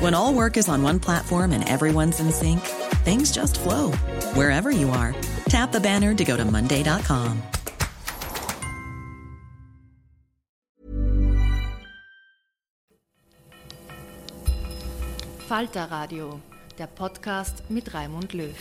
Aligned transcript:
When 0.00 0.12
all 0.12 0.34
work 0.34 0.58
is 0.58 0.68
on 0.68 0.82
one 0.82 1.00
platform 1.00 1.52
and 1.52 1.66
everyone's 1.66 2.20
in 2.20 2.30
sync, 2.30 2.60
things 3.02 3.32
just 3.32 3.58
flow 3.58 3.92
wherever 4.34 4.70
you 4.70 4.90
are. 4.90 5.14
Tap 5.48 5.72
the 5.72 5.80
banner 5.80 6.14
to 6.14 6.22
go 6.22 6.36
to 6.36 6.44
Monday.com. 6.44 7.42
Falter 15.48 15.86
Radio, 15.90 16.40
der 16.76 16.88
Podcast 16.88 17.62
mit 17.70 17.94
Raimund 17.94 18.34
Löw. 18.34 18.54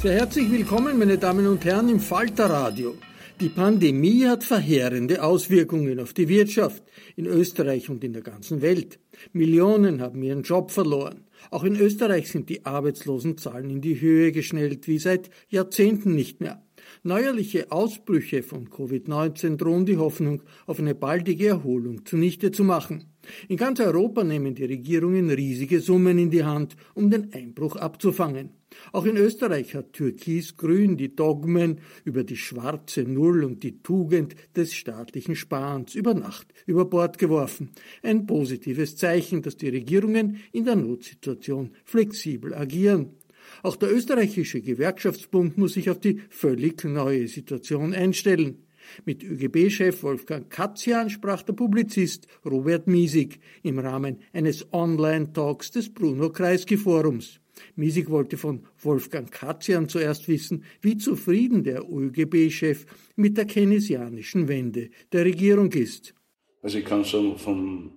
Sehr 0.00 0.20
herzlich 0.20 0.50
willkommen, 0.50 0.98
meine 0.98 1.18
Damen 1.18 1.46
und 1.46 1.62
Herren, 1.66 1.90
im 1.90 2.00
Falter 2.00 2.48
Radio. 2.48 2.96
Die 3.38 3.50
Pandemie 3.50 4.24
hat 4.24 4.44
verheerende 4.44 5.22
Auswirkungen 5.22 6.00
auf 6.00 6.14
die 6.14 6.26
Wirtschaft 6.26 6.82
in 7.16 7.26
Österreich 7.26 7.90
und 7.90 8.02
in 8.02 8.14
der 8.14 8.22
ganzen 8.22 8.62
Welt. 8.62 8.98
Millionen 9.34 10.00
haben 10.00 10.22
ihren 10.22 10.42
Job 10.42 10.70
verloren. 10.70 11.26
Auch 11.50 11.62
in 11.62 11.76
Österreich 11.76 12.30
sind 12.30 12.48
die 12.48 12.64
Arbeitslosenzahlen 12.64 13.68
in 13.68 13.82
die 13.82 14.00
Höhe 14.00 14.32
geschnellt 14.32 14.88
wie 14.88 14.98
seit 14.98 15.28
Jahrzehnten 15.50 16.14
nicht 16.14 16.40
mehr. 16.40 16.62
Neuerliche 17.02 17.70
Ausbrüche 17.70 18.42
von 18.42 18.70
Covid-19 18.70 19.58
drohen 19.58 19.84
die 19.84 19.98
Hoffnung 19.98 20.42
auf 20.64 20.78
eine 20.78 20.94
baldige 20.94 21.48
Erholung 21.48 22.06
zunichte 22.06 22.52
zu 22.52 22.64
machen. 22.64 23.12
In 23.48 23.58
ganz 23.58 23.80
Europa 23.80 24.24
nehmen 24.24 24.54
die 24.54 24.64
Regierungen 24.64 25.28
riesige 25.28 25.80
Summen 25.80 26.18
in 26.18 26.30
die 26.30 26.44
Hand, 26.44 26.74
um 26.94 27.10
den 27.10 27.34
Einbruch 27.34 27.76
abzufangen. 27.76 28.55
Auch 28.92 29.04
in 29.04 29.16
Österreich 29.16 29.74
hat 29.74 29.92
Türkis-Grün 29.92 30.96
die 30.96 31.14
Dogmen 31.14 31.80
über 32.04 32.24
die 32.24 32.36
schwarze 32.36 33.02
Null 33.02 33.44
und 33.44 33.62
die 33.62 33.82
Tugend 33.82 34.34
des 34.54 34.74
staatlichen 34.74 35.36
Sparens 35.36 35.94
über 35.94 36.14
Nacht 36.14 36.52
über 36.66 36.84
Bord 36.84 37.18
geworfen. 37.18 37.70
Ein 38.02 38.26
positives 38.26 38.96
Zeichen, 38.96 39.42
dass 39.42 39.56
die 39.56 39.68
Regierungen 39.68 40.40
in 40.52 40.64
der 40.64 40.76
Notsituation 40.76 41.72
flexibel 41.84 42.54
agieren. 42.54 43.16
Auch 43.62 43.76
der 43.76 43.92
österreichische 43.92 44.60
Gewerkschaftsbund 44.60 45.56
muss 45.58 45.74
sich 45.74 45.90
auf 45.90 46.00
die 46.00 46.20
völlig 46.30 46.84
neue 46.84 47.28
Situation 47.28 47.94
einstellen. 47.94 48.62
Mit 49.04 49.24
ÖGB-Chef 49.24 50.02
Wolfgang 50.02 50.48
Katzian 50.48 51.10
sprach 51.10 51.42
der 51.42 51.54
Publizist 51.54 52.26
Robert 52.44 52.86
Miesig 52.86 53.40
im 53.62 53.78
Rahmen 53.78 54.20
eines 54.32 54.72
Online-Talks 54.72 55.72
des 55.72 55.92
Bruno 55.92 56.30
Kreisky-Forums. 56.30 57.40
Miesig 57.74 58.10
wollte 58.10 58.36
von 58.36 58.66
Wolfgang 58.80 59.30
Katzian 59.30 59.88
zuerst 59.88 60.28
wissen, 60.28 60.64
wie 60.80 60.96
zufrieden 60.96 61.64
der 61.64 61.82
ÖGB-Chef 61.82 62.86
mit 63.16 63.36
der 63.36 63.46
keynesianischen 63.46 64.48
Wende 64.48 64.90
der 65.12 65.24
Regierung 65.24 65.72
ist. 65.72 66.14
Also 66.62 66.78
ich 66.78 66.84
kann 66.84 67.04
sagen, 67.04 67.36
vom, 67.38 67.92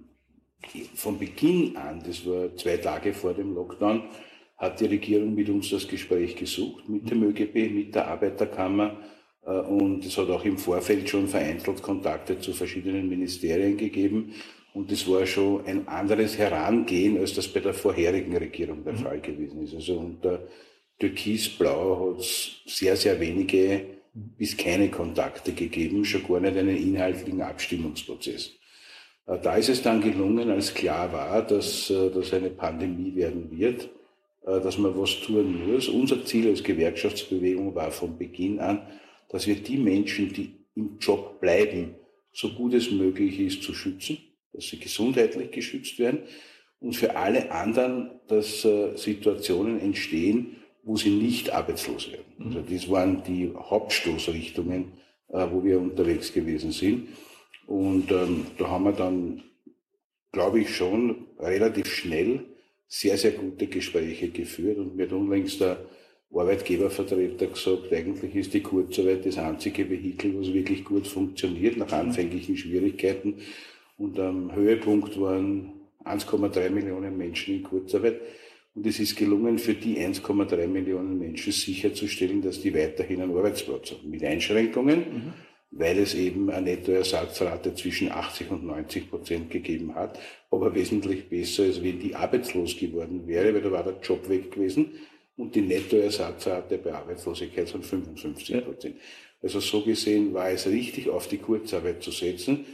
von 0.96 1.18
Beginn 1.18 1.75
an, 1.78 2.02
das 2.06 2.25
war 2.25 2.56
zwei 2.56 2.78
Tage 2.78 3.14
vor 3.14 3.34
dem 3.34 3.53
Lockdown, 3.53 4.03
hat 4.58 4.80
die 4.80 4.86
Regierung 4.86 5.34
mit 5.34 5.50
uns 5.50 5.70
das 5.70 5.88
Gespräch 5.88 6.36
gesucht, 6.36 6.88
mit 6.90 7.09
dem 7.09 7.24
ÖGB, 7.24 7.72
mit 7.74 7.96
der 7.96 8.08
Arbeiterkammer. 8.08 8.97
Äh, 9.46 9.52
und 9.52 10.06
es 10.06 10.18
hat 10.18 10.30
auch 10.30 10.44
im 10.44 10.58
Vorfeld 10.58 11.09
schon 11.09 11.28
vereinzelt 11.28 11.81
Kontakte 11.81 12.40
zu 12.40 12.53
verschiedenen 12.53 13.08
Ministerien 13.08 13.78
gegeben. 13.78 14.34
Und 14.74 14.91
das 14.91 15.07
war 15.07 15.25
schon 15.25 15.66
ein 15.66 15.88
anderes 15.88 16.38
Herangehen, 16.38 17.18
als 17.18 17.34
das 17.34 17.47
bei 17.47 17.59
der 17.59 17.74
vorherigen 17.74 18.35
Regierung 18.38 18.84
der 18.84 18.94
mhm. 18.94 18.97
Fall 18.97 19.19
gewesen 19.19 19.63
ist. 19.63 19.74
Also 19.74 19.97
unter 19.97 20.44
Türkisblau 21.00 22.13
hat 22.13 22.19
es 22.22 22.62
sehr, 22.66 22.96
sehr 22.96 23.19
wenige 23.19 23.85
bis 24.13 24.58
keine 24.58 24.90
Kontakte 24.90 25.53
gegeben, 25.53 26.03
schon 26.03 26.28
gar 26.28 26.40
nicht 26.40 26.58
einen 26.58 26.78
inhaltlichen 26.78 27.41
Abstimmungsprozess. 27.41 28.52
Äh, 29.25 29.40
da 29.41 29.56
ist 29.56 29.69
es 29.69 29.81
dann 29.81 30.02
gelungen, 30.02 30.50
als 30.50 30.74
klar 30.74 31.12
war, 31.13 31.41
dass 31.41 31.90
äh, 31.90 32.09
das 32.12 32.34
eine 32.34 32.50
Pandemie 32.50 33.16
werden 33.16 33.50
wird, 33.52 33.90
äh, 34.46 34.59
dass 34.59 34.78
man 34.78 34.97
was 34.97 35.19
tun 35.22 35.68
muss. 35.68 35.88
Unser 35.88 36.25
Ziel 36.25 36.50
als 36.50 36.63
Gewerkschaftsbewegung 36.63 37.74
war 37.75 37.91
von 37.91 38.18
Beginn 38.18 38.59
an, 38.59 38.81
dass 39.29 39.47
wir 39.47 39.56
die 39.56 39.78
Menschen, 39.78 40.34
die 40.34 40.53
im 40.75 40.97
Job 41.00 41.40
bleiben, 41.40 41.96
so 42.34 42.50
gut 42.50 42.74
es 42.74 42.91
möglich 42.91 43.40
ist, 43.40 43.63
zu 43.63 43.74
schützen 43.74 44.18
dass 44.53 44.65
sie 44.67 44.79
gesundheitlich 44.79 45.51
geschützt 45.51 45.99
werden 45.99 46.19
und 46.79 46.95
für 46.95 47.15
alle 47.15 47.51
anderen, 47.51 48.11
dass 48.27 48.63
äh, 48.65 48.95
Situationen 48.95 49.79
entstehen, 49.79 50.57
wo 50.83 50.95
sie 50.95 51.09
nicht 51.09 51.51
arbeitslos 51.51 52.11
werden. 52.11 52.33
Mhm. 52.37 52.45
Also 52.47 52.61
das 52.61 52.89
waren 52.89 53.23
die 53.23 53.51
Hauptstoßrichtungen, 53.53 54.93
äh, 55.29 55.45
wo 55.51 55.63
wir 55.63 55.79
unterwegs 55.79 56.33
gewesen 56.33 56.71
sind. 56.71 57.09
Und 57.67 58.11
ähm, 58.11 58.47
da 58.57 58.69
haben 58.69 58.85
wir 58.85 58.93
dann, 58.93 59.43
glaube 60.31 60.61
ich, 60.61 60.75
schon 60.75 61.27
relativ 61.37 61.93
schnell 61.93 62.45
sehr, 62.87 63.17
sehr 63.17 63.31
gute 63.31 63.67
Gespräche 63.67 64.29
geführt. 64.29 64.77
Und 64.77 64.95
mir 64.95 65.05
hat 65.05 65.13
unlängst 65.13 65.61
der 65.61 65.77
Arbeitgebervertreter 66.33 67.47
gesagt, 67.47 67.93
eigentlich 67.93 68.35
ist 68.35 68.53
die 68.53 68.61
Kurzarbeit 68.61 69.25
das 69.25 69.37
einzige 69.37 69.90
Vehikel, 69.90 70.40
was 70.40 70.53
wirklich 70.53 70.84
gut 70.85 71.07
funktioniert, 71.07 71.78
nach 71.78 71.87
mhm. 71.87 72.09
anfänglichen 72.09 72.57
Schwierigkeiten. 72.57 73.35
Und 73.99 74.17
am 74.17 74.55
Höhepunkt 74.55 75.19
waren 75.19 75.73
1,3 76.05 76.69
Millionen 76.69 77.17
Menschen 77.17 77.55
in 77.55 77.63
Kurzarbeit. 77.63 78.22
Und 78.73 78.87
es 78.87 78.97
ist 78.97 79.17
gelungen, 79.17 79.59
für 79.59 79.73
die 79.73 79.97
1,3 79.97 80.67
Millionen 80.67 81.19
Menschen 81.19 81.51
sicherzustellen, 81.51 82.41
dass 82.41 82.61
die 82.61 82.73
weiterhin 82.73 83.22
einen 83.22 83.35
Arbeitsplatz 83.35 83.91
haben. 83.91 84.09
Mit 84.09 84.23
Einschränkungen, 84.23 84.99
mhm. 84.99 85.34
weil 85.72 85.99
es 85.99 86.16
eben 86.16 86.49
eine 86.49 86.72
Nettoersatzrate 86.72 87.75
zwischen 87.75 88.09
80 88.09 88.51
und 88.51 88.66
90 88.66 89.09
Prozent 89.09 89.49
gegeben 89.49 89.93
hat. 89.96 90.17
Aber 90.49 90.73
wesentlich 90.73 91.28
besser, 91.28 91.63
als 91.63 91.84
wenn 91.84 91.99
die 91.99 92.16
arbeitslos 92.16 92.78
geworden 92.78 93.28
wäre, 93.28 93.53
weil 93.53 93.61
da 93.61 93.72
war 93.72 93.84
der 93.84 93.99
Job 94.02 94.29
weg 94.29 94.52
gewesen. 94.52 94.93
Und 95.35 95.55
die 95.55 95.61
Nettoersatzrate 95.61 96.78
bei 96.78 96.93
Arbeitslosigkeit 96.93 97.69
von 97.69 97.84
55 97.84 98.63
Prozent. 98.63 98.95
Ja. 98.95 99.02
Also 99.41 99.59
so 99.59 99.81
gesehen 99.81 100.34
war 100.34 100.49
es 100.49 100.67
richtig, 100.67 101.09
auf 101.09 101.28
die 101.28 101.37
Kurzarbeit 101.37 102.02
zu 102.02 102.11
setzen. 102.11 102.66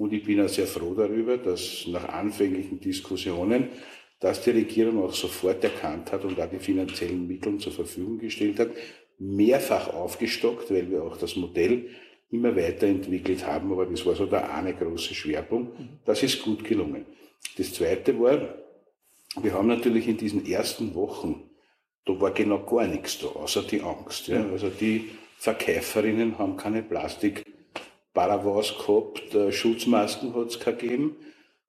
Und 0.00 0.14
ich 0.14 0.24
bin 0.24 0.40
auch 0.40 0.48
sehr 0.48 0.66
froh 0.66 0.94
darüber, 0.94 1.36
dass 1.36 1.84
nach 1.86 2.08
anfänglichen 2.08 2.80
Diskussionen, 2.80 3.68
dass 4.18 4.40
die 4.40 4.52
Regierung 4.52 5.04
auch 5.04 5.12
sofort 5.12 5.62
erkannt 5.62 6.10
hat 6.10 6.24
und 6.24 6.40
auch 6.40 6.48
die 6.48 6.58
finanziellen 6.58 7.28
Mittel 7.28 7.58
zur 7.58 7.72
Verfügung 7.72 8.18
gestellt 8.18 8.58
hat, 8.60 8.70
mehrfach 9.18 9.92
aufgestockt, 9.92 10.70
weil 10.70 10.90
wir 10.90 11.04
auch 11.04 11.18
das 11.18 11.36
Modell 11.36 11.90
immer 12.30 12.56
weiterentwickelt 12.56 13.46
haben, 13.46 13.70
aber 13.72 13.84
das 13.84 14.06
war 14.06 14.14
so 14.14 14.24
der 14.24 14.54
eine 14.54 14.74
große 14.74 15.12
Schwerpunkt. 15.12 15.76
Das 16.06 16.22
ist 16.22 16.42
gut 16.42 16.64
gelungen. 16.64 17.04
Das 17.58 17.74
zweite 17.74 18.18
war, 18.18 18.54
wir 19.42 19.52
haben 19.52 19.68
natürlich 19.68 20.08
in 20.08 20.16
diesen 20.16 20.46
ersten 20.46 20.94
Wochen, 20.94 21.50
da 22.06 22.18
war 22.18 22.30
genau 22.30 22.64
gar 22.64 22.86
nichts 22.86 23.18
da, 23.18 23.26
außer 23.26 23.64
die 23.64 23.82
Angst. 23.82 24.28
Ja. 24.28 24.48
Also 24.50 24.70
die 24.70 25.10
Verkäuferinnen 25.36 26.38
haben 26.38 26.56
keine 26.56 26.82
Plastik 26.82 27.44
Paravas 28.12 28.74
gehabt, 28.76 29.34
äh, 29.34 29.52
Schutzmasken 29.52 30.34
hat 30.34 30.48
es 30.48 30.60
gegeben, 30.60 31.16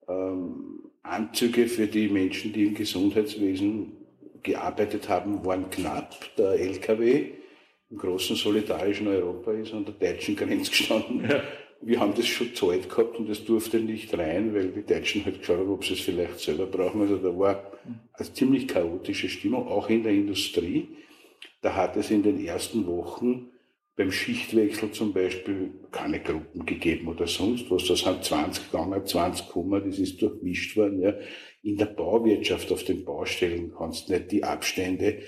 ähm, 0.08 0.90
Anzüge 1.04 1.68
für 1.68 1.88
die 1.88 2.10
Menschen, 2.10 2.54
die 2.54 2.68
im 2.68 2.76
Gesundheitswesen 2.76 3.94
gearbeitet 4.44 5.10
haben, 5.10 5.46
waren 5.46 5.70
knapp. 5.70 6.16
Der 6.38 6.60
LKW 6.60 7.32
im 7.90 7.98
großen 7.98 8.36
solidarischen 8.36 9.08
Europa 9.08 9.52
ist 9.52 9.74
an 9.74 9.86
der 9.86 9.94
deutschen 9.94 10.36
Grenze 10.36 10.72
gestanden. 10.72 11.30
Ja. 11.30 11.42
Wir 11.84 12.00
haben 12.00 12.14
das 12.16 12.28
schon 12.28 12.54
zahlt 12.54 12.90
gehabt 12.90 13.18
und 13.18 13.28
es 13.30 13.44
durfte 13.44 13.80
nicht 13.80 14.16
rein, 14.16 14.54
weil 14.54 14.68
die 14.68 14.86
Deutschen 14.86 15.26
halt 15.26 15.40
geschaut 15.40 15.58
haben, 15.58 15.72
ob 15.72 15.84
sie 15.84 15.94
es 15.94 16.02
vielleicht 16.02 16.40
selber 16.40 16.68
brauchen. 16.68 17.02
Also 17.02 17.18
da 17.18 17.38
war 17.38 17.72
eine 18.14 18.34
ziemlich 18.34 18.68
chaotische 18.68 19.30
Stimmung, 19.30 19.68
auch 19.68 19.90
in 19.90 20.04
der 20.04 20.12
Industrie. 20.12 20.90
Da 21.62 21.76
hat 21.76 21.98
es 21.98 22.12
in 22.12 22.22
den 22.22 22.44
ersten 22.46 22.86
Wochen 22.86 23.50
beim 24.02 24.12
Schichtwechsel 24.12 24.92
zum 24.92 25.14
Beispiel 25.14 25.70
keine 25.92 26.20
Gruppen 26.20 26.66
gegeben 26.66 27.08
oder 27.08 27.28
sonst 27.28 27.70
was. 27.70 27.86
Das 27.86 28.04
haben 28.04 28.24
20 28.24 28.72
gegangen, 28.72 29.06
20 29.06 29.46
gekommen, 29.46 29.84
das 29.86 30.00
ist 30.00 30.20
durchmischt 30.20 30.76
worden. 30.76 31.04
Ja. 31.04 31.14
In 31.62 31.78
der 31.78 31.86
Bauwirtschaft, 31.86 32.72
auf 32.72 32.84
den 32.84 33.06
Baustellen 33.06 33.72
kannst 33.78 34.10
du 34.10 34.14
nicht 34.14 34.32
die 34.32 34.44
Abstände, 34.44 35.20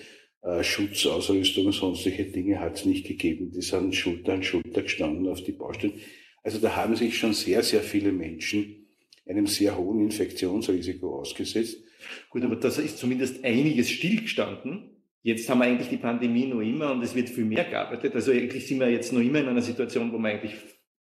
äh, 0.42 0.64
Schutzausrüstung 0.64 1.68
und 1.68 1.74
sonstige 1.74 2.26
Dinge 2.26 2.60
hat 2.60 2.78
es 2.78 2.86
nicht 2.86 3.06
gegeben. 3.06 3.52
Die 3.52 3.62
sind 3.62 3.94
Schulter 3.94 4.34
an 4.34 4.42
Schulter 4.42 4.82
gestanden 4.82 5.28
auf 5.28 5.44
die 5.44 5.52
Baustellen. 5.52 5.94
Also 6.42 6.58
da 6.58 6.76
haben 6.76 6.96
sich 6.96 7.16
schon 7.16 7.34
sehr, 7.34 7.62
sehr 7.62 7.82
viele 7.82 8.12
Menschen 8.12 8.88
einem 9.28 9.46
sehr 9.46 9.78
hohen 9.78 10.02
Infektionsrisiko 10.02 11.20
ausgesetzt. 11.20 11.78
Gut, 12.32 12.44
aber 12.44 12.56
das 12.56 12.80
ist 12.80 12.98
zumindest 12.98 13.44
einiges 13.44 13.92
stillgestanden. 13.92 14.93
Jetzt 15.24 15.50
haben 15.50 15.60
wir 15.60 15.66
eigentlich 15.66 15.88
die 15.88 15.98
Pandemie 15.98 16.48
noch 16.48 16.60
immer 16.60 16.92
und 16.92 17.02
es 17.02 17.16
wird 17.16 17.30
viel 17.30 17.46
mehr 17.46 17.64
gearbeitet. 17.64 18.14
Also 18.14 18.32
eigentlich 18.32 18.68
sind 18.68 18.80
wir 18.80 18.90
jetzt 18.90 19.14
noch 19.14 19.22
immer 19.22 19.40
in 19.40 19.48
einer 19.48 19.62
Situation, 19.62 20.12
wo 20.12 20.18
man 20.18 20.32
eigentlich 20.32 20.54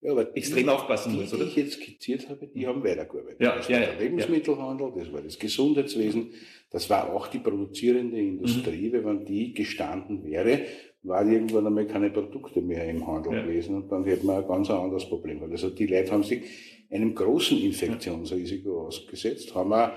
ja, 0.01 0.17
extrem 0.35 0.65
die, 0.65 0.71
aufpassen 0.71 1.17
muss, 1.17 1.35
oder? 1.35 1.45
Die 1.45 1.51
ich 1.51 1.57
jetzt 1.57 1.73
skizziert 1.75 2.29
habe, 2.29 2.47
die 2.47 2.67
haben 2.67 2.85
weitergearbeitet. 2.85 3.41
Ja, 3.41 3.57
das 3.57 3.69
ja, 3.69 3.81
war 3.81 3.87
der 3.87 4.01
Lebensmittelhandel, 4.01 4.93
das 4.97 5.13
war 5.13 5.21
das 5.21 5.39
Gesundheitswesen, 5.39 6.31
das 6.71 6.89
war 6.91 7.13
auch 7.13 7.27
die 7.27 7.39
produzierende 7.39 8.19
Industrie. 8.19 8.89
Mhm. 8.89 8.93
Wenn 8.93 9.05
man 9.05 9.25
die 9.25 9.53
gestanden 9.53 10.23
wäre, 10.25 10.61
war 11.03 11.27
irgendwann 11.27 11.67
einmal 11.67 11.87
keine 11.87 12.11
Produkte 12.11 12.61
mehr 12.61 12.89
im 12.89 13.07
Handel 13.07 13.33
ja. 13.33 13.43
gewesen 13.43 13.75
und 13.77 13.91
dann 13.91 14.05
hätte 14.05 14.27
man 14.27 14.43
ein 14.43 14.49
ganz 14.49 14.71
anderes 14.71 15.09
Problem. 15.09 15.43
Also 15.51 15.71
die 15.71 15.87
Leute 15.87 16.13
haben 16.13 16.23
sich 16.23 16.43
einem 16.91 17.15
großen 17.15 17.59
Infektionsrisiko 17.59 18.87
ausgesetzt, 18.87 19.55
haben 19.55 19.73
auch 19.73 19.91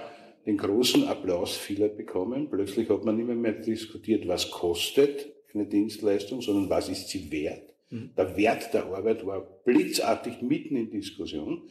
den 0.47 0.57
großen 0.57 1.07
Applaus 1.07 1.55
vieler 1.55 1.89
bekommen. 1.89 2.49
Plötzlich 2.49 2.89
hat 2.89 3.03
man 3.03 3.17
nicht 3.17 3.27
mehr, 3.27 3.51
diskutiert, 3.51 4.27
was 4.27 4.49
kostet 4.49 5.27
eine 5.53 5.65
Dienstleistung, 5.65 6.41
sondern 6.41 6.69
was 6.69 6.89
ist 6.89 7.09
sie 7.09 7.31
wert. 7.31 7.73
Mhm. 7.89 8.11
Der 8.17 8.38
Wert 8.38 8.73
der 8.73 8.85
Arbeit 8.85 9.25
war 9.25 9.41
blitzartig 9.65 10.41
mitten 10.41 10.77
in 10.77 10.89
Diskussion. 10.89 11.63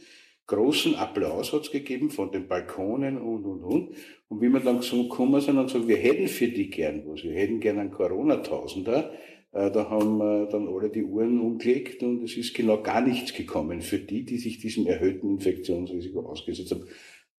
Großen 0.47 0.95
Applaus 0.95 1.53
hat 1.53 1.63
es 1.63 1.71
gegeben 1.73 2.11
von 2.11 2.31
den 2.31 2.47
Balkonen 2.47 3.19
und, 3.19 3.45
und, 3.45 3.65
und. 3.65 3.95
Und 4.29 4.41
wie 4.41 4.49
wir 4.49 4.61
dann 4.61 4.83
so 4.83 5.05
gekommen 5.05 5.41
sind 5.41 5.59
und 5.59 5.67
gesagt, 5.67 5.89
wir 5.89 5.97
hätten 5.97 6.29
für 6.29 6.49
die 6.49 6.71
gern 6.71 7.03
was, 7.07 7.25
wir 7.25 7.33
hätten 7.33 7.61
gern 7.61 7.79
einen 7.79 7.91
Corona-Tausender, 7.91 9.11
äh, 9.53 9.71
da 9.71 9.89
haben 9.89 10.21
äh, 10.21 10.51
dann 10.51 10.69
alle 10.69 10.91
die 10.91 11.03
Uhren 11.03 11.41
umgelegt 11.41 12.03
und 12.03 12.23
es 12.23 12.37
ist 12.37 12.55
genau 12.55 12.83
gar 12.83 13.01
nichts 13.01 13.33
gekommen 13.33 13.81
für 13.81 13.99
die, 13.99 14.25
die 14.25 14.39
sich 14.39 14.59
diesem 14.59 14.87
erhöhten 14.87 15.31
Infektionsrisiko 15.31 16.21
ausgesetzt 16.21 16.73
haben. 16.73 16.85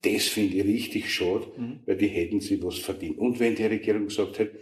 Das 0.01 0.25
finde 0.25 0.57
ich 0.57 0.63
richtig 0.63 1.11
schade, 1.11 1.47
mhm. 1.57 1.79
weil 1.85 1.97
die 1.97 2.07
hätten 2.07 2.39
sie 2.39 2.61
was 2.61 2.77
verdient. 2.77 3.17
Und 3.17 3.39
wenn 3.39 3.55
die 3.55 3.65
Regierung 3.65 4.05
gesagt 4.05 4.39
hätte, 4.39 4.59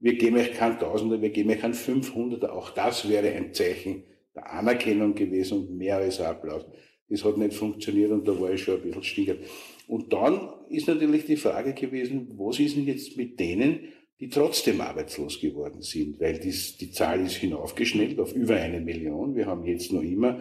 wir 0.00 0.14
geben 0.14 0.36
euch 0.36 0.52
kein 0.52 0.78
Tausender, 0.78 1.20
wir 1.20 1.30
geben 1.30 1.50
euch 1.50 1.60
kein 1.60 1.74
500, 1.74 2.44
auch 2.48 2.70
das 2.70 3.08
wäre 3.08 3.30
ein 3.32 3.52
Zeichen 3.52 4.04
der 4.34 4.52
Anerkennung 4.52 5.14
gewesen 5.14 5.58
und 5.58 5.76
mehr 5.76 5.96
als 5.96 6.20
Applaus. 6.20 6.64
Das 7.08 7.24
hat 7.24 7.36
nicht 7.36 7.54
funktioniert 7.54 8.10
und 8.12 8.26
da 8.28 8.38
war 8.38 8.52
ich 8.52 8.62
schon 8.62 8.76
ein 8.76 8.82
bisschen 8.82 9.02
stinkert. 9.02 9.38
Und 9.86 10.12
dann 10.12 10.50
ist 10.68 10.86
natürlich 10.86 11.24
die 11.24 11.36
Frage 11.36 11.72
gewesen, 11.72 12.28
was 12.36 12.60
ist 12.60 12.76
denn 12.76 12.86
jetzt 12.86 13.16
mit 13.16 13.40
denen, 13.40 13.88
die 14.20 14.28
trotzdem 14.28 14.80
arbeitslos 14.80 15.40
geworden 15.40 15.80
sind? 15.80 16.20
Weil 16.20 16.38
dies, 16.38 16.76
die 16.76 16.90
Zahl 16.90 17.24
ist 17.24 17.36
hinaufgeschnellt 17.36 18.20
auf 18.20 18.34
über 18.34 18.56
eine 18.56 18.80
Million. 18.80 19.34
Wir 19.34 19.46
haben 19.46 19.64
jetzt 19.64 19.92
noch 19.92 20.02
immer 20.02 20.40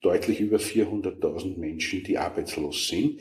deutlich 0.00 0.40
über 0.40 0.56
400.000 0.56 1.58
Menschen, 1.58 2.02
die 2.02 2.18
arbeitslos 2.18 2.88
sind 2.88 3.20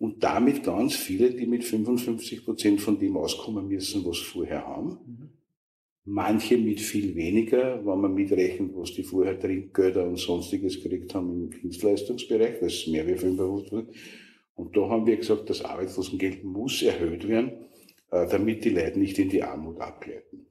und 0.00 0.24
damit 0.24 0.64
ganz 0.64 0.96
viele, 0.96 1.30
die 1.30 1.46
mit 1.46 1.62
55 1.62 2.46
Prozent 2.46 2.80
von 2.80 2.98
dem 2.98 3.18
auskommen 3.18 3.68
müssen, 3.68 4.02
was 4.06 4.16
sie 4.16 4.24
vorher 4.24 4.66
haben. 4.66 4.98
Mhm. 5.06 5.28
Manche 6.06 6.56
mit 6.56 6.80
viel 6.80 7.14
weniger, 7.14 7.84
wenn 7.84 8.00
man 8.00 8.14
mitrechnet, 8.14 8.74
was 8.74 8.94
die 8.94 9.02
vorher 9.02 9.38
Trinkgelder 9.38 10.08
und 10.08 10.18
sonstiges 10.18 10.82
gekriegt 10.82 11.14
haben 11.14 11.30
im 11.30 11.50
Dienstleistungsbereich, 11.50 12.60
das 12.60 12.72
ist 12.72 12.88
mehr 12.88 13.06
wie 13.06 13.14
55 13.14 13.94
Und 14.54 14.74
da 14.74 14.88
haben 14.88 15.06
wir 15.06 15.18
gesagt, 15.18 15.50
das 15.50 15.62
Arbeitslosengeld 15.62 16.44
muss 16.44 16.80
erhöht 16.82 17.28
werden, 17.28 17.66
äh, 18.10 18.26
damit 18.26 18.64
die 18.64 18.70
Leute 18.70 18.98
nicht 18.98 19.18
in 19.18 19.28
die 19.28 19.42
Armut 19.42 19.78
abgleiten. 19.82 20.46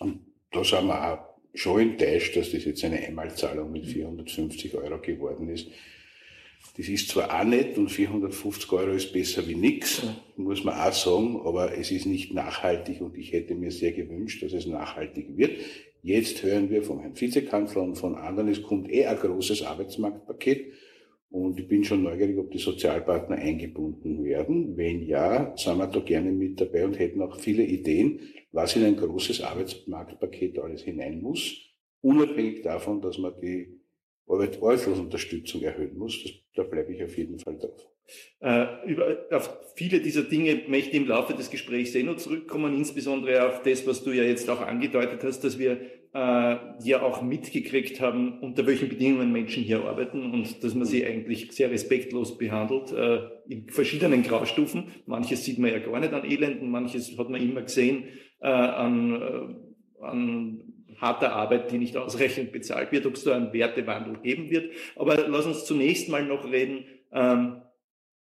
Und 0.00 0.26
da 0.50 0.64
sind 0.64 0.88
wir 0.88 1.12
auch 1.12 1.18
schon 1.54 1.80
enttäuscht, 1.82 2.36
dass 2.36 2.50
das 2.50 2.64
jetzt 2.64 2.84
eine 2.84 2.98
Einmalzahlung 2.98 3.70
mit 3.70 3.86
450 3.86 4.74
Euro 4.74 5.00
geworden 5.00 5.48
ist. 5.48 5.68
Das 6.76 6.88
ist 6.88 7.08
zwar 7.08 7.38
auch 7.38 7.44
nett 7.44 7.76
und 7.78 7.90
450 7.90 8.72
Euro 8.72 8.92
ist 8.92 9.12
besser 9.12 9.46
wie 9.48 9.54
nichts, 9.54 10.02
muss 10.36 10.64
man 10.64 10.78
auch 10.78 10.92
sagen, 10.92 11.40
aber 11.44 11.76
es 11.76 11.90
ist 11.90 12.06
nicht 12.06 12.32
nachhaltig 12.32 13.00
und 13.00 13.16
ich 13.16 13.32
hätte 13.32 13.54
mir 13.54 13.70
sehr 13.70 13.92
gewünscht, 13.92 14.42
dass 14.42 14.52
es 14.52 14.66
nachhaltig 14.66 15.36
wird. 15.36 15.58
Jetzt 16.02 16.42
hören 16.42 16.70
wir 16.70 16.82
vom 16.82 17.00
Herrn 17.00 17.20
Vizekanzler 17.20 17.82
und 17.82 17.96
von 17.96 18.14
anderen, 18.14 18.48
es 18.48 18.62
kommt 18.62 18.90
eh 18.90 19.06
ein 19.06 19.16
großes 19.16 19.62
Arbeitsmarktpaket 19.62 20.72
und 21.30 21.58
ich 21.60 21.68
bin 21.68 21.84
schon 21.84 22.02
neugierig, 22.02 22.38
ob 22.38 22.50
die 22.50 22.58
Sozialpartner 22.58 23.36
eingebunden 23.36 24.24
werden. 24.24 24.76
Wenn 24.76 25.02
ja, 25.02 25.54
sind 25.56 25.78
wir 25.78 25.86
da 25.86 26.00
gerne 26.00 26.32
mit 26.32 26.60
dabei 26.60 26.84
und 26.84 26.98
hätten 26.98 27.22
auch 27.22 27.38
viele 27.38 27.64
Ideen, 27.64 28.20
was 28.52 28.74
in 28.76 28.84
ein 28.84 28.96
großes 28.96 29.42
Arbeitsmarktpaket 29.42 30.58
alles 30.58 30.82
hinein 30.82 31.20
muss, 31.20 31.56
unabhängig 32.00 32.62
davon, 32.62 33.00
dass 33.00 33.18
man 33.18 33.34
die 33.40 33.79
Arbeitsunterstützung 34.30 35.62
erhöhen 35.62 35.98
muss. 35.98 36.22
Das, 36.22 36.32
da 36.54 36.62
bleibe 36.62 36.92
ich 36.92 37.02
auf 37.02 37.16
jeden 37.16 37.38
Fall 37.38 37.58
drauf. 37.58 37.86
Äh, 38.40 38.90
über, 38.90 39.18
auf 39.30 39.56
viele 39.76 40.00
dieser 40.00 40.22
Dinge 40.22 40.62
möchte 40.66 40.90
ich 40.90 40.96
im 40.96 41.08
Laufe 41.08 41.34
des 41.34 41.50
Gesprächs 41.50 41.94
eh 41.94 42.02
noch 42.02 42.16
zurückkommen, 42.16 42.76
insbesondere 42.76 43.46
auf 43.46 43.62
das, 43.62 43.86
was 43.86 44.02
du 44.02 44.10
ja 44.12 44.24
jetzt 44.24 44.48
auch 44.50 44.60
angedeutet 44.60 45.22
hast, 45.22 45.44
dass 45.44 45.58
wir 45.58 45.80
äh, 46.12 46.56
ja 46.82 47.02
auch 47.02 47.22
mitgekriegt 47.22 48.00
haben, 48.00 48.40
unter 48.40 48.66
welchen 48.66 48.88
Bedingungen 48.88 49.30
Menschen 49.30 49.62
hier 49.62 49.84
arbeiten 49.84 50.32
und 50.32 50.64
dass 50.64 50.74
man 50.74 50.86
sie 50.86 51.06
eigentlich 51.06 51.52
sehr 51.52 51.70
respektlos 51.70 52.36
behandelt, 52.36 52.92
äh, 52.92 53.20
in 53.48 53.68
verschiedenen 53.68 54.22
Graustufen. 54.22 54.88
Manches 55.06 55.44
sieht 55.44 55.58
man 55.58 55.70
ja 55.70 55.78
gar 55.78 56.00
nicht 56.00 56.12
an 56.12 56.24
Elenden, 56.24 56.70
manches 56.70 57.16
hat 57.16 57.28
man 57.28 57.40
immer 57.40 57.62
gesehen 57.62 58.04
äh, 58.40 58.48
an, 58.48 59.22
äh, 59.22 60.04
an 60.04 60.69
harter 61.00 61.32
Arbeit, 61.32 61.70
die 61.72 61.78
nicht 61.78 61.96
ausreichend 61.96 62.52
bezahlt 62.52 62.92
wird, 62.92 63.06
ob 63.06 63.14
es 63.14 63.24
da 63.24 63.36
einen 63.36 63.52
Wertewandel 63.52 64.18
geben 64.22 64.50
wird. 64.50 64.72
Aber 64.96 65.16
lass 65.28 65.46
uns 65.46 65.64
zunächst 65.64 66.08
mal 66.08 66.24
noch 66.24 66.50
reden 66.50 66.84
ähm, 67.12 67.62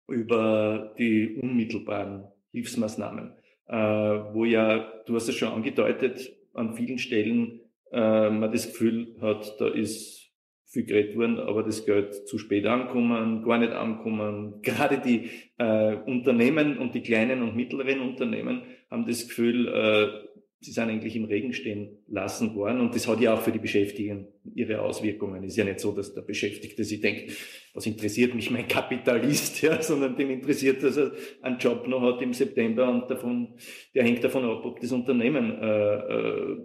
über 0.07 0.93
die 0.97 1.39
unmittelbaren 1.41 2.25
Hilfsmaßnahmen, 2.51 3.33
äh, 3.67 3.75
wo 3.75 4.45
ja, 4.45 4.91
du 5.05 5.15
hast 5.15 5.29
es 5.29 5.35
schon 5.35 5.49
angedeutet, 5.49 6.31
an 6.53 6.75
vielen 6.75 6.99
Stellen 6.99 7.61
äh, 7.91 8.29
man 8.29 8.51
das 8.51 8.67
Gefühl 8.67 9.15
hat, 9.21 9.59
da 9.59 9.67
ist 9.67 10.23
viel 10.65 10.85
geredet 10.85 11.15
worden, 11.15 11.39
aber 11.39 11.61
das 11.61 11.85
Geld 11.85 12.27
zu 12.27 12.39
spät 12.39 12.65
ankommen, 12.65 13.43
gar 13.43 13.59
nicht 13.59 13.73
ankommen. 13.73 14.59
Gerade 14.63 14.97
die 14.97 15.29
äh, 15.57 15.95
Unternehmen 16.05 16.79
und 16.79 16.95
die 16.95 17.01
kleinen 17.01 17.43
und 17.43 17.55
mittleren 17.55 18.01
Unternehmen 18.01 18.63
haben 18.89 19.05
das 19.05 19.27
Gefühl, 19.27 19.67
äh, 19.67 20.32
sie 20.63 20.71
sind 20.71 20.89
eigentlich 20.89 21.15
im 21.15 21.25
Regen 21.25 21.53
stehen 21.53 21.97
lassen 22.07 22.55
worden. 22.55 22.79
Und 22.79 22.95
das 22.95 23.07
hat 23.07 23.19
ja 23.19 23.33
auch 23.33 23.41
für 23.41 23.51
die 23.51 23.59
Beschäftigten 23.59 24.27
ihre 24.55 24.81
Auswirkungen. 24.81 25.43
Es 25.43 25.51
ist 25.51 25.57
ja 25.57 25.65
nicht 25.65 25.79
so, 25.79 25.91
dass 25.91 26.13
der 26.13 26.21
Beschäftigte 26.21 26.83
sich 26.83 27.01
denkt, 27.01 27.31
was 27.73 27.85
interessiert 27.85 28.33
mich 28.33 28.49
mein 28.49 28.67
Kapitalist, 28.67 29.61
ja, 29.61 29.81
sondern 29.81 30.15
dem 30.15 30.29
interessiert, 30.31 30.81
dass 30.81 30.97
er 30.97 31.11
einen 31.41 31.57
Job 31.59 31.87
noch 31.87 32.01
hat 32.01 32.21
im 32.21 32.33
September 32.33 32.89
und 32.89 33.09
davon, 33.09 33.55
der 33.93 34.03
hängt 34.03 34.23
davon 34.23 34.45
ab, 34.45 34.63
ob 34.63 34.79
das 34.79 34.91
Unternehmen 34.91 35.51
äh, 35.61 35.95
äh, 35.95 36.57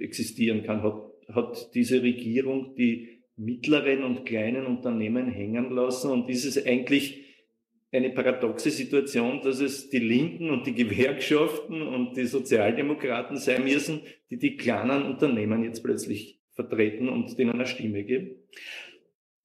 existieren 0.00 0.62
kann. 0.62 0.82
Hat, 0.82 1.02
hat 1.28 1.74
diese 1.74 2.02
Regierung 2.02 2.74
die 2.76 3.18
mittleren 3.36 4.04
und 4.04 4.24
kleinen 4.24 4.66
Unternehmen 4.66 5.28
hängen 5.28 5.70
lassen 5.70 6.10
und 6.10 6.28
ist 6.28 6.44
es 6.44 6.64
eigentlich 6.64 7.27
eine 7.90 8.10
paradoxe 8.10 8.70
Situation, 8.70 9.40
dass 9.42 9.60
es 9.60 9.88
die 9.88 9.98
Linken 9.98 10.50
und 10.50 10.66
die 10.66 10.74
Gewerkschaften 10.74 11.82
und 11.82 12.16
die 12.16 12.26
Sozialdemokraten 12.26 13.36
sein 13.36 13.64
müssen, 13.64 14.02
die 14.30 14.38
die 14.38 14.56
kleinen 14.56 15.04
Unternehmen 15.04 15.64
jetzt 15.64 15.82
plötzlich 15.82 16.40
vertreten 16.52 17.08
und 17.08 17.38
denen 17.38 17.52
eine 17.52 17.66
Stimme 17.66 18.04
geben? 18.04 18.36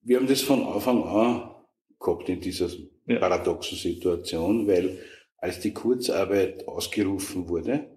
Wir 0.02 0.18
haben 0.18 0.28
das 0.28 0.42
von 0.42 0.64
Anfang 0.64 1.04
an 1.04 1.52
gehabt 2.00 2.28
in 2.28 2.42
dieser 2.42 2.68
ja. 3.08 3.20
paradoxen 3.20 3.78
Situation, 3.78 4.68
weil 4.68 5.00
als 5.38 5.60
die 5.62 5.72
Kurzarbeit 5.72 6.68
ausgerufen 6.68 7.48
wurde, 7.48 7.90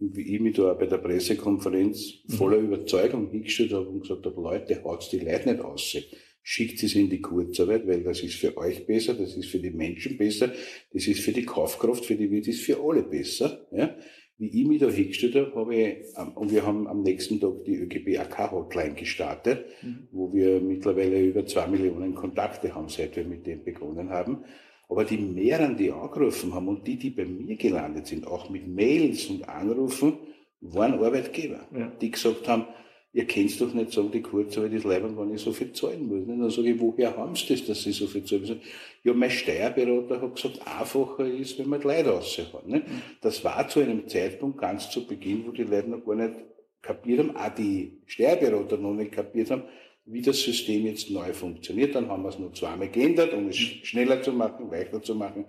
und 0.00 0.16
wie 0.16 0.34
ich 0.34 0.40
mich 0.40 0.56
da 0.56 0.72
bei 0.74 0.86
der 0.86 0.98
Pressekonferenz 0.98 2.24
mhm. 2.26 2.32
voller 2.32 2.56
Überzeugung 2.56 3.30
hingestellt 3.30 3.72
habe 3.72 3.88
und 3.88 4.00
gesagt 4.00 4.24
habe, 4.24 4.40
Leute, 4.40 4.82
haut's 4.82 5.10
die 5.10 5.18
Leute 5.18 5.52
nicht 5.52 5.60
aus 5.62 5.96
schickt 6.42 6.78
sie 6.78 7.00
in 7.00 7.10
die 7.10 7.20
Kurzarbeit, 7.20 7.86
weil 7.86 8.02
das 8.02 8.22
ist 8.22 8.34
für 8.34 8.56
euch 8.56 8.86
besser, 8.86 9.14
das 9.14 9.36
ist 9.36 9.48
für 9.48 9.58
die 9.58 9.70
Menschen 9.70 10.16
besser, 10.16 10.52
das 10.92 11.06
ist 11.06 11.20
für 11.20 11.32
die 11.32 11.44
Kaufkraft, 11.44 12.04
für 12.04 12.16
die 12.16 12.30
wird 12.30 12.48
es 12.48 12.60
für 12.60 12.80
alle 12.82 13.02
besser. 13.02 13.66
Ja? 13.72 13.94
Wie 14.38 14.48
ich 14.62 14.66
mich 14.66 14.80
da 14.80 14.88
hingestellt 14.88 15.34
habe, 15.34 15.54
habe 15.54 15.76
ich, 15.76 15.96
und 16.34 16.50
wir 16.50 16.64
haben 16.64 16.86
am 16.88 17.02
nächsten 17.02 17.38
Tag 17.40 17.64
die 17.66 17.76
ÖGB 17.76 18.18
AK 18.18 18.52
Hotline 18.52 18.94
gestartet, 18.94 19.66
mhm. 19.82 20.08
wo 20.12 20.32
wir 20.32 20.60
mittlerweile 20.60 21.20
über 21.22 21.44
zwei 21.44 21.66
Millionen 21.66 22.14
Kontakte 22.14 22.74
haben, 22.74 22.88
seit 22.88 23.16
wir 23.16 23.24
mit 23.24 23.46
dem 23.46 23.62
begonnen 23.62 24.08
haben. 24.08 24.44
Aber 24.88 25.04
die 25.04 25.18
mehreren, 25.18 25.76
die 25.76 25.92
angerufen 25.92 26.54
haben 26.54 26.68
und 26.68 26.86
die, 26.86 26.96
die 26.96 27.10
bei 27.10 27.26
mir 27.26 27.56
gelandet 27.56 28.06
sind, 28.06 28.26
auch 28.26 28.48
mit 28.48 28.66
Mails 28.66 29.26
und 29.26 29.46
Anrufen, 29.46 30.14
waren 30.62 30.94
Arbeitgeber, 30.94 31.68
ja. 31.74 31.92
die 32.00 32.10
gesagt 32.10 32.48
haben, 32.48 32.66
ihr 33.12 33.26
könnt 33.26 33.60
doch 33.60 33.74
nicht 33.74 33.92
sagen, 33.92 34.10
die 34.12 34.22
Kurzarbeit 34.22 34.72
ist 34.72 34.84
leibend, 34.84 35.18
wenn 35.18 35.34
ich 35.34 35.40
so 35.40 35.52
viel 35.52 35.72
zahlen 35.72 36.06
muss. 36.06 36.28
Und 36.28 36.38
dann 36.38 36.50
sage 36.50 36.70
ich, 36.70 36.80
woher 36.80 37.16
haben 37.16 37.34
sie 37.34 37.48
das, 37.48 37.66
dass 37.66 37.82
sie 37.82 37.92
so 37.92 38.06
viel 38.06 38.24
zahlen 38.24 38.42
müssen? 38.42 38.60
Ja, 39.02 39.12
mein 39.14 39.30
Steuerberater 39.30 40.20
hat 40.20 40.36
gesagt, 40.36 40.60
einfacher 40.64 41.26
ist, 41.26 41.58
wenn 41.58 41.68
man 41.68 41.80
die 41.80 41.88
Leute 41.88 42.10
raushaut. 42.10 42.68
Ne? 42.68 42.82
Das 43.20 43.42
war 43.42 43.66
zu 43.68 43.80
einem 43.80 44.06
Zeitpunkt 44.06 44.58
ganz 44.58 44.90
zu 44.90 45.06
Beginn, 45.06 45.44
wo 45.46 45.50
die 45.50 45.64
Leute 45.64 45.90
noch 45.90 46.04
gar 46.04 46.14
nicht 46.14 46.34
kapiert 46.82 47.20
haben, 47.20 47.36
auch 47.36 47.54
die 47.54 47.98
Steuerberater 48.06 48.76
noch 48.76 48.94
nicht 48.94 49.12
kapiert 49.12 49.50
haben, 49.50 49.64
wie 50.06 50.22
das 50.22 50.40
System 50.40 50.86
jetzt 50.86 51.10
neu 51.10 51.32
funktioniert. 51.32 51.94
Dann 51.94 52.08
haben 52.08 52.22
wir 52.22 52.28
es 52.28 52.38
noch 52.38 52.52
zweimal 52.52 52.88
geändert, 52.88 53.34
um 53.34 53.48
es 53.48 53.56
schneller 53.56 54.22
zu 54.22 54.32
machen, 54.32 54.70
leichter 54.70 55.02
zu 55.02 55.14
machen. 55.14 55.46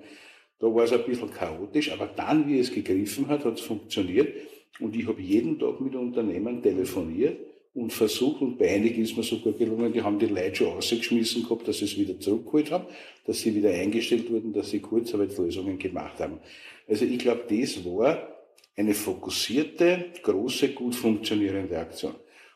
Da 0.59 0.67
war 0.67 0.83
es 0.83 0.93
ein 0.93 1.03
bisschen 1.05 1.31
chaotisch, 1.31 1.91
aber 1.91 2.07
dann, 2.07 2.47
wie 2.47 2.59
es 2.59 2.71
gegriffen 2.71 3.27
hat, 3.27 3.45
hat 3.45 3.55
es 3.55 3.61
funktioniert. 3.61 4.35
Und 4.79 4.95
ich 4.95 5.07
habe 5.07 5.21
jeden 5.21 5.59
Tag 5.59 5.79
mit 5.79 5.95
Unternehmen 5.95 6.61
telefoniert 6.61 7.37
und 7.73 7.93
versucht, 7.93 8.41
und 8.41 8.57
bei 8.57 8.69
einigen 8.69 9.01
ist 9.01 9.15
mir 9.15 9.23
sogar 9.23 9.53
gelungen, 9.53 9.93
die 9.93 10.01
haben 10.01 10.19
die 10.19 10.25
Leute 10.25 10.55
schon 10.55 10.67
rausgeschmissen 10.73 11.43
gehabt, 11.43 11.67
dass 11.67 11.77
sie 11.77 11.85
es 11.85 11.97
wieder 11.97 12.19
zurückgeholt 12.19 12.71
haben, 12.71 12.85
dass 13.25 13.39
sie 13.39 13.55
wieder 13.55 13.69
eingestellt 13.71 14.29
wurden, 14.29 14.51
dass 14.51 14.71
sie 14.71 14.79
Kurzarbeitslösungen 14.79 15.77
gemacht 15.77 16.19
haben. 16.19 16.39
Also 16.87 17.05
ich 17.05 17.19
glaube, 17.19 17.45
das 17.49 17.85
war 17.85 18.27
eine 18.75 18.93
fokussierte, 18.93 20.05
große, 20.21 20.69
gut 20.69 20.95
funktionierende 20.95 21.77
Aktion. 21.77 22.15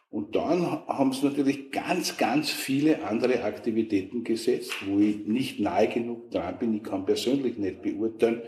Und 0.10 0.36
dann 0.36 0.62
haben 0.88 1.12
sie 1.14 1.26
natürlich 1.26 1.72
ganz, 1.72 2.18
ganz 2.18 2.50
viele 2.50 3.04
andere 3.04 3.44
Aktivitäten 3.44 4.24
gesetzt, 4.24 4.74
wo 4.86 5.00
ich 5.00 5.26
nicht 5.26 5.60
nahe 5.60 5.88
genug 5.88 6.32
dran 6.32 6.58
bin. 6.58 6.76
Ich 6.76 6.84
kann 6.84 7.06
persönlich 7.06 7.58
nicht 7.58 7.82
beurteilen, 7.82 8.42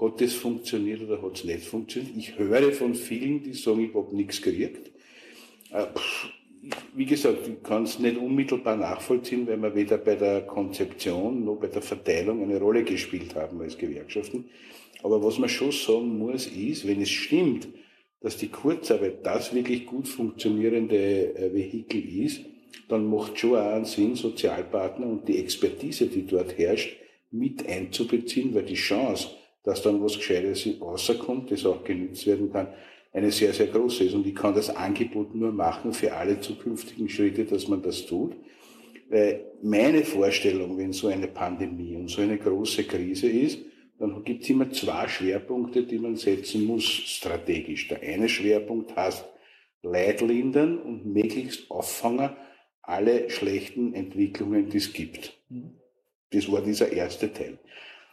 hat 0.00 0.20
das 0.20 0.34
funktioniert 0.34 1.02
oder 1.02 1.22
hat 1.22 1.36
es 1.36 1.44
nicht 1.44 1.64
funktioniert. 1.64 2.16
Ich 2.16 2.38
höre 2.38 2.72
von 2.72 2.94
vielen, 2.94 3.42
die 3.42 3.54
sagen, 3.54 3.84
ich 3.84 3.94
habe 3.94 4.14
nichts 4.14 4.42
gekriegt. 4.42 4.92
Äh, 5.72 5.86
wie 6.94 7.06
gesagt, 7.06 7.46
ich 7.46 7.62
kann 7.62 7.84
es 7.84 7.98
nicht 7.98 8.16
unmittelbar 8.16 8.76
nachvollziehen, 8.76 9.46
weil 9.46 9.62
wir 9.62 9.74
weder 9.74 9.98
bei 9.98 10.16
der 10.16 10.42
Konzeption 10.42 11.44
noch 11.44 11.56
bei 11.56 11.68
der 11.68 11.82
Verteilung 11.82 12.42
eine 12.42 12.58
Rolle 12.58 12.82
gespielt 12.82 13.34
haben 13.34 13.60
als 13.60 13.78
Gewerkschaften. 13.78 14.46
Aber 15.02 15.22
was 15.22 15.38
man 15.38 15.48
schon 15.48 15.70
sagen 15.70 16.18
muss, 16.18 16.46
ist, 16.46 16.86
wenn 16.86 17.00
es 17.00 17.10
stimmt, 17.10 17.68
dass 18.20 18.36
die 18.36 18.48
Kurzarbeit 18.48 19.24
das 19.24 19.54
wirklich 19.54 19.86
gut 19.86 20.08
funktionierende 20.08 21.36
äh, 21.36 21.54
Vehikel 21.54 22.24
ist, 22.24 22.44
dann 22.88 23.08
macht 23.08 23.38
schon 23.38 23.56
auch 23.56 23.74
einen 23.74 23.84
Sinn, 23.84 24.16
Sozialpartner 24.16 25.06
und 25.06 25.28
die 25.28 25.38
Expertise, 25.38 26.06
die 26.06 26.26
dort 26.26 26.58
herrscht, 26.58 26.96
mit 27.30 27.68
einzubeziehen, 27.68 28.54
weil 28.54 28.64
die 28.64 28.74
Chance, 28.74 29.28
dass 29.62 29.82
dann 29.82 30.02
was 30.02 30.16
Gescheites 30.16 30.66
rauskommt, 30.80 31.50
das 31.50 31.66
auch 31.66 31.84
genützt 31.84 32.26
werden 32.26 32.50
kann, 32.50 32.68
eine 33.12 33.30
sehr, 33.30 33.52
sehr 33.52 33.68
große 33.68 34.04
ist. 34.04 34.14
Und 34.14 34.26
ich 34.26 34.34
kann 34.34 34.54
das 34.54 34.74
Angebot 34.74 35.34
nur 35.34 35.52
machen 35.52 35.92
für 35.92 36.12
alle 36.14 36.40
zukünftigen 36.40 37.08
Schritte, 37.08 37.44
dass 37.44 37.68
man 37.68 37.82
das 37.82 38.06
tut. 38.06 38.36
Weil 39.08 39.52
meine 39.62 40.04
Vorstellung, 40.04 40.76
wenn 40.76 40.92
so 40.92 41.08
eine 41.08 41.28
Pandemie 41.28 41.96
und 41.96 42.08
so 42.08 42.20
eine 42.20 42.38
große 42.38 42.84
Krise 42.84 43.28
ist, 43.28 43.60
dann 43.98 44.22
gibt 44.22 44.44
es 44.44 44.50
immer 44.50 44.70
zwei 44.70 45.08
Schwerpunkte, 45.08 45.82
die 45.82 45.98
man 45.98 46.16
setzen 46.16 46.64
muss 46.64 46.84
strategisch. 46.84 47.88
Der 47.88 48.00
eine 48.00 48.28
Schwerpunkt 48.28 48.94
heißt 48.94 49.24
Leid 49.82 50.20
lindern 50.20 50.78
und 50.78 51.06
möglichst 51.06 51.70
auffangen 51.70 52.30
alle 52.82 53.28
schlechten 53.30 53.94
Entwicklungen, 53.94 54.70
die 54.70 54.78
es 54.78 54.92
gibt. 54.92 55.38
Das 56.30 56.50
war 56.50 56.62
dieser 56.62 56.90
erste 56.90 57.32
Teil. 57.32 57.58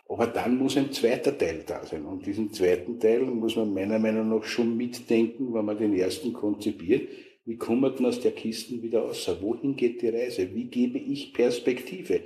Aber 0.07 0.27
dann 0.27 0.57
muss 0.57 0.77
ein 0.77 0.91
zweiter 0.91 1.35
Teil 1.35 1.63
da 1.65 1.83
sein. 1.85 2.05
Und 2.05 2.25
diesen 2.25 2.53
zweiten 2.53 2.99
Teil 2.99 3.21
muss 3.21 3.55
man 3.55 3.73
meiner 3.73 3.97
Meinung 3.97 4.29
nach 4.29 4.43
schon 4.43 4.77
mitdenken, 4.77 5.53
wenn 5.53 5.65
man 5.65 5.77
den 5.77 5.95
ersten 5.95 6.31
konzipiert. 6.31 7.09
Wie 7.45 7.57
kommt 7.57 7.81
man 7.81 8.05
aus 8.05 8.19
der 8.19 8.31
Kiste 8.31 8.81
wieder 8.81 9.01
raus? 9.01 9.29
Wohin 9.41 9.75
geht 9.75 10.01
die 10.01 10.09
Reise? 10.09 10.53
Wie 10.53 10.65
gebe 10.65 10.99
ich 10.99 11.33
Perspektive? 11.33 12.21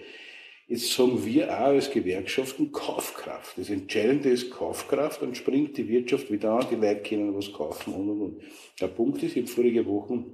Jetzt 0.68 0.94
sagen 0.94 1.26
wir 1.26 1.50
auch 1.50 1.70
als 1.74 1.90
Gewerkschaften 1.90 2.72
Kaufkraft. 2.72 3.58
Das 3.58 3.72
Entscheidende 3.72 4.30
ist 4.30 4.52
Kaufkraft, 4.52 5.22
dann 5.22 5.34
springt 5.34 5.76
die 5.78 5.88
Wirtschaft 5.88 6.32
wieder 6.32 6.52
an, 6.52 6.68
die 6.70 6.76
Leute 6.76 7.02
können 7.02 7.36
was 7.36 7.52
kaufen 7.52 7.92
und 7.94 8.10
und 8.10 8.22
und. 8.22 8.42
Der 8.80 8.88
Punkt 8.88 9.24
ist, 9.24 9.36
ich 9.36 9.44
habe 9.44 9.52
vorige 9.52 9.86
Woche 9.88 10.26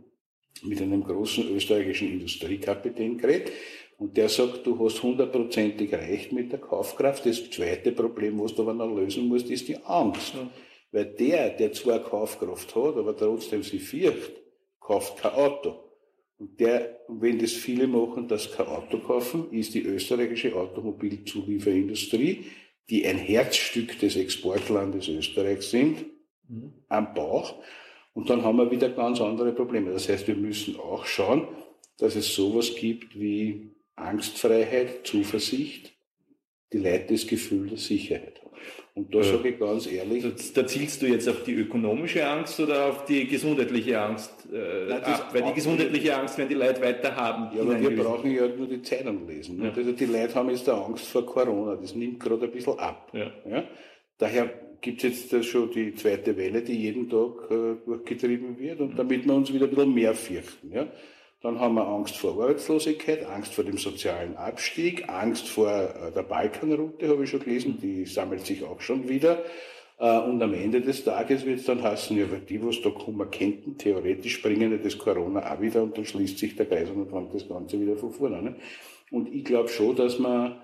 mit 0.63 0.81
einem 0.81 1.03
großen 1.03 1.55
österreichischen 1.55 2.11
Industriekapitän 2.11 3.17
geredet 3.17 3.53
und 3.97 4.17
der 4.17 4.27
sagt, 4.27 4.65
du 4.67 4.77
hast 4.83 5.01
hundertprozentig 5.01 5.93
recht 5.93 6.33
mit 6.33 6.51
der 6.51 6.59
Kaufkraft. 6.59 7.25
Das 7.25 7.49
zweite 7.49 7.91
Problem, 7.93 8.41
was 8.41 8.53
du 8.53 8.63
aber 8.63 8.73
noch 8.73 8.93
lösen 8.93 9.27
musst, 9.27 9.49
ist 9.49 9.67
die 9.67 9.77
Angst. 9.85 10.33
Ja. 10.33 10.49
Weil 10.91 11.05
der, 11.05 11.51
der 11.51 11.71
zwar 11.71 11.99
Kaufkraft 11.99 12.75
hat, 12.75 12.97
aber 12.97 13.15
trotzdem 13.15 13.63
sie 13.63 13.79
fürcht, 13.79 14.33
kauft 14.79 15.17
kein 15.17 15.31
Auto. 15.31 15.75
Und 16.37 16.59
der, 16.59 16.99
wenn 17.07 17.39
das 17.39 17.53
viele 17.53 17.87
machen, 17.87 18.27
dass 18.27 18.51
kein 18.51 18.67
Auto 18.67 18.99
kaufen, 18.99 19.51
ist 19.51 19.73
die 19.73 19.83
österreichische 19.83 20.53
Automobilzulieferindustrie, 20.55 22.45
die 22.89 23.05
ein 23.05 23.17
Herzstück 23.17 23.97
des 23.99 24.17
Exportlandes 24.17 25.07
Österreichs 25.07 25.71
sind, 25.71 26.05
mhm. 26.49 26.73
am 26.89 27.13
Bauch. 27.13 27.55
Und 28.13 28.29
dann 28.29 28.43
haben 28.43 28.57
wir 28.57 28.69
wieder 28.69 28.89
ganz 28.89 29.21
andere 29.21 29.53
Probleme. 29.53 29.91
Das 29.91 30.09
heißt, 30.09 30.27
wir 30.27 30.35
müssen 30.35 30.77
auch 30.77 31.05
schauen, 31.05 31.47
dass 31.97 32.15
es 32.15 32.35
sowas 32.35 32.75
gibt 32.75 33.17
wie 33.17 33.75
Angstfreiheit, 33.95 35.05
Zuversicht, 35.07 35.93
die 36.73 36.79
Leute 36.79 37.13
das 37.13 37.27
Gefühl 37.27 37.69
der 37.69 37.77
Sicherheit 37.77 38.41
haben. 38.41 38.45
Und 38.95 39.13
da 39.13 39.19
ja. 39.19 39.23
sage 39.25 39.49
ich 39.49 39.59
ganz 39.59 39.87
ehrlich. 39.87 40.23
Da, 40.23 40.61
da, 40.61 40.67
zielst 40.67 41.01
du 41.01 41.07
jetzt 41.07 41.27
auf 41.27 41.43
die 41.43 41.53
ökonomische 41.53 42.25
Angst 42.25 42.57
oder 42.61 42.85
auf 42.85 43.03
die 43.03 43.27
gesundheitliche 43.27 43.99
Angst 43.99 44.31
äh, 44.53 44.85
Nein, 44.87 45.03
ab? 45.03 45.29
Weil 45.33 45.43
die 45.43 45.53
gesundheitliche 45.53 46.17
Angst 46.17 46.37
werden 46.37 46.47
die 46.47 46.55
Leute 46.55 46.81
weiter 46.81 47.13
haben. 47.13 47.55
Ja, 47.55 47.63
aber 47.63 47.79
wir 47.79 47.95
brauchen 48.01 48.31
ja 48.31 48.47
nur 48.47 48.67
die 48.67 48.81
Zeitung 48.81 49.27
lesen. 49.27 49.61
Ja. 49.61 49.73
Also 49.73 49.91
die 49.91 50.05
Leute 50.05 50.35
haben 50.35 50.49
jetzt 50.49 50.67
Angst 50.69 51.07
vor 51.07 51.25
Corona. 51.25 51.75
Das 51.75 51.93
nimmt 51.93 52.21
gerade 52.21 52.45
ein 52.45 52.51
bisschen 52.51 52.79
ab. 52.79 53.11
Ja. 53.13 53.31
ja? 53.49 53.65
Daher 54.17 54.49
gibt 54.79 55.03
es 55.03 55.29
jetzt 55.29 55.45
schon 55.45 55.71
die 55.71 55.93
zweite 55.93 56.37
Welle, 56.37 56.61
die 56.61 56.75
jeden 56.75 57.09
Tag 57.09 57.51
äh, 57.51 57.75
durchgetrieben 57.85 58.57
wird 58.57 58.79
und 58.79 58.97
damit 58.97 59.25
wir 59.25 59.33
uns 59.33 59.51
wieder 59.51 59.65
ein 59.65 59.71
bisschen 59.71 59.93
mehr 59.93 60.13
fürchten. 60.13 60.71
Ja? 60.71 60.87
Dann 61.45 61.59
haben 61.59 61.75
wir 61.75 61.87
Angst 61.87 62.17
vor 62.17 62.41
Arbeitslosigkeit, 62.41 63.23
Angst 63.27 63.53
vor 63.53 63.63
dem 63.63 63.77
sozialen 63.77 64.35
Abstieg, 64.35 65.07
Angst 65.07 65.47
vor 65.47 65.69
äh, 65.69 66.11
der 66.11 66.23
Balkanroute, 66.23 67.07
habe 67.07 67.23
ich 67.23 67.29
schon 67.29 67.41
gelesen, 67.41 67.77
die 67.79 68.03
sammelt 68.05 68.43
sich 68.47 68.63
auch 68.63 68.81
schon 68.81 69.07
wieder. 69.07 69.43
Äh, 69.99 70.21
und 70.21 70.41
am 70.41 70.55
Ende 70.55 70.81
des 70.81 71.03
Tages 71.03 71.45
wird 71.45 71.59
es 71.59 71.65
dann 71.65 71.83
heißen, 71.83 72.17
ja, 72.17 72.25
die, 72.25 72.65
was 72.65 72.81
da 72.81 72.89
kommen 72.89 73.29
könnten, 73.29 73.77
theoretisch 73.77 74.41
bringen 74.41 74.71
ja 74.71 74.77
das 74.79 74.97
Corona 74.97 75.53
auch 75.53 75.61
wieder 75.61 75.83
und 75.83 75.95
dann 75.95 76.05
schließt 76.05 76.39
sich 76.39 76.55
der 76.55 76.65
Kreis 76.65 76.89
und 76.89 77.05
dann 77.05 77.09
fängt 77.11 77.35
das 77.35 77.47
Ganze 77.47 77.79
wieder 77.79 77.95
von 77.95 78.11
vorne 78.11 78.37
an. 78.37 78.55
Und 79.11 79.31
ich 79.31 79.45
glaube 79.45 79.69
schon, 79.69 79.95
dass 79.95 80.17
man 80.17 80.55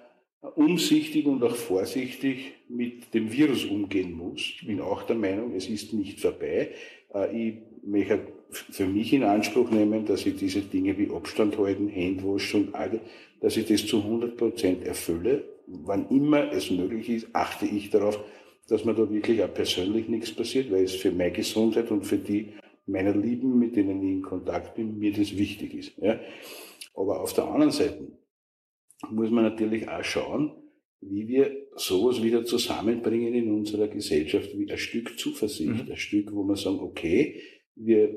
umsichtig 0.56 1.28
und 1.28 1.44
auch 1.44 1.56
vorsichtig 1.56 2.54
mit 2.70 3.14
dem 3.14 3.32
Virus 3.32 3.66
umgehen 3.66 4.14
muss. 4.14 4.40
Ich 4.40 4.66
bin 4.66 4.82
auch 4.82 5.04
der 5.04 5.16
Meinung, 5.16 5.54
es 5.56 5.70
ist 5.70 5.94
nicht 5.94 6.20
vorbei. 6.20 6.72
Äh, 7.14 7.50
ich 7.50 7.54
möchte 7.84 8.41
für 8.52 8.86
mich 8.86 9.14
in 9.14 9.24
Anspruch 9.24 9.72
nehmen, 9.72 10.06
dass 10.06 10.26
ich 10.26 10.36
diese 10.36 10.62
Dinge 10.62 10.98
wie 10.98 11.10
Abstand 11.10 11.58
halten, 11.58 11.90
Handwash 11.94 12.54
und 12.54 12.76
alle, 12.76 13.02
dass 13.40 13.58
ich 13.58 13.66
das 13.66 13.86
zu 13.88 13.98
100 13.98 14.38
Prozent 14.38 14.86
erfülle. 14.86 15.46
Wann 15.68 16.10
immer 16.10 16.52
es 16.52 16.70
möglich 16.70 17.10
ist, 17.10 17.28
achte 17.34 17.66
ich 17.66 17.90
darauf, 17.90 18.20
dass 18.68 18.86
mir 18.86 18.94
da 18.94 19.10
wirklich 19.10 19.42
auch 19.44 19.54
persönlich 19.54 20.08
nichts 20.08 20.32
passiert, 20.32 20.72
weil 20.72 20.84
es 20.84 20.96
für 20.96 21.12
meine 21.12 21.32
Gesundheit 21.32 21.92
und 21.92 22.06
für 22.06 22.18
die 22.18 22.54
meiner 22.88 23.16
Lieben, 23.16 23.58
mit 23.58 23.76
denen 23.76 24.02
ich 24.04 24.12
in 24.12 24.22
Kontakt 24.22 24.76
bin, 24.76 24.98
mir 24.98 25.14
das 25.14 25.38
wichtig 25.38 25.74
ist. 25.74 25.98
Ja. 25.98 26.20
Aber 26.94 27.22
auf 27.22 27.34
der 27.34 27.46
anderen 27.46 27.72
Seite 27.72 28.08
muss 29.10 29.30
man 29.30 29.44
natürlich 29.44 29.88
auch 29.88 30.04
schauen, 30.04 30.52
wie 31.00 31.28
wir 31.28 31.68
sowas 31.76 32.22
wieder 32.22 32.46
zusammenbringen 32.46 33.34
in 33.34 33.52
unserer 33.52 33.88
Gesellschaft, 33.88 34.58
wie 34.58 34.70
ein 34.70 34.78
Stück 34.78 35.18
Zuversicht, 35.18 35.86
mhm. 35.86 35.92
ein 35.92 35.98
Stück, 35.98 36.32
wo 36.34 36.44
wir 36.44 36.56
sagen, 36.56 36.80
okay, 36.80 37.42
wir 37.76 38.16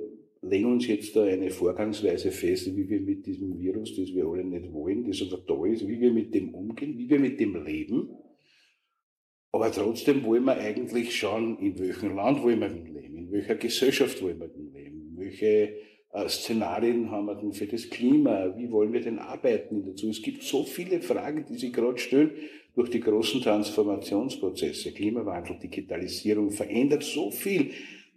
legen 0.49 0.73
uns 0.73 0.87
jetzt 0.87 1.15
da 1.17 1.25
eine 1.25 1.51
Vorgangsweise 1.51 2.31
fest, 2.31 2.75
wie 2.77 2.89
wir 2.89 3.01
mit 3.01 3.27
diesem 3.27 3.59
Virus, 3.59 3.97
das 3.97 4.13
wir 4.15 4.27
alle 4.27 4.45
nicht 4.45 4.73
wollen, 4.73 5.05
das 5.05 5.23
aber 5.23 5.43
da 5.47 5.67
ist, 5.67 5.87
wie 5.87 6.01
wir 6.01 6.13
mit 6.13 6.35
dem 6.35 6.55
umgehen, 6.55 6.99
wie 6.99 7.09
wir 7.09 7.19
mit 7.19 7.41
dem 7.41 7.65
leben. 7.65 8.11
Aber 9.53 9.71
trotzdem 9.71 10.25
wollen 10.25 10.45
wir 10.45 10.57
eigentlich 10.57 11.17
schauen, 11.17 11.59
in 11.59 11.79
welchem 11.79 12.17
Land 12.17 12.43
wollen 12.43 12.61
wir 12.61 12.69
denn 12.69 12.93
leben, 12.95 13.19
in 13.19 13.31
welcher 13.31 13.55
Gesellschaft 13.55 14.21
wollen 14.23 14.41
wir 14.41 14.49
denn 14.49 14.73
leben, 14.73 15.15
welche 15.17 15.75
äh, 16.13 16.29
Szenarien 16.29 17.11
haben 17.11 17.27
wir 17.27 17.37
denn 17.37 17.53
für 17.53 17.67
das 17.67 17.89
Klima, 17.89 18.57
wie 18.57 18.71
wollen 18.71 18.93
wir 18.93 19.01
denn 19.01 19.19
arbeiten 19.19 19.85
dazu. 19.85 20.09
Es 20.09 20.23
gibt 20.23 20.43
so 20.43 20.65
viele 20.65 21.01
Fragen, 21.01 21.45
die 21.49 21.59
sich 21.59 21.73
gerade 21.73 21.99
stellen 21.99 22.33
durch 22.75 22.91
die 22.91 23.01
großen 23.01 23.41
Transformationsprozesse, 23.41 24.93
Klimawandel, 24.93 25.59
Digitalisierung, 25.59 26.51
verändert 26.51 27.05
so 27.05 27.31
viel 27.31 27.71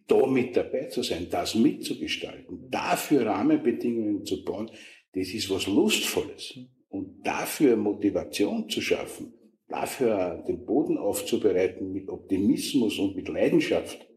da 0.07 0.25
mit 0.25 0.55
dabei 0.55 0.85
zu 0.85 1.03
sein, 1.03 1.27
das 1.29 1.55
mitzugestalten, 1.55 2.69
dafür 2.69 3.25
Rahmenbedingungen 3.25 4.25
zu 4.25 4.43
bauen, 4.43 4.71
das 5.13 5.29
ist 5.29 5.49
was 5.49 5.67
Lustvolles. 5.67 6.57
Und 6.89 7.25
dafür 7.25 7.75
Motivation 7.75 8.69
zu 8.69 8.81
schaffen, 8.81 9.33
dafür 9.67 10.43
den 10.47 10.65
Boden 10.65 10.97
aufzubereiten 10.97 11.91
mit 11.91 12.09
Optimismus 12.09 12.97
und 12.97 13.15
mit 13.15 13.27
Leidenschaft, 13.27 14.07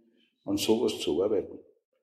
an 0.44 0.56
sowas 0.56 0.98
zu 1.00 1.22
arbeiten. 1.22 1.58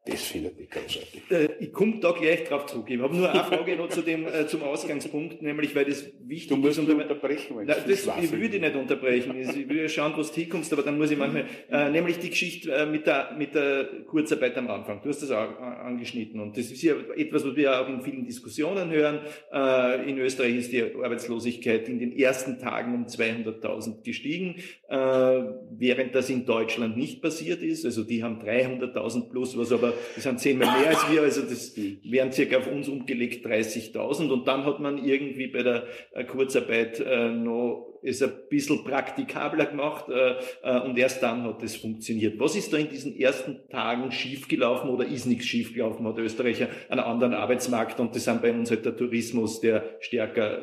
Das 0.09 0.21
finde 0.21 0.51
ich 0.57 0.69
großartig. 0.69 1.21
Äh, 1.29 1.49
ich 1.59 1.73
komme 1.73 1.99
da 1.99 2.11
gleich 2.11 2.45
drauf 2.45 2.65
zurück. 2.65 2.85
Ich 2.89 2.99
habe 2.99 3.15
nur 3.15 3.29
eine 3.29 3.43
Frage 3.43 3.75
noch 3.75 3.89
zu 3.89 4.01
dem, 4.01 4.25
äh, 4.25 4.47
zum 4.47 4.63
Ausgangspunkt, 4.63 5.41
nämlich 5.41 5.75
weil 5.75 5.85
das 5.85 6.05
wichtig 6.21 6.49
du 6.49 6.55
musst 6.55 6.79
ist. 6.79 6.87
Du 6.87 6.93
unterbrechen. 6.93 7.57
Nein, 7.57 7.67
das, 7.67 8.07
ich 8.21 8.31
würde 8.31 8.59
nicht 8.59 8.75
unterbrechen. 8.75 9.35
Ich 9.39 9.69
würde 9.69 9.89
schauen, 9.89 10.13
wo 10.15 10.21
du 10.21 10.27
hinkommst, 10.27 10.71
aber 10.73 10.83
dann 10.83 10.97
muss 10.97 11.11
ich 11.11 11.17
manchmal, 11.17 11.45
äh, 11.69 11.89
nämlich 11.89 12.19
die 12.19 12.29
Geschichte 12.29 12.71
äh, 12.71 12.85
mit, 12.85 13.05
der, 13.05 13.35
mit 13.37 13.53
der 13.55 13.85
Kurzarbeit 14.07 14.57
am 14.57 14.69
Anfang. 14.69 15.01
Du 15.01 15.09
hast 15.09 15.21
das 15.21 15.31
auch 15.31 15.59
angeschnitten 15.59 16.39
und 16.39 16.57
das 16.57 16.71
ist 16.71 16.81
ja 16.81 16.95
etwas, 17.15 17.45
was 17.45 17.55
wir 17.55 17.79
auch 17.79 17.89
in 17.89 18.01
vielen 18.01 18.25
Diskussionen 18.25 18.89
hören. 18.89 19.19
Äh, 19.51 20.09
in 20.09 20.17
Österreich 20.19 20.55
ist 20.55 20.71
die 20.71 20.83
Arbeitslosigkeit 20.83 21.89
in 21.89 21.99
den 21.99 22.17
ersten 22.17 22.59
Tagen 22.59 22.93
um 22.95 23.05
200.000 23.05 24.03
gestiegen, 24.03 24.55
äh, 24.89 24.95
während 24.95 26.15
das 26.15 26.29
in 26.29 26.45
Deutschland 26.45 26.97
nicht 26.97 27.21
passiert 27.21 27.61
ist. 27.61 27.85
Also 27.85 28.03
die 28.03 28.23
haben 28.23 28.39
300.000 28.39 29.29
plus, 29.29 29.57
was 29.57 29.71
aber 29.71 29.93
das 30.15 30.23
sind 30.23 30.39
zehnmal 30.39 30.79
mehr 30.79 30.89
als 30.89 31.11
wir, 31.11 31.21
also 31.21 31.41
das 31.41 31.75
wären 31.75 32.31
circa 32.31 32.57
auf 32.57 32.71
uns 32.71 32.87
umgelegt 32.87 33.45
30.000 33.45 34.29
und 34.29 34.47
dann 34.47 34.65
hat 34.65 34.79
man 34.79 35.03
irgendwie 35.03 35.47
bei 35.47 35.63
der 35.63 35.87
äh, 36.13 36.23
Kurzarbeit 36.23 36.99
äh, 36.99 37.29
noch 37.29 37.87
es 38.03 38.21
ein 38.21 38.31
bisschen 38.49 38.83
praktikabler 38.83 39.65
gemacht 39.65 40.05
äh, 40.09 40.35
äh, 40.63 40.81
und 40.81 40.97
erst 40.97 41.21
dann 41.23 41.43
hat 41.43 41.61
es 41.63 41.75
funktioniert. 41.75 42.39
Was 42.39 42.55
ist 42.55 42.71
da 42.71 42.77
in 42.77 42.89
diesen 42.89 43.17
ersten 43.17 43.67
Tagen 43.69 44.11
schiefgelaufen 44.11 44.89
oder 44.89 45.05
ist 45.05 45.25
nichts 45.25 45.45
schiefgelaufen? 45.45 46.05
Hat 46.07 46.17
Österreich 46.17 46.65
einen 46.89 46.99
anderen 46.99 47.33
Arbeitsmarkt 47.33 47.99
und 47.99 48.15
das 48.15 48.25
sind 48.25 48.41
bei 48.41 48.51
uns 48.51 48.69
halt 48.69 48.85
der 48.85 48.95
Tourismus, 48.95 49.59
der 49.61 49.83
stärker 49.99 50.61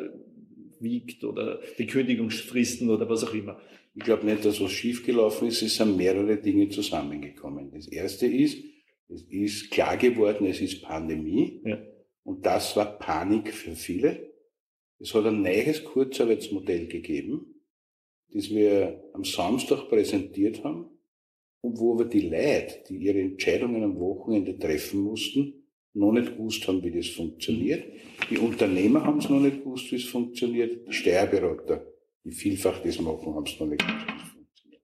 wiegt 0.80 1.24
oder 1.24 1.60
die 1.78 1.86
Kündigungsfristen 1.86 2.90
oder 2.90 3.08
was 3.08 3.24
auch 3.24 3.34
immer. 3.34 3.58
Ich 3.94 4.02
glaube 4.02 4.26
nicht, 4.26 4.44
dass 4.44 4.60
was 4.60 4.72
schiefgelaufen 4.72 5.48
ist, 5.48 5.62
es 5.62 5.76
sind 5.76 5.96
mehrere 5.96 6.36
Dinge 6.36 6.68
zusammengekommen. 6.68 7.70
Das 7.72 7.86
erste 7.86 8.26
ist, 8.26 8.58
es 9.08 9.22
ist 9.30 9.70
klar 9.70 9.96
geworden, 9.96 10.46
es 10.46 10.60
ist 10.60 10.82
Pandemie. 10.82 11.60
Ja. 11.64 11.78
Und 12.22 12.44
das 12.46 12.76
war 12.76 12.98
Panik 12.98 13.52
für 13.52 13.76
viele. 13.76 14.32
Es 14.98 15.14
hat 15.14 15.26
ein 15.26 15.42
neues 15.42 15.84
Kurzarbeitsmodell 15.84 16.86
gegeben, 16.86 17.62
das 18.32 18.48
wir 18.50 19.04
am 19.12 19.24
Samstag 19.24 19.88
präsentiert 19.88 20.64
haben 20.64 20.86
und 21.60 21.78
wo 21.78 21.94
aber 21.94 22.06
die 22.06 22.22
Leute, 22.22 22.82
die 22.88 22.96
ihre 22.96 23.20
Entscheidungen 23.20 23.82
am 23.82 23.98
Wochenende 23.98 24.58
treffen 24.58 25.00
mussten, 25.00 25.68
noch 25.92 26.12
nicht 26.12 26.36
gewusst 26.36 26.66
haben, 26.66 26.82
wie 26.82 26.90
das 26.90 27.08
funktioniert. 27.08 27.84
Die 28.30 28.38
Unternehmer 28.38 29.04
haben 29.04 29.18
es 29.18 29.28
noch 29.28 29.40
nicht 29.40 29.62
gewusst, 29.62 29.92
wie 29.92 29.96
es 29.96 30.04
funktioniert. 30.04 30.88
Die 30.88 30.92
Steuerberater, 30.92 31.86
die 32.24 32.32
vielfach 32.32 32.82
das 32.82 32.98
machen, 33.00 33.34
haben 33.34 33.46
es 33.46 33.60
noch 33.60 33.66
nicht 33.66 33.86
gewusst, 33.86 34.06
wie 34.06 34.16
es 34.16 34.30
funktioniert. 34.32 34.82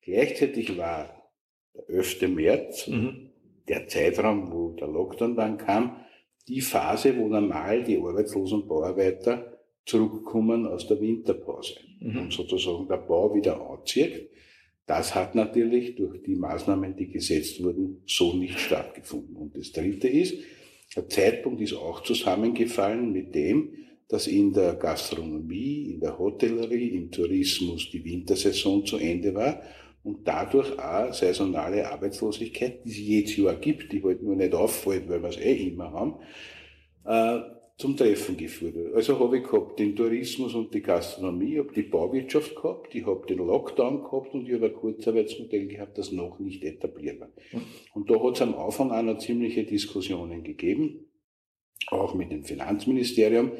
Gleichzeitig 0.00 0.78
war 0.78 1.32
der 1.74 1.88
11. 1.96 2.22
März 2.28 2.88
mhm 2.88 3.31
der 3.72 3.88
Zeitraum, 3.88 4.52
wo 4.52 4.72
der 4.72 4.88
Lockdown 4.88 5.34
dann 5.34 5.56
kam, 5.56 5.96
die 6.46 6.60
Phase, 6.60 7.16
wo 7.16 7.26
normal 7.28 7.82
die 7.82 7.96
Arbeitslosen 7.96 8.68
Bauarbeiter 8.68 9.58
zurückkommen 9.86 10.66
aus 10.66 10.86
der 10.86 11.00
Winterpause 11.00 11.76
mhm. 12.00 12.18
und 12.18 12.32
sozusagen 12.32 12.86
der 12.86 12.98
Bau 12.98 13.34
wieder 13.34 13.58
anzieht. 13.58 14.28
Das 14.86 15.14
hat 15.14 15.34
natürlich 15.34 15.94
durch 15.94 16.22
die 16.22 16.34
Maßnahmen, 16.34 16.96
die 16.96 17.08
gesetzt 17.08 17.62
wurden, 17.64 18.02
so 18.06 18.34
nicht 18.34 18.58
stattgefunden. 18.58 19.36
Und 19.36 19.56
das 19.56 19.72
Dritte 19.72 20.08
ist, 20.08 20.34
der 20.94 21.08
Zeitpunkt 21.08 21.62
ist 21.62 21.72
auch 21.72 22.02
zusammengefallen 22.02 23.10
mit 23.10 23.34
dem, 23.34 23.72
dass 24.08 24.26
in 24.26 24.52
der 24.52 24.74
Gastronomie, 24.74 25.92
in 25.92 26.00
der 26.00 26.18
Hotellerie, 26.18 26.88
im 26.88 27.10
Tourismus 27.10 27.90
die 27.90 28.04
Wintersaison 28.04 28.84
zu 28.84 28.98
Ende 28.98 29.34
war 29.34 29.62
und 30.04 30.26
dadurch 30.26 30.78
auch 30.78 31.12
saisonale 31.12 31.90
Arbeitslosigkeit, 31.90 32.84
die 32.84 32.90
es 32.90 32.98
jedes 32.98 33.36
Jahr 33.36 33.54
gibt, 33.54 33.92
die 33.92 34.02
halt 34.02 34.22
nur 34.22 34.34
nicht 34.34 34.54
auffällt, 34.54 35.08
weil 35.08 35.22
wir 35.22 35.28
es 35.28 35.38
eh 35.38 35.68
immer 35.68 35.92
haben, 35.92 36.16
äh, 37.04 37.40
zum 37.76 37.96
Treffen 37.96 38.36
geführt 38.36 38.74
wird. 38.74 38.94
Also 38.94 39.18
habe 39.18 39.38
ich 39.38 39.44
gehabt 39.44 39.78
den 39.78 39.96
Tourismus 39.96 40.54
und 40.54 40.74
die 40.74 40.82
Gastronomie, 40.82 41.58
habe 41.58 41.72
die 41.72 41.82
Bauwirtschaft 41.82 42.54
gehabt, 42.54 42.94
ich 42.94 43.06
habe 43.06 43.26
den 43.26 43.38
Lockdown 43.38 44.02
gehabt 44.02 44.34
und 44.34 44.46
ich 44.46 44.54
habe 44.54 44.66
ein 44.66 44.74
Kurzarbeitsmodell 44.74 45.66
gehabt, 45.66 45.98
das 45.98 46.12
noch 46.12 46.38
nicht 46.38 46.64
etabliert 46.64 47.20
war. 47.20 47.30
Und 47.94 48.10
da 48.10 48.22
hat 48.22 48.36
es 48.36 48.42
am 48.42 48.54
Anfang 48.54 48.90
auch 48.90 49.02
noch 49.02 49.18
ziemliche 49.18 49.64
Diskussionen 49.64 50.42
gegeben, 50.42 51.06
auch 51.88 52.14
mit 52.14 52.30
dem 52.30 52.44
Finanzministerium, 52.44 53.52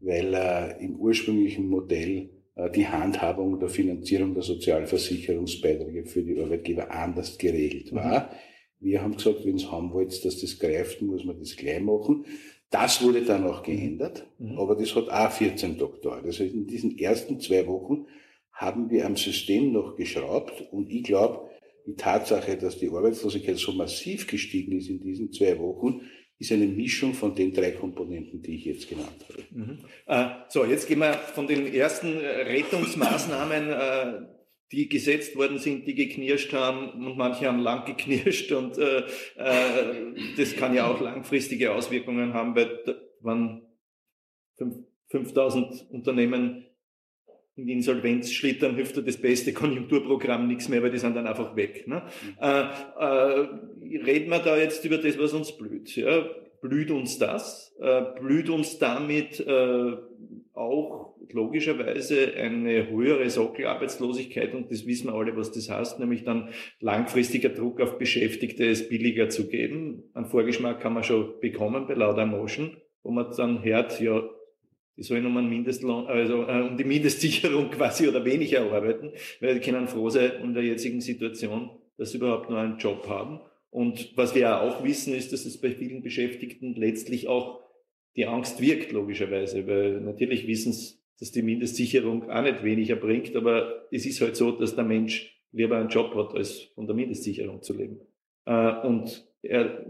weil 0.00 0.34
äh, 0.34 0.84
im 0.84 0.96
ursprünglichen 0.96 1.68
Modell 1.68 2.30
die 2.74 2.86
Handhabung 2.86 3.58
der 3.60 3.68
Finanzierung 3.68 4.34
der 4.34 4.42
Sozialversicherungsbeiträge 4.42 6.06
für 6.06 6.22
die 6.22 6.40
Arbeitgeber 6.40 6.90
anders 6.90 7.36
geregelt 7.36 7.94
war. 7.94 8.30
Mhm. 8.30 8.36
Wir 8.80 9.02
haben 9.02 9.16
gesagt, 9.16 9.44
wenn 9.44 9.56
es 9.56 9.70
haben 9.70 9.92
wollt, 9.92 10.24
dass 10.24 10.40
das 10.40 10.58
greift, 10.58 11.02
muss 11.02 11.24
man 11.24 11.38
das 11.38 11.56
gleich 11.56 11.80
machen. 11.80 12.24
Das 12.70 13.02
wurde 13.02 13.22
dann 13.22 13.46
auch 13.46 13.62
geändert, 13.62 14.26
mhm. 14.38 14.58
aber 14.58 14.74
das 14.74 14.94
hat 14.94 15.08
auch 15.08 15.30
14 15.30 15.78
Tage 15.78 15.92
gedauert. 15.92 16.24
Also 16.24 16.44
in 16.44 16.66
diesen 16.66 16.98
ersten 16.98 17.40
zwei 17.40 17.66
Wochen 17.66 18.06
haben 18.52 18.90
wir 18.90 19.06
am 19.06 19.16
System 19.16 19.72
noch 19.72 19.96
geschraubt 19.96 20.68
und 20.72 20.90
ich 20.90 21.04
glaube, 21.04 21.50
die 21.86 21.94
Tatsache, 21.94 22.56
dass 22.56 22.78
die 22.78 22.88
Arbeitslosigkeit 22.88 23.58
so 23.58 23.72
massiv 23.72 24.26
gestiegen 24.26 24.72
ist 24.72 24.88
in 24.88 25.00
diesen 25.00 25.30
zwei 25.30 25.58
Wochen, 25.58 26.00
ist 26.38 26.52
eine 26.52 26.66
Mischung 26.66 27.14
von 27.14 27.34
den 27.34 27.52
drei 27.52 27.70
Komponenten, 27.70 28.42
die 28.42 28.56
ich 28.56 28.64
jetzt 28.64 28.88
genannt 28.88 29.24
habe. 29.28 29.42
Mhm. 29.50 29.78
Äh, 30.06 30.28
so, 30.48 30.64
jetzt 30.64 30.86
gehen 30.86 30.98
wir 30.98 31.14
von 31.14 31.46
den 31.46 31.72
ersten 31.72 32.20
äh, 32.20 32.26
Rettungsmaßnahmen, 32.26 33.70
äh, 33.70 34.26
die 34.72 34.88
gesetzt 34.88 35.36
worden 35.36 35.58
sind, 35.58 35.86
die 35.86 35.94
geknirscht 35.94 36.52
haben 36.52 37.06
und 37.06 37.16
manche 37.16 37.46
haben 37.46 37.60
lang 37.60 37.84
geknirscht 37.86 38.52
und 38.52 38.76
äh, 38.78 38.98
äh, 39.36 40.14
das 40.36 40.56
kann 40.56 40.74
ja 40.74 40.86
auch 40.86 41.00
langfristige 41.00 41.72
Auswirkungen 41.72 42.34
haben, 42.34 42.54
weil 42.56 42.80
wenn 43.20 43.62
5000 45.08 45.90
Unternehmen 45.90 46.65
in 47.56 47.66
die 47.66 47.72
Insolvenz 47.72 48.32
schlittern, 48.32 48.74
hilft 48.74 48.96
das 49.06 49.16
beste 49.16 49.52
Konjunkturprogramm 49.54 50.46
nichts 50.46 50.68
mehr, 50.68 50.82
weil 50.82 50.90
die 50.90 50.98
sind 50.98 51.16
dann 51.16 51.26
einfach 51.26 51.56
weg. 51.56 51.88
Ne? 51.88 52.02
Mhm. 52.22 52.36
Äh, 52.40 52.60
äh, 52.98 53.48
reden 54.04 54.30
wir 54.30 54.40
da 54.40 54.56
jetzt 54.56 54.84
über 54.84 54.98
das, 54.98 55.18
was 55.18 55.32
uns 55.32 55.56
blüht. 55.56 55.96
Ja? 55.96 56.26
Blüht 56.60 56.90
uns 56.90 57.18
das? 57.18 57.74
Äh, 57.80 58.02
blüht 58.20 58.50
uns 58.50 58.78
damit 58.78 59.40
äh, 59.40 59.92
auch 60.52 61.14
logischerweise 61.32 62.34
eine 62.34 62.88
höhere 62.88 63.28
Sockelarbeitslosigkeit 63.28 64.54
und 64.54 64.70
das 64.70 64.86
wissen 64.86 65.08
wir 65.08 65.14
alle, 65.14 65.36
was 65.36 65.52
das 65.52 65.70
heißt, 65.70 65.98
nämlich 65.98 66.24
dann 66.24 66.50
langfristiger 66.80 67.48
Druck 67.48 67.80
auf 67.80 67.98
Beschäftigte, 67.98 68.68
es 68.68 68.88
billiger 68.88 69.28
zu 69.28 69.48
geben. 69.48 70.04
Ein 70.14 70.26
Vorgeschmack 70.26 70.80
kann 70.80 70.94
man 70.94 71.04
schon 71.04 71.40
bekommen 71.40 71.86
bei 71.86 71.94
Lauder 71.94 72.26
Motion, 72.26 72.76
wo 73.02 73.10
man 73.10 73.26
dann 73.36 73.64
hört, 73.64 74.00
ja, 74.00 74.22
die 74.96 75.02
sollen 75.02 75.26
um 75.26 75.36
einen 75.36 75.48
Mindestlohn, 75.48 76.06
also 76.06 76.44
äh, 76.44 76.62
um 76.62 76.76
die 76.76 76.84
Mindestsicherung 76.84 77.70
quasi 77.70 78.08
oder 78.08 78.24
weniger 78.24 78.62
arbeiten, 78.72 79.12
weil 79.40 79.54
die 79.54 79.60
können 79.60 79.88
froh 79.88 80.08
sein 80.08 80.32
in 80.42 80.54
der 80.54 80.62
jetzigen 80.62 81.00
Situation, 81.00 81.70
dass 81.98 82.12
sie 82.12 82.18
überhaupt 82.18 82.50
nur 82.50 82.58
einen 82.58 82.78
Job 82.78 83.06
haben. 83.08 83.40
Und 83.70 84.16
was 84.16 84.34
wir 84.34 84.62
auch 84.62 84.82
wissen, 84.84 85.14
ist, 85.14 85.32
dass 85.32 85.44
es 85.44 85.60
bei 85.60 85.70
vielen 85.70 86.02
Beschäftigten 86.02 86.74
letztlich 86.74 87.28
auch 87.28 87.60
die 88.16 88.26
Angst 88.26 88.60
wirkt, 88.60 88.92
logischerweise, 88.92 89.66
weil 89.66 90.00
natürlich 90.00 90.46
wissen 90.46 90.72
sie, 90.72 90.94
dass 91.18 91.32
die 91.32 91.42
Mindestsicherung 91.42 92.30
auch 92.30 92.42
nicht 92.42 92.64
weniger 92.64 92.96
bringt, 92.96 93.36
aber 93.36 93.86
es 93.90 94.06
ist 94.06 94.20
halt 94.20 94.36
so, 94.36 94.52
dass 94.52 94.74
der 94.74 94.84
Mensch 94.84 95.34
lieber 95.52 95.76
einen 95.76 95.88
Job 95.88 96.14
hat, 96.14 96.34
als 96.34 96.70
von 96.74 96.86
der 96.86 96.96
Mindestsicherung 96.96 97.62
zu 97.62 97.74
leben. 97.74 98.00
Äh, 98.46 98.86
und 98.86 99.25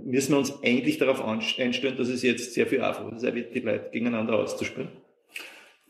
müssen 0.05 0.33
wir 0.33 0.39
uns 0.39 0.63
eigentlich 0.63 0.99
darauf 0.99 1.25
einstellen, 1.25 1.97
dass 1.97 2.09
es 2.09 2.23
jetzt 2.23 2.55
sehr 2.55 2.67
viel 2.67 2.83
einfacher 2.83 3.19
sein 3.19 3.35
wird, 3.35 3.55
die 3.55 3.61
Leute 3.61 3.91
gegeneinander 3.91 4.35
auszuspielen? 4.35 4.89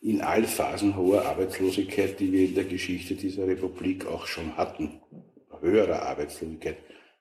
in 0.07 0.21
all 0.21 0.45
Phasen 0.45 0.97
hoher 0.97 1.25
Arbeitslosigkeit, 1.25 2.21
die 2.21 2.31
wir 2.31 2.45
in 2.45 2.55
der 2.55 2.64
Geschichte 2.64 3.14
dieser 3.14 3.47
Republik 3.47 4.07
auch 4.07 4.27
schon 4.27 4.57
hatten, 4.57 5.01
höherer 5.61 6.03
Arbeitslosigkeit, 6.03 6.77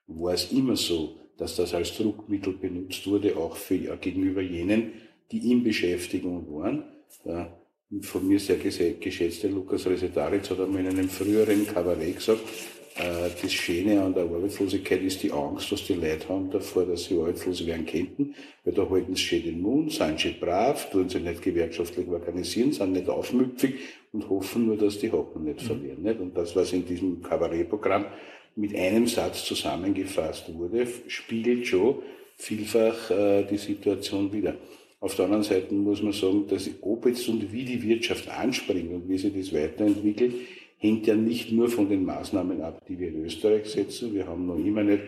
war 0.06 0.34
es 0.34 0.52
immer 0.52 0.76
so, 0.76 1.16
dass 1.36 1.56
das 1.56 1.74
als 1.74 1.96
Druckmittel 1.96 2.52
benutzt 2.52 3.06
wurde, 3.06 3.36
auch 3.36 3.56
für, 3.56 3.96
gegenüber 3.96 4.40
jenen, 4.40 4.92
die 5.32 5.50
in 5.50 5.64
Beschäftigung 5.64 6.46
waren. 6.54 6.84
Der 7.24 7.58
von 8.02 8.26
mir 8.26 8.38
sehr 8.38 8.56
geschätzte 8.56 9.48
Lukas 9.48 9.86
Resetaritz 9.86 10.50
hat 10.50 10.60
einmal 10.60 10.82
in 10.82 10.88
einem 10.88 11.08
früheren 11.08 11.66
Kabarett 11.66 12.16
gesagt, 12.16 12.40
äh, 12.40 12.75
das 12.98 13.52
Schöne 13.52 14.02
an 14.02 14.14
der 14.14 14.24
Arbeitslosigkeit 14.24 15.02
ist 15.02 15.22
die 15.22 15.30
Angst, 15.30 15.70
was 15.70 15.84
die 15.84 15.94
Leute 15.94 16.28
haben 16.30 16.50
davor, 16.50 16.86
dass 16.86 17.04
sie 17.04 17.18
arbeitslos 17.18 17.66
werden 17.66 17.84
könnten, 17.84 18.34
weil 18.64 18.72
da 18.72 18.88
halten 18.88 19.14
sie 19.14 19.22
schön 19.22 19.42
den 19.42 19.60
Mund, 19.60 19.92
sind 19.92 20.18
sie 20.18 20.30
brav, 20.30 20.90
tun 20.90 21.08
sie 21.08 21.20
nicht 21.20 21.42
gewerkschaftlich 21.42 22.08
organisieren, 22.08 22.72
sind 22.72 22.92
nicht 22.92 23.08
aufmüpfig 23.08 23.74
und 24.12 24.28
hoffen 24.30 24.66
nur, 24.66 24.78
dass 24.78 24.98
die 24.98 25.12
Hocken 25.12 25.44
nicht 25.44 25.62
mhm. 25.62 25.66
verlieren. 25.66 26.02
Nicht? 26.02 26.20
Und 26.20 26.36
das, 26.36 26.56
was 26.56 26.72
in 26.72 26.86
diesem 26.86 27.22
Kabarettprogramm 27.22 28.06
mit 28.54 28.74
einem 28.74 29.06
Satz 29.06 29.44
zusammengefasst 29.44 30.52
wurde, 30.54 30.86
spiegelt 31.06 31.66
schon 31.66 31.96
vielfach 32.36 33.10
äh, 33.10 33.44
die 33.44 33.58
Situation 33.58 34.32
wieder. 34.32 34.54
Auf 35.00 35.14
der 35.16 35.26
anderen 35.26 35.44
Seite 35.44 35.74
muss 35.74 36.02
man 36.02 36.12
sagen, 36.12 36.46
dass 36.48 36.70
ob 36.80 37.06
jetzt 37.06 37.28
und 37.28 37.52
wie 37.52 37.64
die 37.64 37.82
Wirtschaft 37.82 38.28
anspringt 38.28 38.92
und 38.92 39.08
wie 39.08 39.18
sich 39.18 39.34
das 39.34 39.52
weiterentwickelt, 39.52 40.34
hängt 40.78 41.06
ja 41.06 41.14
nicht 41.14 41.52
nur 41.52 41.68
von 41.68 41.88
den 41.88 42.04
Maßnahmen 42.04 42.60
ab, 42.60 42.82
die 42.86 42.98
wir 42.98 43.08
in 43.08 43.24
Österreich 43.24 43.66
setzen. 43.66 44.14
Wir 44.14 44.26
haben 44.26 44.46
noch 44.46 44.58
immer 44.58 44.82
nicht 44.82 45.02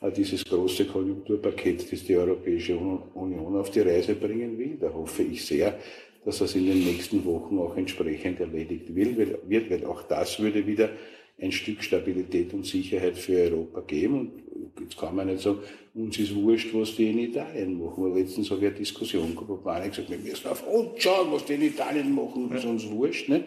äh, 0.00 0.10
dieses 0.10 0.44
große 0.44 0.86
Konjunkturpaket, 0.86 1.92
das 1.92 2.04
die 2.04 2.16
Europäische 2.16 2.76
Union 2.76 3.56
auf 3.56 3.70
die 3.70 3.80
Reise 3.80 4.14
bringen 4.14 4.58
will. 4.58 4.76
Da 4.80 4.92
hoffe 4.92 5.22
ich 5.22 5.44
sehr, 5.44 5.78
dass 6.24 6.38
das 6.38 6.54
in 6.54 6.66
den 6.66 6.84
nächsten 6.84 7.24
Wochen 7.24 7.58
auch 7.58 7.76
entsprechend 7.76 8.40
erledigt 8.40 8.94
wird, 8.94 9.70
weil 9.70 9.84
auch 9.86 10.02
das 10.02 10.38
würde 10.38 10.66
wieder 10.66 10.90
ein 11.40 11.52
Stück 11.52 11.82
Stabilität 11.82 12.52
und 12.52 12.66
Sicherheit 12.66 13.16
für 13.16 13.40
Europa 13.40 13.80
geben. 13.86 14.32
Und 14.54 14.80
jetzt 14.82 14.98
kann 14.98 15.16
man 15.16 15.28
nicht 15.28 15.40
sagen, 15.40 15.60
uns 15.94 16.18
ist 16.18 16.34
wurscht, 16.34 16.74
was 16.74 16.94
die 16.94 17.10
in 17.10 17.18
Italien 17.18 17.82
machen. 17.82 18.04
Weil 18.04 18.20
letztens 18.20 18.50
habe 18.50 18.60
ich 18.60 18.66
eine 18.66 18.76
Diskussion 18.76 19.34
gehabt, 19.34 19.64
wo 19.64 19.68
einer 19.68 19.88
gesagt 19.88 20.10
wir 20.10 20.18
müssen 20.18 20.48
auf 20.48 20.66
uns 20.68 21.02
schauen, 21.02 21.32
was 21.32 21.44
die 21.46 21.54
in 21.54 21.62
Italien 21.62 22.14
machen, 22.14 22.52
ist 22.52 22.64
uns 22.66 22.86
wurscht. 22.90 23.28
Nicht? 23.28 23.44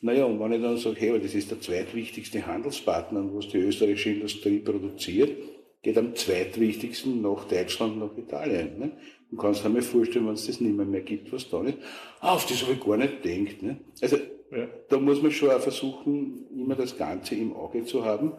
Naja, 0.00 0.24
und 0.24 0.38
wenn 0.38 0.52
ich 0.52 0.62
dann 0.62 0.76
sage, 0.76 0.96
hey, 0.98 1.20
das 1.20 1.34
ist 1.34 1.50
der 1.50 1.60
zweitwichtigste 1.60 2.46
Handelspartner, 2.46 3.24
was 3.32 3.48
die 3.48 3.58
österreichische 3.58 4.10
Industrie 4.10 4.60
produziert, 4.60 5.36
geht 5.82 5.98
am 5.98 6.14
zweitwichtigsten 6.14 7.20
nach 7.20 7.44
Deutschland, 7.44 7.98
nach 7.98 8.16
Italien. 8.16 8.78
Ne? 8.78 8.92
Und 9.30 9.38
kannst 9.38 9.64
dir 9.64 9.82
vorstellen, 9.82 10.26
wenn 10.26 10.34
es 10.34 10.46
das 10.46 10.60
nicht 10.60 10.76
mehr, 10.76 10.86
mehr 10.86 11.00
gibt, 11.00 11.32
was 11.32 11.48
da 11.48 11.62
nicht. 11.62 11.78
Ah, 12.20 12.34
auf 12.34 12.46
das 12.46 12.62
habe 12.62 12.74
ich 12.74 12.80
gar 12.80 12.96
nicht 12.96 13.22
gedacht. 13.22 13.62
Ne? 13.62 13.78
Also, 14.00 14.16
ja. 14.50 14.68
da 14.88 14.98
muss 14.98 15.20
man 15.20 15.30
schon 15.30 15.50
auch 15.50 15.60
versuchen, 15.60 16.46
immer 16.56 16.74
das 16.74 16.96
Ganze 16.96 17.34
im 17.34 17.52
Auge 17.54 17.84
zu 17.84 18.04
haben. 18.04 18.32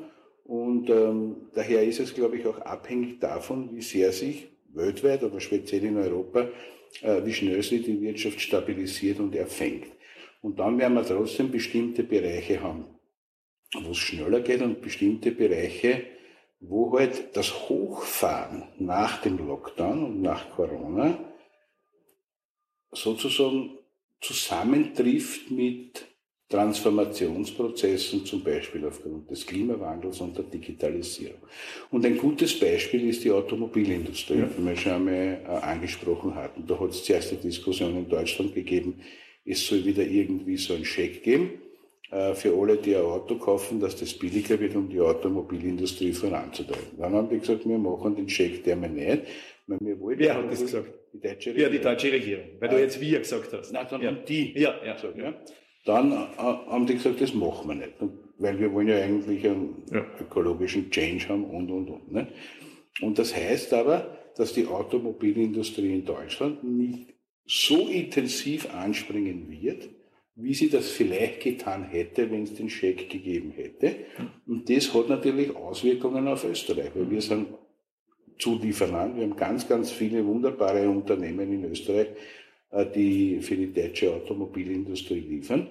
Und 0.46 0.90
ähm, 0.90 1.36
daher 1.54 1.84
ist 1.84 2.00
es, 2.00 2.14
glaube 2.14 2.38
ich, 2.38 2.48
auch 2.48 2.60
abhängig 2.60 3.20
davon, 3.20 3.70
wie 3.76 3.82
sehr 3.82 4.12
sich 4.12 4.48
weltweit, 4.74 5.24
aber 5.24 5.40
speziell 5.40 5.84
in 5.84 5.98
Europa, 5.98 6.48
äh, 7.02 7.24
wie 7.24 7.34
schnell 7.34 7.62
sich 7.62 7.84
die 7.84 8.02
Wirtschaft 8.02 8.42
stabilisiert 8.42 9.20
und 9.20 9.36
erfängt. 9.36 9.88
Und 10.42 10.60
dann 10.60 10.78
werden 10.78 10.96
wir 10.96 11.06
trotzdem 11.06 11.52
bestimmte 11.52 12.04
Bereiche 12.04 12.62
haben, 12.62 12.86
wo 13.74 13.92
es 13.92 13.98
schneller 13.98 14.42
geht 14.42 14.62
und 14.62 14.82
bestimmte 14.82 15.32
Bereiche, 15.32 16.04
wo 16.62 16.98
halt 16.98 17.36
das 17.36 17.70
Hochfahren 17.70 18.64
nach 18.78 19.22
dem 19.22 19.38
Lockdown 19.38 20.04
und 20.04 20.22
nach 20.22 20.50
Corona 20.52 21.18
sozusagen 22.92 23.78
zusammentrifft 24.22 25.52
mit 25.52 26.06
Transformationsprozessen, 26.50 28.26
zum 28.26 28.44
Beispiel 28.44 28.84
aufgrund 28.86 29.30
des 29.30 29.46
Klimawandels 29.46 30.20
und 30.20 30.36
der 30.36 30.46
Digitalisierung. 30.46 31.38
Und 31.92 32.04
ein 32.06 32.18
gutes 32.18 32.60
Beispiel 32.60 33.08
ist 33.08 33.24
die 33.24 33.30
Automobilindustrie, 33.30 34.46
die 34.58 34.66
wir 34.66 34.76
schon 34.76 34.94
einmal 34.94 35.42
äh, 35.44 35.48
angesprochen 35.48 36.34
hatten. 36.34 36.66
Da 36.66 36.80
hat 36.80 36.90
es 36.90 37.04
zuerst 37.04 37.32
eine 37.32 37.42
Diskussion 37.42 37.96
in 37.98 38.10
Deutschland 38.10 38.56
gegeben, 38.56 39.00
es 39.50 39.66
soll 39.66 39.84
wieder 39.84 40.04
irgendwie 40.04 40.58
so 40.58 40.74
einen 40.74 40.86
Scheck 40.86 41.24
geben 41.24 41.54
äh, 42.12 42.34
für 42.34 42.54
alle, 42.56 42.78
die 42.78 42.96
ein 42.96 43.02
Auto 43.02 43.36
kaufen, 43.36 43.80
dass 43.80 43.96
das 43.96 44.14
billiger 44.14 44.60
wird, 44.60 44.76
um 44.76 44.90
die 44.90 45.00
Automobilindustrie 45.00 46.14
voranzutreiben. 46.14 46.98
Dann 46.98 47.14
haben 47.14 47.30
die 47.30 47.40
gesagt, 47.40 47.68
wir 47.68 47.78
machen 47.78 48.16
den 48.16 48.30
Scheck 48.30 48.64
der 48.64 48.80
wir 48.82 48.90
nicht. 48.90 49.24
Weil 49.68 49.78
wir 49.82 50.00
wollen 50.00 50.20
Wer 50.20 50.36
hat 50.36 50.52
das 50.52 50.62
gesagt? 50.62 50.88
Die 51.14 51.20
deutsche 51.20 51.50
Regierung. 51.50 51.72
Ja, 51.72 51.78
die 51.78 51.84
deutsche 51.84 52.12
Regierung. 52.12 52.46
Weil 52.60 52.70
du 52.70 52.80
jetzt 52.80 53.02
wir 53.02 53.20
gesagt 53.20 53.54
hast. 53.54 53.72
Nein, 53.72 53.88
dann 53.90 54.02
ja. 54.02 54.08
haben 54.10 54.20
die 54.28 54.60
ja, 54.60 54.76
ja. 54.86 54.94
gesagt. 54.94 55.18
Ja. 55.18 55.34
Dann 55.86 56.12
äh, 56.12 56.16
haben 56.38 56.86
die 56.86 56.94
gesagt, 56.94 57.22
das 57.22 57.34
machen 57.34 57.68
wir 57.70 57.76
nicht. 57.76 57.94
Weil 58.38 58.60
wir 58.60 58.72
wollen 58.72 58.88
ja 58.88 58.98
eigentlich 58.98 59.46
einen 59.46 59.84
ja. 59.92 60.06
ökologischen 60.22 60.90
Change 60.92 61.28
haben 61.30 61.46
und, 61.46 61.70
und, 61.72 61.90
und. 61.90 62.12
Ne? 62.12 62.28
Und 63.02 63.18
das 63.18 63.36
heißt 63.36 63.74
aber, 63.74 64.18
dass 64.36 64.54
die 64.54 64.66
Automobilindustrie 64.66 65.94
in 65.94 66.06
Deutschland 66.06 66.64
nicht 66.64 67.14
so 67.50 67.88
intensiv 67.88 68.72
anspringen 68.76 69.50
wird, 69.50 69.90
wie 70.36 70.54
sie 70.54 70.70
das 70.70 70.90
vielleicht 70.90 71.42
getan 71.42 71.84
hätte, 71.84 72.30
wenn 72.30 72.44
es 72.44 72.54
den 72.54 72.70
Scheck 72.70 73.10
gegeben 73.10 73.52
hätte. 73.52 73.96
Und 74.46 74.70
das 74.70 74.94
hat 74.94 75.10
natürlich 75.10 75.56
Auswirkungen 75.56 76.28
auf 76.28 76.46
Österreich, 76.46 76.92
weil 76.94 77.10
wir 77.10 77.22
sind 77.22 77.48
Zulieferland. 78.38 79.18
Wir 79.18 79.24
haben 79.24 79.36
ganz, 79.36 79.68
ganz 79.68 79.92
viele 79.92 80.24
wunderbare 80.26 80.88
Unternehmen 80.88 81.52
in 81.52 81.66
Österreich, 81.66 82.10
äh, 82.70 82.86
die 82.86 83.42
für 83.42 83.56
die 83.56 83.74
deutsche 83.74 84.14
Automobilindustrie 84.14 85.20
liefern. 85.20 85.70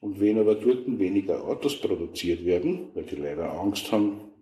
Und 0.00 0.20
wenn 0.20 0.40
aber 0.40 0.56
dort 0.56 0.82
weniger 0.98 1.42
Autos 1.44 1.80
produziert 1.80 2.44
werden, 2.44 2.88
weil 2.94 3.04
die 3.04 3.16
leider 3.16 3.52
Angst 3.52 3.92
haben, 3.92 4.32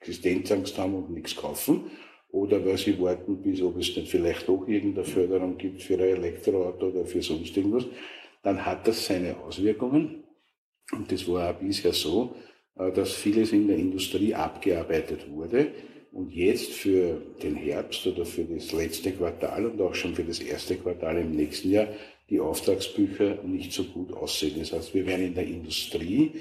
Existenzangst 0.00 0.76
haben 0.76 0.94
und 0.94 1.10
nichts 1.10 1.36
kaufen, 1.36 1.84
oder 2.32 2.64
weil 2.64 2.78
sie 2.78 2.98
warten, 3.00 3.42
bis 3.42 3.60
ob 3.62 3.78
es 3.78 3.96
nicht 3.96 4.08
vielleicht 4.08 4.48
doch 4.48 4.66
irgendeine 4.66 5.04
Förderung 5.04 5.58
gibt 5.58 5.82
für 5.82 5.94
ein 5.94 6.00
Elektroauto 6.00 6.88
oder 6.88 7.04
für 7.04 7.22
sonst 7.22 7.56
irgendwas, 7.56 7.86
dann 8.42 8.64
hat 8.64 8.86
das 8.86 9.06
seine 9.06 9.36
Auswirkungen. 9.38 10.24
Und 10.92 11.10
das 11.10 11.26
war 11.28 11.50
auch 11.50 11.58
bisher 11.58 11.92
so, 11.92 12.34
äh, 12.78 12.92
dass 12.92 13.12
vieles 13.12 13.52
in 13.52 13.68
der 13.68 13.76
Industrie 13.76 14.34
abgearbeitet 14.34 15.30
wurde 15.30 15.68
und 16.12 16.32
jetzt 16.32 16.72
für 16.72 17.20
den 17.42 17.54
Herbst 17.54 18.06
oder 18.06 18.24
für 18.24 18.44
das 18.44 18.72
letzte 18.72 19.12
Quartal 19.12 19.66
und 19.66 19.80
auch 19.80 19.94
schon 19.94 20.14
für 20.14 20.24
das 20.24 20.40
erste 20.40 20.76
Quartal 20.76 21.18
im 21.18 21.32
nächsten 21.32 21.70
Jahr 21.70 21.88
die 22.28 22.40
Auftragsbücher 22.40 23.42
nicht 23.44 23.72
so 23.72 23.84
gut 23.84 24.12
aussehen. 24.12 24.58
Das 24.58 24.72
heißt, 24.72 24.94
wir 24.94 25.06
werden 25.06 25.26
in 25.26 25.34
der 25.34 25.46
Industrie 25.46 26.32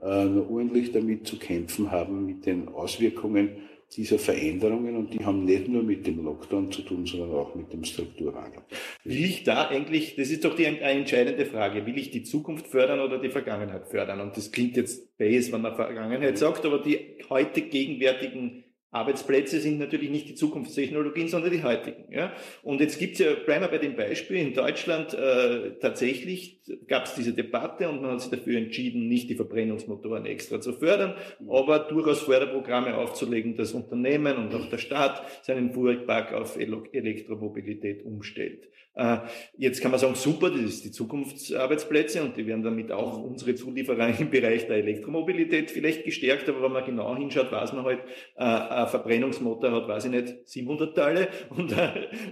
äh, 0.00 0.04
ordentlich 0.04 0.92
damit 0.92 1.26
zu 1.26 1.38
kämpfen 1.38 1.90
haben 1.90 2.26
mit 2.26 2.46
den 2.46 2.68
Auswirkungen 2.68 3.50
dieser 3.96 4.18
Veränderungen 4.18 4.96
und 4.96 5.14
die 5.14 5.24
haben 5.24 5.44
nicht 5.44 5.68
nur 5.68 5.82
mit 5.82 6.06
dem 6.06 6.24
Lockdown 6.24 6.72
zu 6.72 6.82
tun, 6.82 7.06
sondern 7.06 7.30
auch 7.30 7.54
mit 7.54 7.72
dem 7.72 7.84
Strukturwandel. 7.84 8.62
Will 9.04 9.24
ich 9.24 9.44
da 9.44 9.68
eigentlich, 9.68 10.16
das 10.16 10.30
ist 10.30 10.44
doch 10.44 10.56
die 10.56 10.64
entscheidende 10.64 11.46
Frage, 11.46 11.86
will 11.86 11.96
ich 11.96 12.10
die 12.10 12.24
Zukunft 12.24 12.66
fördern 12.66 13.00
oder 13.00 13.18
die 13.18 13.30
Vergangenheit 13.30 13.86
fördern? 13.86 14.20
Und 14.20 14.36
das 14.36 14.50
klingt 14.50 14.76
jetzt 14.76 15.16
base, 15.16 15.52
wenn 15.52 15.62
man 15.62 15.76
Vergangenheit 15.76 16.38
sagt, 16.38 16.66
aber 16.66 16.80
die 16.80 16.98
heute 17.30 17.62
gegenwärtigen 17.62 18.63
Arbeitsplätze 18.94 19.60
sind 19.60 19.78
natürlich 19.78 20.10
nicht 20.10 20.28
die 20.28 20.34
Zukunftstechnologien, 20.34 21.28
sondern 21.28 21.50
die 21.50 21.62
heutigen. 21.62 22.12
Ja? 22.12 22.32
Und 22.62 22.80
jetzt 22.80 22.98
gibt's 22.98 23.18
ja, 23.18 23.34
bleiben 23.34 23.64
wir 23.64 23.68
bei 23.68 23.78
dem 23.78 23.96
Beispiel, 23.96 24.36
in 24.36 24.54
Deutschland 24.54 25.14
äh, 25.14 25.72
tatsächlich 25.80 26.60
gab 26.86 27.06
es 27.06 27.14
diese 27.14 27.32
Debatte 27.32 27.88
und 27.88 28.02
man 28.02 28.12
hat 28.12 28.20
sich 28.20 28.30
dafür 28.30 28.56
entschieden, 28.56 29.08
nicht 29.08 29.28
die 29.28 29.34
Verbrennungsmotoren 29.34 30.26
extra 30.26 30.60
zu 30.60 30.72
fördern, 30.72 31.14
aber 31.48 31.80
durchaus 31.80 32.20
Förderprogramme 32.20 32.96
aufzulegen, 32.96 33.56
dass 33.56 33.72
Unternehmen 33.72 34.36
und 34.36 34.54
auch 34.54 34.68
der 34.70 34.78
Staat 34.78 35.22
seinen 35.44 35.72
Fuhrpark 35.72 36.32
auf 36.32 36.56
Elektromobilität 36.56 38.04
umstellt. 38.04 38.68
Äh, 38.96 39.18
jetzt 39.58 39.82
kann 39.82 39.90
man 39.90 39.98
sagen, 39.98 40.14
super, 40.14 40.50
das 40.50 40.60
ist 40.60 40.84
die 40.84 40.92
Zukunftsarbeitsplätze 40.92 42.22
und 42.22 42.36
die 42.36 42.46
werden 42.46 42.62
damit 42.62 42.92
auch 42.92 43.20
unsere 43.20 43.56
Zulieferer 43.56 44.08
im 44.20 44.30
Bereich 44.30 44.66
der 44.66 44.76
Elektromobilität 44.76 45.70
vielleicht 45.72 46.04
gestärkt, 46.04 46.48
aber 46.48 46.62
wenn 46.62 46.72
man 46.72 46.84
genau 46.84 47.16
hinschaut, 47.16 47.50
weiß 47.50 47.72
man 47.72 47.84
halt, 47.84 48.00
äh, 48.36 48.44
ein 48.84 48.90
Verbrennungsmotor 48.90 49.72
hat, 49.72 49.88
weiß 49.88 50.06
ich 50.06 50.10
nicht, 50.10 50.48
700 50.48 50.96
Teile 50.96 51.28
und, 51.50 51.74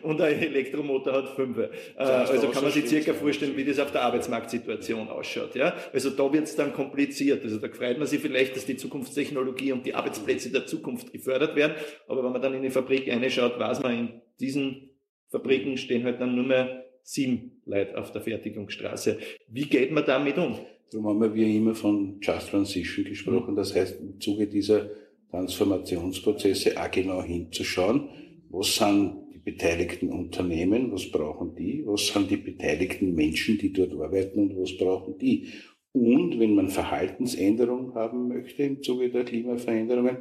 und 0.03 0.21
ein 0.21 0.38
Elektromotor 0.41 1.12
hat 1.12 1.29
5. 1.31 1.59
Äh, 1.59 1.69
also 1.97 2.49
kann 2.49 2.62
man 2.62 2.73
sich 2.73 2.87
circa 2.87 3.12
vorstellen, 3.15 3.57
wie 3.57 3.65
das 3.65 3.79
auf 3.79 3.93
der 3.93 4.03
Arbeitsmarktsituation 4.03 5.09
ausschaut. 5.09 5.55
Ja? 5.55 5.75
Also 5.93 6.11
da 6.11 6.33
wird 6.33 6.45
es 6.45 6.57
dann 6.57 6.73
kompliziert. 6.73 7.43
Also 7.45 7.59
da 7.59 7.69
freut 7.69 7.99
man 7.99 8.07
sich 8.07 8.21
vielleicht, 8.21 8.57
dass 8.57 8.67
die 8.67 8.77
Zukunftstechnologie 8.77 9.73
und 9.73 9.85
die 9.87 9.95
Arbeitsplätze 9.95 10.51
der 10.51 10.67
Zukunft 10.67 11.12
gefördert 11.12 11.57
werden, 11.57 11.75
aber 12.09 12.25
wenn 12.25 12.33
man 12.33 12.43
dann 12.43 12.55
in 12.55 12.62
die 12.62 12.71
Fabrik 12.71 13.09
reinschaut, 13.09 13.59
weiß 13.59 13.83
man, 13.83 13.99
in 13.99 14.09
diesen 14.41 14.91
Fabriken 15.29 15.77
stehen 15.77 16.05
halt 16.05 16.21
dann 16.21 16.35
nur 16.35 16.45
mehr 16.45 16.85
sieben 17.03 17.62
Leute 17.65 17.99
auf 17.99 18.12
der 18.12 18.21
Fertigungsstraße. 18.21 19.19
Wie 19.49 19.65
geht 19.65 19.91
man 19.91 20.05
damit 20.05 20.38
um? 20.38 20.59
Darum 20.93 21.23
haben 21.23 21.35
wir 21.35 21.47
immer 21.47 21.75
von 21.75 22.19
Just 22.21 22.51
Transition 22.51 23.05
gesprochen. 23.05 23.57
Das 23.57 23.75
heißt, 23.75 23.99
im 24.01 24.21
Zuge 24.21 24.47
dieser 24.47 24.91
Transformationsprozesse 25.33 26.81
auch 26.81 26.90
genau 26.90 27.23
hinzuschauen, 27.23 28.11
was 28.51 28.77
sind 28.77 29.16
die 29.33 29.38
beteiligten 29.38 30.11
Unternehmen, 30.11 30.92
was 30.92 31.11
brauchen 31.11 31.55
die, 31.55 31.83
was 31.87 32.07
sind 32.09 32.31
die 32.31 32.37
beteiligten 32.37 33.14
Menschen, 33.14 33.57
die 33.59 33.73
dort 33.73 33.92
arbeiten? 33.95 34.40
Und 34.40 34.61
was 34.61 34.77
brauchen 34.77 35.16
die. 35.18 35.49
Und 35.92 36.38
wenn 36.38 36.55
man 36.55 36.68
Verhaltensänderungen 36.68 37.95
haben 37.95 38.29
möchte 38.29 38.62
im 38.62 38.83
Zuge 38.83 39.11
der 39.11 39.25
Klimaveränderungen, 39.25 40.18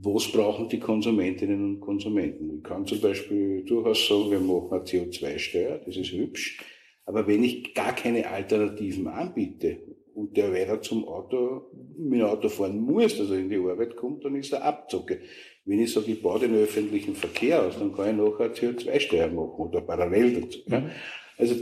was 0.00 0.30
brauchen 0.30 0.68
die 0.68 0.80
Konsumentinnen 0.80 1.64
und 1.64 1.80
Konsumenten? 1.80 2.56
Ich 2.56 2.64
kann 2.64 2.86
zum 2.86 3.00
Beispiel 3.00 3.64
durchaus 3.64 4.08
sagen, 4.08 4.30
wir 4.30 4.40
machen 4.40 4.72
eine 4.72 4.82
CO2-Steuer, 4.82 5.80
das 5.84 5.96
ist 5.96 6.12
hübsch, 6.12 6.58
aber 7.04 7.26
wenn 7.26 7.44
ich 7.44 7.74
gar 7.74 7.94
keine 7.94 8.28
Alternativen 8.28 9.06
anbiete 9.06 9.87
und 10.18 10.36
der 10.36 10.52
weiter 10.52 10.82
zum 10.82 11.06
Auto, 11.06 11.70
mit 11.96 12.18
dem 12.18 12.26
Auto 12.26 12.48
fahren 12.48 12.80
muss, 12.80 13.16
dass 13.16 13.30
er 13.30 13.38
in 13.38 13.48
die 13.48 13.56
Arbeit 13.56 13.94
kommt, 13.94 14.24
dann 14.24 14.34
ist 14.34 14.52
er 14.52 14.64
Abzocke. 14.64 15.20
Wenn 15.64 15.78
ich 15.78 15.92
sage, 15.92 16.10
ich 16.10 16.20
baue 16.20 16.40
den 16.40 16.56
öffentlichen 16.56 17.14
Verkehr 17.14 17.62
aus, 17.62 17.78
dann 17.78 17.94
kann 17.94 18.10
ich 18.10 18.16
nachher 18.16 18.46
eine 18.46 18.54
CO2-Steuer 18.54 19.28
machen 19.28 19.60
oder 19.60 19.80
parallel 19.80 20.40
dazu. 20.40 20.58
Ja? 20.66 20.90
Also 21.36 21.54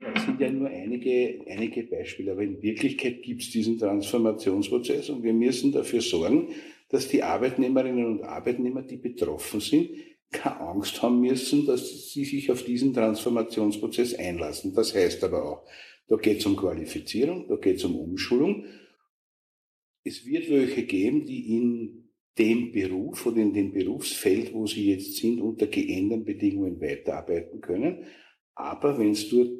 das 0.00 0.24
sind 0.24 0.40
ja 0.40 0.48
nur 0.48 0.68
einige, 0.68 1.40
einige 1.48 1.82
Beispiele, 1.82 2.30
aber 2.30 2.42
in 2.42 2.62
Wirklichkeit 2.62 3.20
gibt 3.22 3.42
es 3.42 3.50
diesen 3.50 3.78
Transformationsprozess 3.78 5.10
und 5.10 5.24
wir 5.24 5.32
müssen 5.32 5.72
dafür 5.72 6.00
sorgen, 6.00 6.50
dass 6.90 7.08
die 7.08 7.24
Arbeitnehmerinnen 7.24 8.06
und 8.06 8.22
Arbeitnehmer, 8.22 8.82
die 8.82 8.96
betroffen 8.96 9.58
sind, 9.58 9.90
keine 10.30 10.60
Angst 10.60 11.02
haben 11.02 11.20
müssen, 11.20 11.66
dass 11.66 12.12
sie 12.12 12.24
sich 12.24 12.48
auf 12.52 12.62
diesen 12.62 12.94
Transformationsprozess 12.94 14.14
einlassen. 14.14 14.72
Das 14.72 14.94
heißt 14.94 15.24
aber 15.24 15.44
auch, 15.44 15.62
da 16.08 16.16
geht 16.16 16.38
es 16.38 16.46
um 16.46 16.56
Qualifizierung, 16.56 17.46
da 17.48 17.56
geht 17.56 17.76
es 17.76 17.84
um 17.84 17.96
Umschulung. 17.96 18.64
Es 20.04 20.24
wird 20.26 20.50
welche 20.50 20.84
geben, 20.84 21.26
die 21.26 21.56
in 21.56 22.10
dem 22.38 22.72
Beruf 22.72 23.26
oder 23.26 23.38
in 23.38 23.52
dem 23.52 23.72
Berufsfeld, 23.72 24.54
wo 24.54 24.66
sie 24.66 24.90
jetzt 24.90 25.16
sind, 25.16 25.40
unter 25.40 25.66
geänderten 25.66 26.24
Bedingungen 26.24 26.80
weiterarbeiten 26.80 27.60
können. 27.60 28.04
Aber 28.54 28.98
wenn 28.98 29.10
es 29.10 29.28
dort 29.28 29.58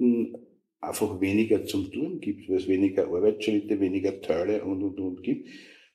einfach 0.80 1.20
weniger 1.20 1.64
zum 1.64 1.90
Tun 1.90 2.20
gibt, 2.20 2.48
weil 2.48 2.56
es 2.56 2.68
weniger 2.68 3.08
Arbeitsschritte, 3.08 3.80
weniger 3.80 4.20
Teile 4.20 4.64
und, 4.64 4.82
und, 4.82 4.98
und 4.98 5.22
gibt, 5.22 5.48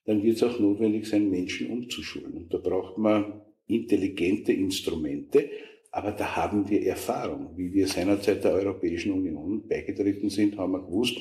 dann 0.06 0.22
wird 0.22 0.36
es 0.36 0.44
auch 0.44 0.60
notwendig 0.60 1.08
sein, 1.08 1.30
Menschen 1.30 1.72
umzuschulen. 1.72 2.34
Und 2.34 2.54
da 2.54 2.58
braucht 2.58 2.98
man 2.98 3.42
intelligente 3.68 4.52
Instrumente, 4.52 5.50
aber 5.94 6.12
da 6.12 6.36
haben 6.36 6.68
wir 6.68 6.84
Erfahrung. 6.88 7.56
Wie 7.56 7.72
wir 7.72 7.88
seinerzeit 7.88 8.44
der 8.44 8.54
Europäischen 8.54 9.12
Union 9.12 9.68
beigetreten 9.68 10.32
sind, 10.32 10.58
haben 10.58 10.72
wir 10.72 10.82
gewusst, 10.82 11.20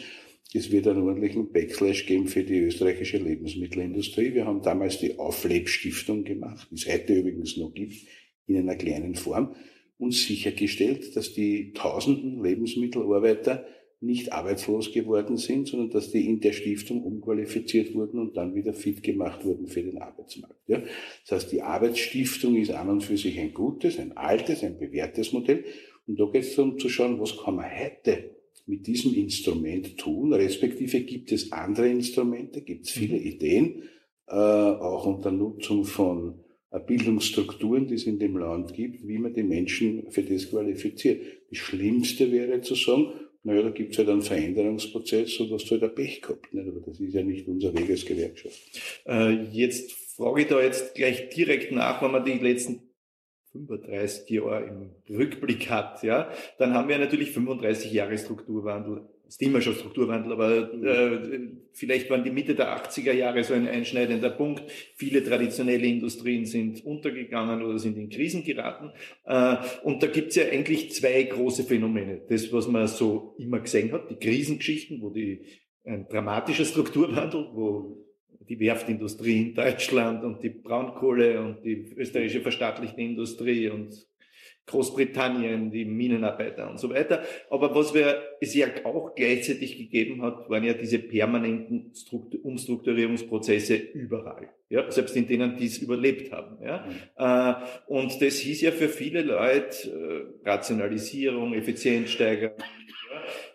es 0.54 0.72
wird 0.72 0.86
einen 0.88 1.02
ordentlichen 1.02 1.52
Backslash 1.52 2.06
geben 2.06 2.26
für 2.26 2.42
die 2.42 2.58
österreichische 2.58 3.18
Lebensmittelindustrie. 3.18 4.32
Wir 4.32 4.46
haben 4.46 4.62
damals 4.62 4.98
die 4.98 5.18
Auflebstiftung 5.18 6.24
gemacht, 6.24 6.68
die 6.70 6.76
es 6.76 6.90
heute 6.90 7.12
übrigens 7.12 7.58
noch 7.58 7.74
gibt, 7.74 7.96
in 8.46 8.56
einer 8.56 8.76
kleinen 8.76 9.14
Form, 9.14 9.54
und 9.98 10.14
sichergestellt, 10.14 11.16
dass 11.16 11.34
die 11.34 11.74
tausenden 11.74 12.42
Lebensmittelarbeiter 12.42 13.66
nicht 14.02 14.32
arbeitslos 14.32 14.92
geworden 14.92 15.36
sind, 15.36 15.68
sondern 15.68 15.90
dass 15.90 16.10
die 16.10 16.26
in 16.26 16.40
der 16.40 16.52
Stiftung 16.52 17.02
umqualifiziert 17.02 17.94
wurden 17.94 18.18
und 18.18 18.36
dann 18.36 18.54
wieder 18.54 18.74
fit 18.74 19.02
gemacht 19.02 19.44
wurden 19.44 19.68
für 19.68 19.82
den 19.82 19.98
Arbeitsmarkt. 19.98 20.68
Ja? 20.68 20.82
Das 21.26 21.42
heißt, 21.42 21.52
die 21.52 21.62
Arbeitsstiftung 21.62 22.56
ist 22.56 22.72
an 22.72 22.88
und 22.88 23.02
für 23.02 23.16
sich 23.16 23.38
ein 23.38 23.54
gutes, 23.54 23.98
ein 23.98 24.16
altes, 24.16 24.64
ein 24.64 24.78
bewährtes 24.78 25.32
Modell. 25.32 25.64
Und 26.06 26.18
da 26.18 26.24
geht 26.26 26.42
es 26.42 26.56
darum 26.56 26.78
zu 26.78 26.88
schauen, 26.88 27.20
was 27.20 27.36
kann 27.36 27.56
man 27.56 27.66
heute 27.66 28.32
mit 28.66 28.86
diesem 28.86 29.14
Instrument 29.14 29.98
tun, 29.98 30.32
respektive 30.32 31.00
gibt 31.00 31.32
es 31.32 31.52
andere 31.52 31.88
Instrumente, 31.88 32.62
gibt 32.62 32.86
es 32.86 32.92
viele 32.92 33.18
mhm. 33.18 33.26
Ideen, 33.26 33.82
äh, 34.28 34.34
auch 34.34 35.06
unter 35.06 35.30
Nutzung 35.30 35.84
von 35.84 36.40
äh, 36.70 36.80
Bildungsstrukturen, 36.80 37.86
die 37.86 37.94
es 37.94 38.06
in 38.06 38.18
dem 38.18 38.36
Land 38.36 38.72
gibt, 38.74 39.06
wie 39.06 39.18
man 39.18 39.34
die 39.34 39.42
Menschen 39.42 40.10
für 40.10 40.22
das 40.22 40.48
qualifiziert. 40.48 41.22
Das 41.50 41.58
Schlimmste 41.58 42.30
wäre 42.32 42.60
zu 42.60 42.74
sagen, 42.74 43.12
naja, 43.44 43.62
da 43.62 43.70
gibt 43.70 43.92
es 43.92 43.98
halt 43.98 44.08
einen 44.08 44.22
Veränderungsprozess 44.22 45.40
und 45.40 45.52
hast 45.52 45.70
halt 45.70 45.82
ein 45.82 45.94
Pech 45.94 46.22
gehabt. 46.22 46.52
Nicht? 46.54 46.68
Aber 46.68 46.80
das 46.80 47.00
ist 47.00 47.14
ja 47.14 47.22
nicht 47.22 47.48
unser 47.48 47.74
Weg 47.74 47.90
als 47.90 48.04
Gewerkschaft. 48.04 48.58
Äh, 49.06 49.42
jetzt 49.50 49.92
frage 50.16 50.42
ich 50.42 50.48
da 50.48 50.60
jetzt 50.62 50.94
gleich 50.94 51.28
direkt 51.30 51.72
nach, 51.72 52.02
wenn 52.02 52.12
man 52.12 52.24
die 52.24 52.38
letzten 52.38 52.82
35 53.52 54.30
Jahre 54.30 54.64
im 54.64 54.90
Rückblick 55.14 55.68
hat, 55.68 56.02
ja, 56.02 56.30
dann 56.58 56.72
haben 56.72 56.88
wir 56.88 56.98
natürlich 56.98 57.32
35 57.32 57.92
Jahre 57.92 58.16
Strukturwandel 58.16 59.08
ist 59.32 59.42
immer 59.42 59.62
schon 59.62 59.74
Strukturwandel, 59.74 60.32
aber 60.32 60.72
äh, 60.74 61.48
vielleicht 61.72 62.10
waren 62.10 62.22
die 62.22 62.30
Mitte 62.30 62.54
der 62.54 62.76
80er 62.76 63.12
Jahre 63.12 63.42
so 63.42 63.54
ein 63.54 63.66
einschneidender 63.66 64.28
Punkt. 64.28 64.62
Viele 64.96 65.24
traditionelle 65.24 65.86
Industrien 65.86 66.44
sind 66.44 66.84
untergegangen 66.84 67.62
oder 67.62 67.78
sind 67.78 67.96
in 67.96 68.10
Krisen 68.10 68.44
geraten. 68.44 68.90
Äh, 69.24 69.56
und 69.84 70.02
da 70.02 70.08
gibt's 70.08 70.36
ja 70.36 70.44
eigentlich 70.44 70.92
zwei 70.92 71.22
große 71.22 71.64
Phänomene. 71.64 72.20
Das, 72.28 72.52
was 72.52 72.68
man 72.68 72.86
so 72.86 73.34
immer 73.38 73.60
gesehen 73.60 73.90
hat, 73.92 74.10
die 74.10 74.16
Krisengeschichten, 74.16 75.00
wo 75.00 75.08
die 75.08 75.46
ein 75.84 76.06
dramatischer 76.08 76.66
Strukturwandel, 76.66 77.48
wo 77.54 78.04
die 78.46 78.60
Werftindustrie 78.60 79.40
in 79.40 79.54
Deutschland 79.54 80.24
und 80.24 80.42
die 80.42 80.50
Braunkohle 80.50 81.40
und 81.40 81.64
die 81.64 81.94
österreichische 81.96 82.42
verstaatlichte 82.42 83.00
Industrie 83.00 83.70
und 83.70 83.94
Großbritannien, 84.66 85.70
die 85.70 85.84
Minenarbeiter 85.84 86.70
und 86.70 86.78
so 86.78 86.90
weiter. 86.90 87.22
Aber 87.50 87.74
was 87.74 87.94
wir, 87.94 88.22
es 88.40 88.54
ja 88.54 88.68
auch 88.84 89.14
gleichzeitig 89.14 89.76
gegeben 89.76 90.22
hat, 90.22 90.48
waren 90.48 90.64
ja 90.64 90.72
diese 90.74 90.98
permanenten 90.98 91.92
Struktur 91.94 92.44
Umstrukturierungsprozesse 92.44 93.74
überall. 93.74 94.48
Ja, 94.68 94.90
selbst 94.90 95.16
in 95.16 95.26
denen, 95.26 95.56
die 95.56 95.66
es 95.66 95.78
überlebt 95.78 96.32
haben. 96.32 96.64
Ja. 96.64 96.86
Mhm. 96.86 96.92
Äh, 97.18 97.92
und 97.92 98.22
das 98.22 98.36
hieß 98.38 98.62
ja 98.62 98.70
für 98.70 98.88
viele 98.88 99.22
Leute 99.22 100.34
äh, 100.44 100.48
Rationalisierung, 100.48 101.54
Effizienzsteigerung. 101.54 102.56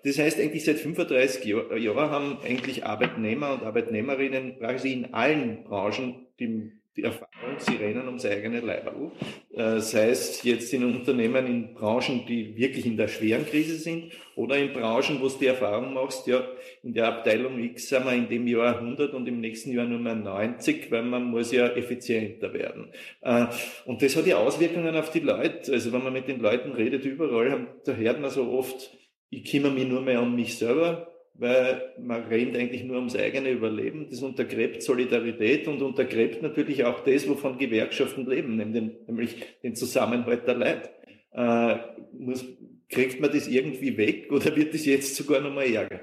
Das 0.03 0.19
heißt, 0.19 0.39
eigentlich 0.39 0.63
seit 0.63 0.77
35 0.77 1.43
Jahren 1.45 2.11
haben 2.11 2.37
eigentlich 2.45 2.85
Arbeitnehmer 2.85 3.53
und 3.53 3.63
Arbeitnehmerinnen 3.63 4.59
praktisch 4.59 4.91
in 4.91 5.13
allen 5.13 5.63
Branchen 5.63 6.27
die 6.39 6.71
die 6.97 7.03
Erfahrung, 7.03 7.59
sie 7.59 7.75
rennen 7.75 8.07
ums 8.07 8.25
eigene 8.25 8.59
Leiberl. 8.59 9.11
Äh, 9.53 9.79
sei 9.79 10.09
es 10.09 10.41
jetzt 10.43 10.73
in 10.73 10.83
Unternehmen, 10.83 11.45
in 11.45 11.73
Branchen, 11.75 12.25
die 12.27 12.57
wirklich 12.57 12.87
in 12.87 12.97
der 12.97 13.07
schweren 13.07 13.45
Krise 13.45 13.75
sind, 13.75 14.11
oder 14.35 14.57
in 14.57 14.73
Branchen, 14.73 15.21
wo 15.21 15.27
du 15.27 15.37
die 15.39 15.45
Erfahrung 15.45 15.93
machst, 15.93 16.25
ja, 16.27 16.43
in 16.83 16.93
der 16.93 17.07
Abteilung 17.07 17.59
X 17.59 17.89
sind 17.89 18.05
wir 18.05 18.13
in 18.13 18.27
dem 18.27 18.47
Jahr 18.47 18.79
100 18.79 19.13
und 19.13 19.27
im 19.27 19.39
nächsten 19.39 19.71
Jahr 19.71 19.85
nur 19.85 19.99
mehr 19.99 20.15
90, 20.15 20.91
weil 20.91 21.03
man 21.03 21.25
muss 21.25 21.51
ja 21.51 21.67
effizienter 21.67 22.53
werden. 22.53 22.91
Äh, 23.21 23.45
und 23.85 24.01
das 24.01 24.15
hat 24.15 24.25
ja 24.25 24.37
Auswirkungen 24.37 24.95
auf 24.95 25.11
die 25.11 25.19
Leute. 25.19 25.71
Also 25.71 25.93
wenn 25.93 26.03
man 26.03 26.13
mit 26.13 26.27
den 26.27 26.39
Leuten 26.39 26.71
redet 26.71 27.05
überall, 27.05 27.67
da 27.85 27.93
hört 27.93 28.19
man 28.19 28.31
so 28.31 28.51
oft, 28.51 28.91
ich 29.29 29.49
kümmere 29.49 29.71
mich 29.71 29.87
nur 29.87 30.01
mehr 30.01 30.21
um 30.21 30.35
mich 30.35 30.57
selber, 30.57 31.11
weil 31.37 31.93
man 31.99 32.23
rennt 32.23 32.55
eigentlich 32.55 32.83
nur 32.83 32.97
ums 32.97 33.15
eigene 33.15 33.51
Überleben. 33.51 34.07
Das 34.09 34.21
untergräbt 34.21 34.81
Solidarität 34.81 35.67
und 35.67 35.81
untergräbt 35.81 36.41
natürlich 36.41 36.83
auch 36.83 37.01
das, 37.01 37.27
wovon 37.27 37.57
Gewerkschaften 37.57 38.25
leben, 38.27 38.55
nämlich 38.55 39.35
den 39.63 39.75
Zusammenhalt 39.75 40.47
der 40.47 40.55
Leute. 40.55 40.89
Äh, 41.33 41.77
muss, 42.17 42.45
kriegt 42.89 43.19
man 43.19 43.31
das 43.31 43.47
irgendwie 43.47 43.97
weg 43.97 44.31
oder 44.31 44.55
wird 44.55 44.73
das 44.73 44.85
jetzt 44.85 45.15
sogar 45.15 45.41
noch 45.41 45.53
mal 45.53 45.65
ärger? 45.65 45.99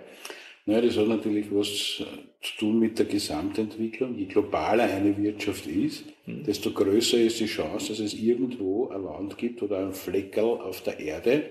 Naja, 0.66 0.80
das 0.80 0.96
hat 0.96 1.08
natürlich 1.08 1.46
was 1.50 2.02
zu 2.40 2.56
tun 2.58 2.78
mit 2.78 2.98
der 2.98 3.06
Gesamtentwicklung. 3.06 4.16
Je 4.16 4.26
globaler 4.26 4.84
eine 4.84 5.16
Wirtschaft 5.16 5.66
ist, 5.66 6.04
hm. 6.24 6.44
desto 6.44 6.70
größer 6.70 7.18
ist 7.18 7.40
die 7.40 7.46
Chance, 7.46 7.88
dass 7.88 7.98
es 7.98 8.14
irgendwo 8.14 8.88
ein 8.88 9.02
Land 9.02 9.36
gibt 9.36 9.62
oder 9.62 9.80
ein 9.80 9.92
Fleckerl 9.92 10.60
auf 10.60 10.82
der 10.82 10.98
Erde, 11.00 11.50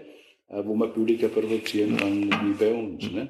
äh, 0.50 0.64
wo 0.64 0.74
man 0.74 0.94
billiger 0.94 1.28
produzieren 1.28 1.98
kann 1.98 2.24
wie 2.24 2.54
bei 2.54 2.74
uns. 2.74 3.12
Ne? 3.12 3.30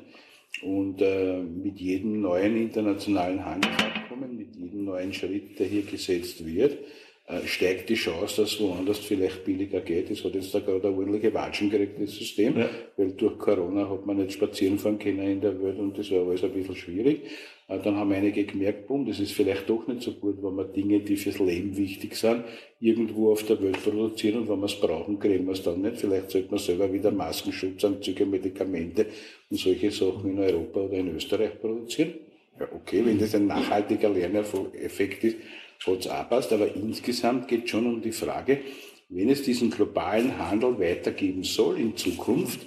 Und 0.61 1.01
äh, 1.01 1.41
mit 1.41 1.79
jedem 1.79 2.21
neuen 2.21 2.57
internationalen 2.57 3.43
Handelsabkommen, 3.43 4.37
mit 4.37 4.55
jedem 4.55 4.85
neuen 4.85 5.11
Schritt, 5.13 5.59
der 5.59 5.67
hier 5.67 5.81
gesetzt 5.81 6.45
wird, 6.45 6.77
äh, 7.25 7.47
steigt 7.47 7.89
die 7.89 7.95
Chance, 7.95 8.41
dass 8.41 8.59
woanders 8.59 8.99
vielleicht 8.99 9.45
billiger 9.45 9.79
geht. 9.79 10.11
Es 10.11 10.23
hat 10.25 10.35
jetzt 10.35 10.53
da 10.53 10.59
gerade 10.59 10.89
eine 10.89 10.97
ordentliche 10.97 11.33
Watschen 11.33 11.69
gekriegt, 11.69 12.01
das 12.01 12.15
System, 12.15 12.57
ja. 12.57 12.69
weil 12.97 13.11
durch 13.11 13.37
Corona 13.39 13.89
hat 13.89 14.05
man 14.05 14.17
nicht 14.17 14.33
spazieren 14.33 14.77
fahren 14.77 14.99
können 14.99 15.19
in 15.19 15.41
der 15.41 15.61
Welt 15.61 15.79
und 15.79 15.97
das 15.97 16.11
war 16.11 16.27
alles 16.27 16.43
ein 16.43 16.51
bisschen 16.51 16.75
schwierig. 16.75 17.21
Äh, 17.69 17.79
dann 17.79 17.95
haben 17.95 18.11
einige 18.11 18.43
gemerkt, 18.43 18.87
boom, 18.87 19.05
das 19.05 19.21
ist 19.21 19.31
vielleicht 19.31 19.69
doch 19.69 19.87
nicht 19.87 20.01
so 20.01 20.11
gut, 20.11 20.43
wenn 20.43 20.55
wir 20.55 20.65
Dinge, 20.65 20.99
die 20.99 21.15
fürs 21.15 21.39
Leben 21.39 21.77
wichtig 21.77 22.15
sind, 22.15 22.43
irgendwo 22.81 23.31
auf 23.31 23.43
der 23.43 23.61
Welt 23.61 23.81
produzieren 23.81 24.41
und 24.41 24.49
wenn 24.49 24.59
wir 24.59 24.65
es 24.65 24.79
brauchen, 24.79 25.17
kriegen 25.17 25.45
wir 25.45 25.53
es 25.53 25.63
dann 25.63 25.81
nicht. 25.81 25.97
Vielleicht 25.97 26.29
sollte 26.29 26.51
man 26.51 26.59
selber 26.59 26.91
wieder 26.91 27.11
Maskenschutzanzüge, 27.11 28.25
Medikamente 28.25 29.05
und 29.53 29.59
solche 29.59 29.91
Sachen 29.91 30.31
in 30.31 30.39
Europa 30.39 30.79
oder 30.79 30.97
in 30.97 31.15
Österreich 31.15 31.61
produzieren. 31.61 32.15
Ja, 32.59 32.67
okay, 32.73 33.05
wenn 33.05 33.19
das 33.19 33.35
ein 33.35 33.45
nachhaltiger 33.45 34.09
Lerneffekt 34.09 35.23
ist, 35.23 35.37
hat 35.85 35.99
es 35.99 36.07
auch 36.07 36.27
passt, 36.27 36.51
aber 36.51 36.73
insgesamt 36.75 37.47
geht 37.47 37.65
es 37.65 37.69
schon 37.69 37.85
um 37.85 38.01
die 38.01 38.11
Frage, 38.11 38.61
wenn 39.09 39.29
es 39.29 39.43
diesen 39.43 39.69
globalen 39.69 40.39
Handel 40.39 40.79
weitergeben 40.79 41.43
soll 41.43 41.79
in 41.79 41.95
Zukunft, 41.95 42.61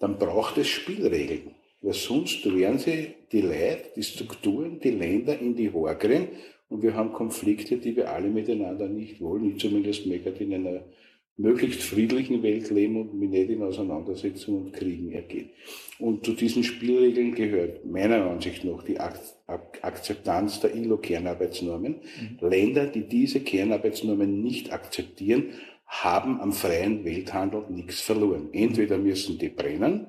dann 0.00 0.18
braucht 0.18 0.58
es 0.58 0.68
Spielregeln. 0.68 1.54
Weil 1.80 1.94
sonst 1.94 2.44
werden 2.44 2.78
sie 2.78 3.14
die 3.32 3.40
Leute, 3.40 3.84
die 3.96 4.02
Strukturen, 4.02 4.80
die 4.80 4.90
Länder 4.90 5.38
in 5.38 5.56
die 5.56 5.70
kriegen 5.98 6.28
und 6.68 6.82
wir 6.82 6.92
haben 6.94 7.14
Konflikte, 7.14 7.78
die 7.78 7.96
wir 7.96 8.12
alle 8.12 8.28
miteinander 8.28 8.86
nicht 8.86 9.18
wollen. 9.22 9.52
Ich 9.52 9.60
zumindest 9.62 10.06
möchte 10.06 10.28
in 10.28 10.52
einer 10.52 10.82
möglichst 11.36 11.82
friedlichen 11.82 12.42
Welt 12.42 12.70
leben 12.70 13.00
und 13.00 13.14
mich 13.18 13.30
nicht 13.30 13.50
in 13.50 13.62
Auseinandersetzungen 13.62 14.66
und 14.66 14.72
Kriegen 14.72 15.12
ergehen. 15.12 15.50
Und 15.98 16.24
zu 16.26 16.32
diesen 16.34 16.62
Spielregeln 16.62 17.34
gehört 17.34 17.84
meiner 17.86 18.30
Ansicht 18.30 18.64
nach 18.64 18.82
die 18.82 18.98
Akzeptanz 19.00 20.60
der 20.60 20.74
ILO-Kernarbeitsnormen. 20.74 22.00
Mhm. 22.40 22.48
Länder, 22.48 22.86
die 22.86 23.08
diese 23.08 23.40
Kernarbeitsnormen 23.40 24.42
nicht 24.42 24.72
akzeptieren, 24.72 25.50
haben 25.86 26.40
am 26.40 26.52
freien 26.52 27.04
Welthandel 27.04 27.64
nichts 27.70 28.00
verloren. 28.00 28.48
Entweder 28.52 28.98
müssen 28.98 29.38
die 29.38 29.48
brennen, 29.48 30.06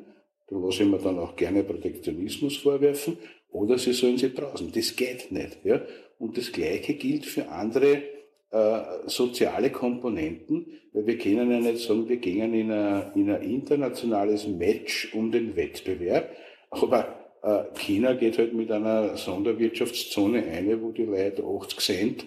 da 0.50 0.58
lasse 0.58 0.84
ich 0.84 0.90
mir 0.90 1.00
dann 1.00 1.20
auch 1.20 1.36
gerne 1.36 1.64
Protektionismus 1.64 2.58
vorwerfen, 2.58 3.18
oder 3.50 3.78
sie 3.78 3.94
sollen 3.94 4.18
sie 4.18 4.34
draußen. 4.34 4.72
Das 4.72 4.96
geht 4.96 5.32
nicht. 5.32 5.60
Ja? 5.64 5.82
Und 6.20 6.38
das 6.38 6.52
Gleiche 6.52 6.96
gilt 6.96 7.26
für 7.26 7.50
andere 7.50 8.02
äh, 8.54 9.10
soziale 9.10 9.72
Komponenten, 9.72 10.68
weil 10.94 11.08
wir 11.08 11.18
können 11.18 11.50
ja 11.50 11.60
nicht 11.60 11.80
sagen, 11.80 12.08
wir 12.08 12.18
gehen 12.18 12.54
in 12.54 12.72
ein, 12.72 13.12
in 13.16 13.32
ein 13.32 13.42
internationales 13.42 14.48
Match 14.48 15.12
um 15.16 15.32
den 15.32 15.56
Wettbewerb, 15.56 16.30
aber 16.70 17.32
äh, 17.42 17.64
China 17.80 18.14
geht 18.14 18.38
halt 18.38 18.54
mit 18.54 18.70
einer 18.72 19.18
Sonderwirtschaftszone 19.18 20.44
ein, 20.44 20.82
wo 20.84 20.92
die 20.92 21.06
Leute 21.06 21.44
80 21.44 21.80
Cent 21.80 22.26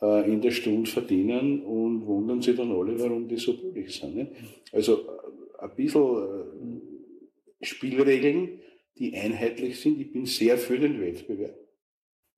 äh, 0.00 0.32
in 0.32 0.40
der 0.40 0.50
Stunde 0.50 0.90
verdienen 0.90 1.62
und 1.62 2.06
wundern 2.06 2.40
sich 2.40 2.56
dann 2.56 2.72
alle, 2.72 2.98
warum 2.98 3.28
die 3.28 3.36
so 3.36 3.52
billig 3.52 3.94
sind. 3.94 4.16
Ne? 4.16 4.28
Also 4.72 5.06
ein 5.58 5.74
bisschen 5.76 6.80
Spielregeln, 7.60 8.60
die 8.98 9.14
einheitlich 9.14 9.78
sind. 9.78 10.00
Ich 10.00 10.10
bin 10.10 10.24
sehr 10.24 10.56
für 10.56 10.78
den 10.78 11.02
Wettbewerb. 11.02 11.58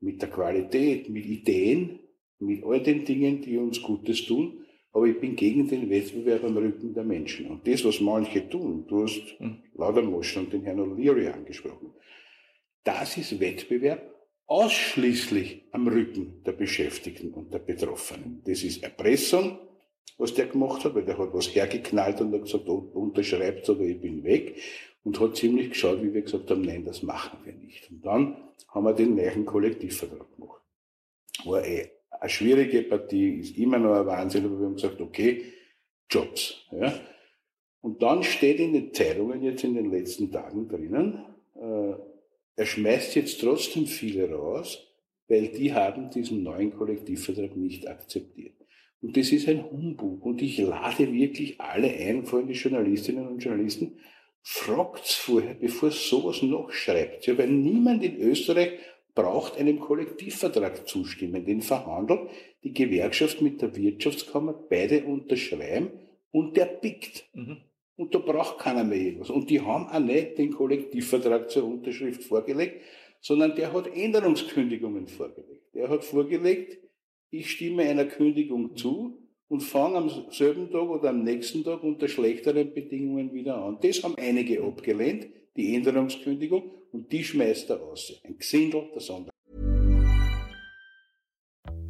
Mit 0.00 0.22
der 0.22 0.28
Qualität, 0.28 1.08
mit 1.08 1.24
Ideen, 1.24 2.00
mit 2.38 2.64
all 2.64 2.82
den 2.82 3.04
Dingen, 3.04 3.42
die 3.42 3.56
uns 3.56 3.82
Gutes 3.82 4.24
tun, 4.26 4.64
aber 4.92 5.06
ich 5.06 5.20
bin 5.20 5.36
gegen 5.36 5.68
den 5.68 5.90
Wettbewerb 5.90 6.44
am 6.44 6.56
Rücken 6.56 6.94
der 6.94 7.04
Menschen. 7.04 7.46
Und 7.46 7.66
das, 7.66 7.84
was 7.84 8.00
manche 8.00 8.48
tun, 8.48 8.86
du 8.88 9.02
hast 9.02 9.38
hm. 9.38 9.58
Laudermosch 9.74 10.36
und 10.36 10.52
den 10.52 10.62
Herrn 10.62 10.80
O'Leary 10.80 11.30
angesprochen, 11.30 11.92
das 12.84 13.16
ist 13.16 13.38
Wettbewerb 13.38 14.14
ausschließlich 14.46 15.66
am 15.72 15.88
Rücken 15.88 16.42
der 16.44 16.52
Beschäftigten 16.52 17.34
und 17.34 17.52
der 17.52 17.58
Betroffenen. 17.58 18.42
Das 18.46 18.62
ist 18.62 18.82
Erpressung, 18.82 19.58
was 20.16 20.34
der 20.34 20.46
gemacht 20.46 20.84
hat, 20.84 20.94
weil 20.94 21.04
der 21.04 21.18
hat 21.18 21.34
was 21.34 21.54
hergeknallt 21.54 22.20
und 22.20 22.32
hat 22.32 22.42
gesagt, 22.42 22.66
unterschreibt 22.66 23.68
oder 23.68 23.82
ich 23.82 24.00
bin 24.00 24.24
weg 24.24 24.56
und 25.04 25.20
hat 25.20 25.36
ziemlich 25.36 25.70
geschaut, 25.70 26.02
wie 26.02 26.14
wir 26.14 26.22
gesagt 26.22 26.50
haben, 26.50 26.62
nein, 26.62 26.84
das 26.84 27.02
machen 27.02 27.38
wir 27.44 27.52
nicht. 27.52 27.90
Und 27.90 28.04
dann 28.04 28.36
haben 28.68 28.84
wir 28.84 28.94
den 28.94 29.14
neuen 29.14 29.44
Kollektivvertrag 29.44 30.34
gemacht. 30.34 30.62
War 31.44 31.64
eh 31.64 31.90
eine 32.20 32.30
schwierige 32.30 32.82
Partie, 32.82 33.40
ist 33.40 33.56
immer 33.56 33.78
noch 33.78 33.94
ein 33.94 34.06
Wahnsinn, 34.06 34.44
aber 34.44 34.58
wir 34.58 34.66
haben 34.66 34.74
gesagt, 34.74 35.00
okay, 35.00 35.44
Jobs. 36.10 36.66
Ja. 36.72 36.92
Und 37.80 38.02
dann 38.02 38.22
steht 38.22 38.58
in 38.58 38.72
den 38.72 38.92
Zeitungen 38.92 39.42
jetzt 39.42 39.64
in 39.64 39.74
den 39.74 39.90
letzten 39.90 40.30
Tagen 40.32 40.68
drinnen, 40.68 41.24
äh, 41.54 41.94
er 42.56 42.66
schmeißt 42.66 43.14
jetzt 43.14 43.40
trotzdem 43.40 43.86
viele 43.86 44.32
raus, 44.32 44.84
weil 45.28 45.48
die 45.48 45.72
haben 45.72 46.10
diesen 46.10 46.42
neuen 46.42 46.74
Kollektivvertrag 46.74 47.56
nicht 47.56 47.86
akzeptiert. 47.86 48.54
Und 49.00 49.16
das 49.16 49.30
ist 49.30 49.48
ein 49.48 49.70
Humbug. 49.70 50.24
Und 50.24 50.42
ich 50.42 50.58
lade 50.58 51.12
wirklich 51.12 51.60
alle 51.60 51.88
ein, 51.88 52.26
vor 52.26 52.40
allem 52.40 52.48
die 52.48 52.54
Journalistinnen 52.54 53.28
und 53.28 53.38
Journalisten, 53.38 53.98
fragt's 54.42 55.14
vorher, 55.14 55.54
bevor 55.54 55.92
sowas 55.92 56.42
noch 56.42 56.72
schreibt. 56.72 57.26
Ja, 57.26 57.38
weil 57.38 57.48
niemand 57.48 58.02
in 58.02 58.18
Österreich 58.18 58.72
braucht 59.18 59.58
einem 59.58 59.80
Kollektivvertrag 59.80 60.86
zustimmen. 60.86 61.44
Den 61.44 61.60
verhandelt 61.60 62.30
die 62.62 62.72
Gewerkschaft 62.72 63.42
mit 63.42 63.60
der 63.60 63.74
Wirtschaftskammer, 63.74 64.52
beide 64.52 65.02
unterschreiben 65.02 65.90
und 66.30 66.56
der 66.56 66.66
pickt. 66.66 67.28
Mhm. 67.34 67.56
Und 67.96 68.14
da 68.14 68.20
braucht 68.20 68.60
keiner 68.60 68.84
mehr 68.84 68.98
irgendwas. 68.98 69.30
Und 69.30 69.50
die 69.50 69.60
haben 69.60 69.88
auch 69.88 69.98
nicht 69.98 70.38
den 70.38 70.52
Kollektivvertrag 70.52 71.50
zur 71.50 71.64
Unterschrift 71.64 72.22
vorgelegt, 72.22 72.80
sondern 73.20 73.56
der 73.56 73.72
hat 73.72 73.88
Änderungskündigungen 73.92 75.08
vorgelegt. 75.08 75.74
Der 75.74 75.88
hat 75.88 76.04
vorgelegt, 76.04 76.78
ich 77.30 77.50
stimme 77.50 77.82
einer 77.82 78.04
Kündigung 78.04 78.76
zu 78.76 79.18
und 79.48 79.62
fange 79.64 79.96
am 79.96 80.10
selben 80.30 80.70
Tag 80.70 80.88
oder 80.88 81.10
am 81.10 81.24
nächsten 81.24 81.64
Tag 81.64 81.82
unter 81.82 82.06
schlechteren 82.06 82.72
Bedingungen 82.72 83.32
wieder 83.34 83.56
an. 83.56 83.78
Das 83.82 84.04
haben 84.04 84.14
einige 84.16 84.62
abgelehnt, 84.62 85.26
die 85.58 85.74
Änderungskündigung, 85.74 86.62
und 86.92 87.12
die 87.12 87.22
schmeißt 87.22 87.68
er 87.68 87.82
aus. 87.82 88.12
Ein 88.24 88.38
Gesindel 88.38 88.88
der 88.94 89.00
Sonder. 89.02 89.30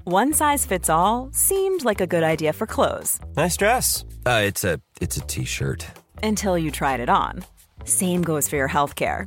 One 0.05 0.33
size 0.33 0.67
fits 0.67 0.89
all 0.89 1.29
seemed 1.33 1.85
like 1.85 2.01
a 2.01 2.07
good 2.07 2.23
idea 2.25 2.53
for 2.53 2.67
clothes. 2.67 3.21
Nice 3.37 3.59
dress. 3.59 4.07
Uh, 4.27 4.43
it's 4.47 4.65
a 4.65 4.81
it's 5.01 5.19
a 5.19 5.21
t-shirt. 5.27 5.87
Until 6.23 6.57
you 6.57 6.71
tried 6.71 7.01
it 7.01 7.11
on. 7.11 7.45
Same 7.85 8.23
goes 8.23 8.49
for 8.49 8.57
your 8.57 8.69
healthcare. 8.69 9.27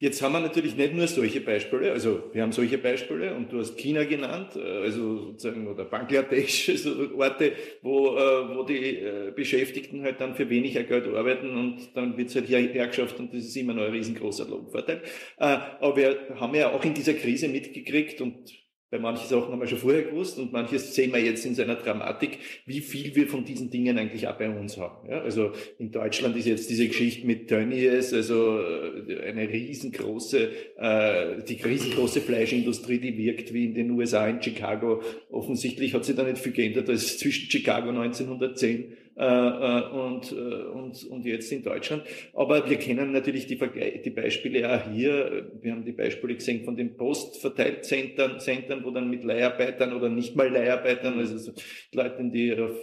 Jetzt 0.00 0.20
haben 0.22 0.32
wir 0.32 0.40
natürlich 0.40 0.76
nicht 0.76 0.94
nur 0.94 1.06
solche 1.06 1.40
Beispiele, 1.40 1.92
also 1.92 2.30
wir 2.32 2.42
haben 2.42 2.50
solche 2.50 2.78
Beispiele 2.78 3.32
und 3.32 3.52
du 3.52 3.60
hast 3.60 3.76
China 3.76 4.02
genannt, 4.02 4.56
äh, 4.56 4.82
also 4.82 5.18
sozusagen 5.18 5.68
oder 5.68 5.84
Bangladesch, 5.84 6.68
also 6.70 7.14
Orte, 7.16 7.52
wo, 7.80 8.16
äh, 8.16 8.56
wo 8.56 8.64
die 8.64 8.96
äh, 8.96 9.32
Beschäftigten 9.36 10.02
halt 10.02 10.20
dann 10.20 10.34
für 10.34 10.50
weniger 10.50 10.82
Geld 10.82 11.06
arbeiten 11.06 11.56
und 11.56 11.94
dann 11.94 12.16
wird 12.16 12.30
es 12.30 12.34
halt 12.34 12.46
hierher 12.46 12.88
geschafft 12.88 13.20
und 13.20 13.32
das 13.32 13.44
ist 13.44 13.56
immer 13.56 13.74
noch 13.74 13.84
ein 13.84 13.92
riesengroßer 13.92 14.48
Lohnvorteil. 14.48 15.02
Aber 15.36 15.96
wir 15.96 16.36
haben 16.40 16.54
ja 16.56 16.72
auch 16.72 16.84
in 16.84 16.94
dieser 16.94 17.14
Krise 17.14 17.46
mitgekriegt 17.46 18.20
und 18.20 18.52
bei 18.88 19.00
manchen 19.00 19.26
Sachen 19.28 19.50
haben 19.50 19.60
wir 19.60 19.66
schon 19.66 19.78
vorher 19.78 20.04
gewusst 20.04 20.38
und 20.38 20.52
manches 20.52 20.94
sehen 20.94 21.12
wir 21.12 21.20
jetzt 21.20 21.44
in 21.44 21.56
seiner 21.56 21.74
Dramatik, 21.74 22.38
wie 22.66 22.80
viel 22.80 23.16
wir 23.16 23.26
von 23.26 23.44
diesen 23.44 23.68
Dingen 23.68 23.98
eigentlich 23.98 24.28
auch 24.28 24.38
bei 24.38 24.48
uns 24.48 24.76
haben. 24.78 25.08
Ja, 25.08 25.22
also 25.22 25.50
in 25.78 25.90
Deutschland 25.90 26.36
ist 26.36 26.46
jetzt 26.46 26.70
diese 26.70 26.86
Geschichte 26.86 27.26
mit 27.26 27.48
Tönnies, 27.48 28.12
also 28.12 28.60
äh, 28.60 29.22
eine 29.24 29.48
riesengroße, 29.48 30.50
äh, 30.76 31.42
die 31.42 31.60
riesengroße 31.60 32.20
Fleischindustrie, 32.20 32.98
die 32.98 33.16
wirkt 33.18 33.52
wie 33.52 33.64
in 33.64 33.74
den 33.74 33.90
USA, 33.90 34.28
in 34.28 34.40
Chicago. 34.40 35.02
Offensichtlich 35.30 35.92
hat 35.92 36.04
sich 36.04 36.14
da 36.14 36.22
nicht 36.22 36.38
viel 36.38 36.52
geändert 36.52 36.88
als 36.88 37.18
zwischen 37.18 37.50
Chicago 37.50 37.88
1910 37.88 38.80
äh, 38.80 38.84
äh, 38.84 39.05
und, 39.16 40.32
äh, 40.32 40.34
und, 40.34 41.04
und 41.04 41.24
jetzt 41.24 41.50
in 41.50 41.62
Deutschland. 41.62 42.04
Aber 42.34 42.68
wir 42.68 42.76
kennen 42.76 43.12
natürlich 43.12 43.46
die, 43.46 43.58
die 44.04 44.10
Beispiele 44.10 44.70
auch 44.70 44.90
hier. 44.90 45.50
Wir 45.60 45.72
haben 45.72 45.84
die 45.84 45.92
Beispiele 45.92 46.34
gesehen 46.34 46.64
von 46.64 46.76
den 46.76 46.96
Postverteilzentren, 46.96 48.40
Centern, 48.40 48.84
wo 48.84 48.90
dann 48.90 49.08
mit 49.08 49.24
Leiharbeitern 49.24 49.94
oder 49.94 50.10
nicht 50.10 50.36
mal 50.36 50.50
Leiharbeitern, 50.50 51.18
also 51.18 51.38
so 51.38 51.52
Leuten, 51.92 52.30
die 52.30 52.54
auf 52.58 52.76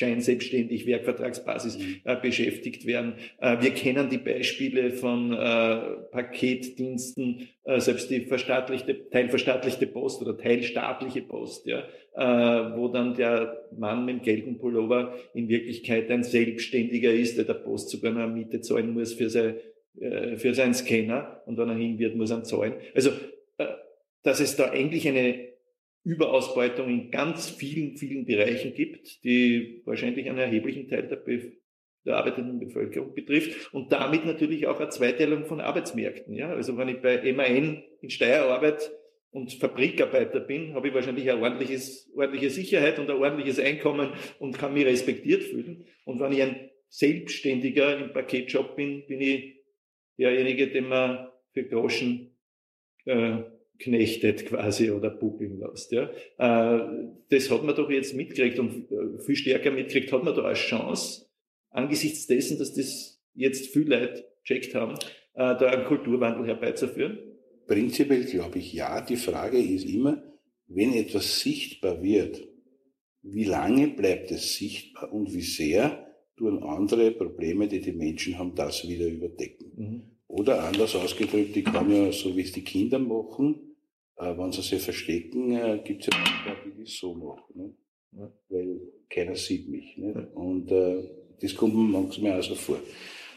scheinselbstständig 0.00 0.86
Werkvertragsbasis 0.86 1.78
mhm. 1.78 1.96
äh, 2.04 2.16
beschäftigt 2.16 2.86
werden. 2.86 3.14
Äh, 3.38 3.58
wir 3.60 3.70
kennen 3.72 4.08
die 4.08 4.18
Beispiele 4.18 4.90
von 4.92 5.32
äh, 5.32 5.36
Paketdiensten, 6.10 7.48
äh, 7.64 7.80
selbst 7.80 8.10
die 8.10 8.20
verstaatlichte, 8.20 9.10
teilverstaatlichte 9.10 9.86
Post 9.86 10.22
oder 10.22 10.38
teilstaatliche 10.38 11.20
Post, 11.20 11.66
ja, 11.66 11.84
äh, 12.16 12.76
wo 12.76 12.88
dann 12.88 13.14
der 13.14 13.68
Mann 13.76 14.06
mit 14.06 14.16
dem 14.16 14.22
gelben 14.22 14.58
Pullover 14.58 15.14
in 15.34 15.48
Wirklichkeit 15.48 16.10
ein 16.10 16.24
Selbstständiger 16.24 17.12
ist, 17.12 17.36
der 17.36 17.44
der 17.44 17.54
Post 17.54 17.90
sogar 17.90 18.16
eine 18.16 18.26
Miete 18.26 18.62
zahlen 18.62 18.94
muss 18.94 19.12
für, 19.12 19.28
sein, 19.28 19.56
äh, 20.00 20.36
für 20.36 20.54
seinen 20.54 20.72
Scanner 20.74 21.42
und 21.44 21.58
wenn 21.58 21.68
er 21.68 21.76
hin 21.76 21.98
wird, 21.98 22.16
muss 22.16 22.30
er 22.30 22.42
zahlen. 22.42 22.74
Also, 22.94 23.10
dass 24.22 24.40
es 24.40 24.56
da 24.56 24.70
eigentlich 24.70 25.08
eine 25.08 25.49
Überausbeutung 26.04 26.88
in 26.88 27.10
ganz 27.10 27.50
vielen, 27.50 27.96
vielen 27.96 28.24
Bereichen 28.24 28.74
gibt, 28.74 29.22
die 29.24 29.82
wahrscheinlich 29.84 30.28
einen 30.28 30.38
erheblichen 30.38 30.88
Teil 30.88 31.08
der, 31.08 31.16
Be 31.16 31.52
der 32.06 32.16
arbeitenden 32.16 32.58
Bevölkerung 32.58 33.14
betrifft 33.14 33.74
und 33.74 33.92
damit 33.92 34.24
natürlich 34.24 34.66
auch 34.66 34.80
eine 34.80 34.88
Zweiteilung 34.88 35.44
von 35.44 35.60
Arbeitsmärkten. 35.60 36.34
Ja? 36.34 36.48
Also 36.48 36.78
wenn 36.78 36.88
ich 36.88 37.02
bei 37.02 37.32
MAN 37.32 37.82
in 38.00 38.10
Steyr 38.10 38.78
und 39.32 39.52
Fabrikarbeiter 39.52 40.40
bin, 40.40 40.74
habe 40.74 40.88
ich 40.88 40.94
wahrscheinlich 40.94 41.30
eine 41.30 41.42
ordentliches, 41.42 42.10
ordentliche 42.16 42.50
Sicherheit 42.50 42.98
und 42.98 43.10
ein 43.10 43.16
ordentliches 43.16 43.58
Einkommen 43.58 44.12
und 44.38 44.58
kann 44.58 44.72
mich 44.72 44.86
respektiert 44.86 45.42
fühlen. 45.42 45.84
Und 46.04 46.20
wenn 46.20 46.32
ich 46.32 46.42
ein 46.42 46.70
Selbstständiger 46.88 47.98
im 47.98 48.12
Paketjob 48.12 48.76
bin, 48.76 49.06
bin 49.06 49.20
ich 49.20 49.62
derjenige, 50.18 50.68
den 50.68 50.88
man 50.88 51.28
für 51.52 51.64
Groschen 51.64 52.36
äh, 53.04 53.42
knechtet 53.80 54.46
quasi 54.46 54.90
oder 54.90 55.10
buckeln 55.10 55.58
lässt. 55.58 55.92
Ja. 55.92 56.10
Äh, 56.38 57.10
das 57.30 57.50
hat 57.50 57.64
man 57.64 57.74
doch 57.74 57.90
jetzt 57.90 58.14
mitgekriegt 58.14 58.58
und 58.58 58.90
äh, 58.90 59.18
viel 59.24 59.36
stärker 59.36 59.70
mitgekriegt 59.70 60.12
hat 60.12 60.22
man 60.22 60.34
da 60.34 60.42
als 60.42 60.58
Chance, 60.58 61.26
angesichts 61.70 62.26
dessen, 62.26 62.58
dass 62.58 62.74
das 62.74 63.20
jetzt 63.34 63.68
viel 63.68 63.88
Leute 63.88 64.24
checkt 64.44 64.74
haben, 64.74 64.94
äh, 65.34 65.56
da 65.56 65.66
einen 65.66 65.84
Kulturwandel 65.84 66.46
herbeizuführen? 66.46 67.18
Prinzipiell 67.66 68.24
glaube 68.24 68.58
ich 68.58 68.72
ja. 68.72 69.00
Die 69.00 69.16
Frage 69.16 69.58
ist 69.58 69.84
immer, 69.84 70.22
wenn 70.66 70.92
etwas 70.92 71.40
sichtbar 71.40 72.02
wird, 72.02 72.46
wie 73.22 73.44
lange 73.44 73.88
bleibt 73.88 74.30
es 74.30 74.56
sichtbar 74.56 75.12
und 75.12 75.32
wie 75.32 75.42
sehr 75.42 76.06
tun 76.36 76.62
andere 76.62 77.10
Probleme, 77.10 77.68
die 77.68 77.80
die 77.80 77.92
Menschen 77.92 78.38
haben, 78.38 78.54
das 78.54 78.88
wieder 78.88 79.06
überdecken. 79.06 79.72
Mhm. 79.76 80.02
Oder 80.26 80.64
anders 80.64 80.94
ausgedrückt, 80.94 81.56
ich 81.56 81.64
kann 81.64 81.90
ja, 81.90 82.12
so 82.12 82.36
wie 82.36 82.42
es 82.42 82.52
die 82.52 82.62
Kinder 82.62 82.98
machen, 82.98 83.69
äh, 84.20 84.36
wenn 84.36 84.52
sie 84.52 84.62
sich 84.62 84.82
verstecken, 84.82 85.52
äh, 85.52 85.80
gibt 85.84 86.02
es 86.02 86.08
ja 86.12 86.18
manchmal, 86.18 86.72
die 86.76 86.86
so 86.86 87.14
machen. 87.14 87.54
Ne? 87.54 87.74
Ja. 88.12 88.32
Weil 88.48 88.80
keiner 89.08 89.34
sieht 89.34 89.68
mich. 89.68 89.96
Ne? 89.96 90.12
Ja. 90.14 90.40
Und 90.40 90.70
äh, 90.70 91.02
das 91.40 91.54
kommt 91.54 91.74
mir 91.74 91.82
manchmal 91.82 92.38
auch 92.38 92.42
so 92.42 92.54
vor. 92.54 92.78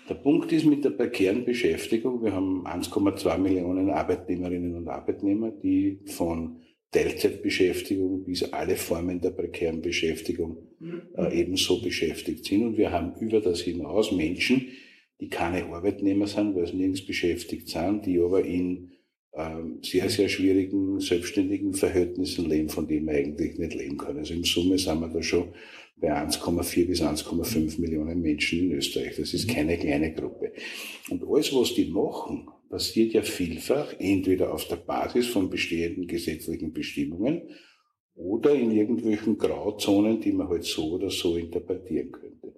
Der 0.09 0.15
Punkt 0.15 0.51
ist 0.51 0.65
mit 0.65 0.83
der 0.83 0.89
prekären 0.89 1.45
Beschäftigung, 1.45 2.21
wir 2.21 2.33
haben 2.33 2.67
1,2 2.67 3.37
Millionen 3.37 3.89
Arbeitnehmerinnen 3.89 4.75
und 4.75 4.89
Arbeitnehmer, 4.89 5.51
die 5.51 6.01
von 6.07 6.59
Teilzeitbeschäftigung 6.91 8.25
bis 8.25 8.43
alle 8.51 8.75
Formen 8.75 9.21
der 9.21 9.31
prekären 9.31 9.81
Beschäftigung 9.81 10.57
äh, 11.17 11.39
ebenso 11.39 11.81
beschäftigt 11.81 12.45
sind. 12.45 12.65
Und 12.65 12.77
wir 12.77 12.91
haben 12.91 13.13
über 13.19 13.39
das 13.39 13.61
hinaus 13.61 14.11
Menschen, 14.11 14.67
die 15.21 15.29
keine 15.29 15.63
Arbeitnehmer 15.65 16.27
sind, 16.27 16.53
weil 16.53 16.67
sie 16.67 16.75
nirgends 16.75 17.05
beschäftigt 17.05 17.69
sind, 17.69 18.05
die 18.05 18.19
aber 18.19 18.43
in 18.43 18.92
sehr, 19.81 20.09
sehr 20.09 20.29
schwierigen, 20.29 20.99
selbstständigen 20.99 21.73
Verhältnissen 21.73 22.47
leben, 22.47 22.69
von 22.69 22.87
denen 22.87 23.05
man 23.05 23.15
eigentlich 23.15 23.57
nicht 23.57 23.73
leben 23.73 23.97
kann. 23.97 24.17
Also 24.17 24.33
im 24.33 24.43
Summe 24.43 24.77
sind 24.77 24.99
wir 24.99 25.07
da 25.07 25.23
schon 25.23 25.53
bei 25.97 26.13
1,4 26.13 26.85
bis 26.85 27.01
1,5 27.01 27.81
Millionen 27.81 28.21
Menschen 28.21 28.59
in 28.59 28.71
Österreich. 28.73 29.15
Das 29.17 29.33
ist 29.33 29.49
keine 29.49 29.77
kleine 29.77 30.13
Gruppe. 30.13 30.53
Und 31.09 31.23
alles, 31.23 31.53
was 31.53 31.73
die 31.73 31.85
machen, 31.85 32.47
passiert 32.69 33.13
ja 33.13 33.23
vielfach 33.23 33.95
entweder 33.99 34.53
auf 34.53 34.67
der 34.67 34.75
Basis 34.75 35.27
von 35.27 35.49
bestehenden 35.49 36.07
gesetzlichen 36.07 36.71
Bestimmungen 36.71 37.43
oder 38.15 38.53
in 38.53 38.71
irgendwelchen 38.71 39.37
Grauzonen, 39.37 40.21
die 40.21 40.31
man 40.31 40.49
halt 40.49 40.63
so 40.63 40.91
oder 40.91 41.09
so 41.09 41.37
interpretieren 41.37 42.11
könnte. 42.11 42.53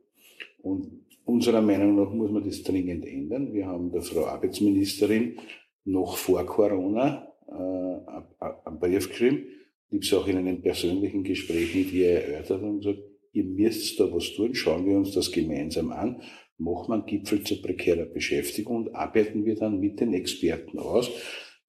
Und 0.62 1.06
unserer 1.24 1.62
Meinung 1.62 1.96
nach 1.96 2.12
muss 2.12 2.32
man 2.32 2.44
das 2.44 2.64
dringend 2.64 3.06
ändern. 3.06 3.54
Wir 3.54 3.66
haben 3.66 3.92
der 3.92 4.02
Frau 4.02 4.26
Arbeitsministerin 4.26 5.38
noch 5.86 6.18
vor 6.18 6.46
Corona 6.46 7.32
äh, 7.48 8.46
einen 8.66 8.80
Brief 8.80 9.10
geschrieben. 9.10 9.46
Ich 9.90 10.12
habe 10.12 10.20
es 10.20 10.24
auch 10.26 10.28
in 10.28 10.38
einem 10.38 10.62
persönlichen 10.62 11.24
Gespräch 11.24 11.74
mit 11.74 11.94
ihr 11.94 12.10
erörtert 12.12 12.62
und 12.62 12.80
gesagt, 12.80 13.00
ihr 13.32 13.46
müsst 13.46 14.00
da 14.00 14.12
was 14.12 14.34
tun, 14.34 14.54
schauen 14.54 14.86
wir 14.86 14.98
uns 14.98 15.14
das 15.14 15.32
gemeinsam 15.32 15.92
an 15.92 16.22
machen 16.58 16.90
wir 16.90 16.94
einen 16.96 17.06
Gipfel 17.06 17.44
zur 17.44 17.62
prekärer 17.62 18.06
Beschäftigung 18.06 18.78
und 18.78 18.96
arbeiten 18.96 19.46
wir 19.46 19.56
dann 19.56 19.80
mit 19.80 20.00
den 20.00 20.14
Experten 20.14 20.80
aus, 20.80 21.10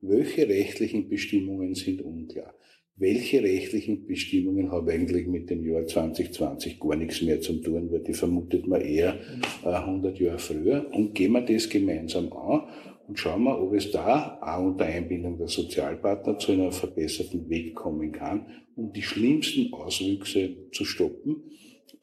welche 0.00 0.48
rechtlichen 0.48 1.08
Bestimmungen 1.08 1.74
sind 1.74 2.02
unklar. 2.02 2.54
Welche 2.98 3.42
rechtlichen 3.42 4.06
Bestimmungen 4.06 4.70
haben 4.70 4.88
eigentlich 4.88 5.26
mit 5.26 5.50
dem 5.50 5.66
Jahr 5.66 5.84
2020 5.84 6.80
gar 6.80 6.96
nichts 6.96 7.20
mehr 7.20 7.40
zu 7.42 7.60
tun, 7.60 7.90
weil 7.90 8.00
die 8.00 8.14
vermutet 8.14 8.66
man 8.66 8.80
eher 8.80 9.18
äh, 9.64 9.68
100 9.68 10.18
Jahre 10.18 10.38
früher. 10.38 10.86
Und 10.92 11.14
gehen 11.14 11.32
wir 11.32 11.42
das 11.42 11.68
gemeinsam 11.68 12.32
an 12.32 12.68
und 13.08 13.18
schauen 13.18 13.44
wir, 13.44 13.60
ob 13.60 13.72
es 13.74 13.90
da 13.90 14.38
auch 14.40 14.64
unter 14.64 14.84
Einbindung 14.84 15.38
der 15.38 15.48
Sozialpartner 15.48 16.38
zu 16.38 16.52
einem 16.52 16.72
verbesserten 16.72 17.48
Weg 17.48 17.74
kommen 17.74 18.12
kann, 18.12 18.46
um 18.74 18.92
die 18.92 19.02
schlimmsten 19.02 19.72
Auswüchse 19.72 20.70
zu 20.72 20.84
stoppen 20.84 21.42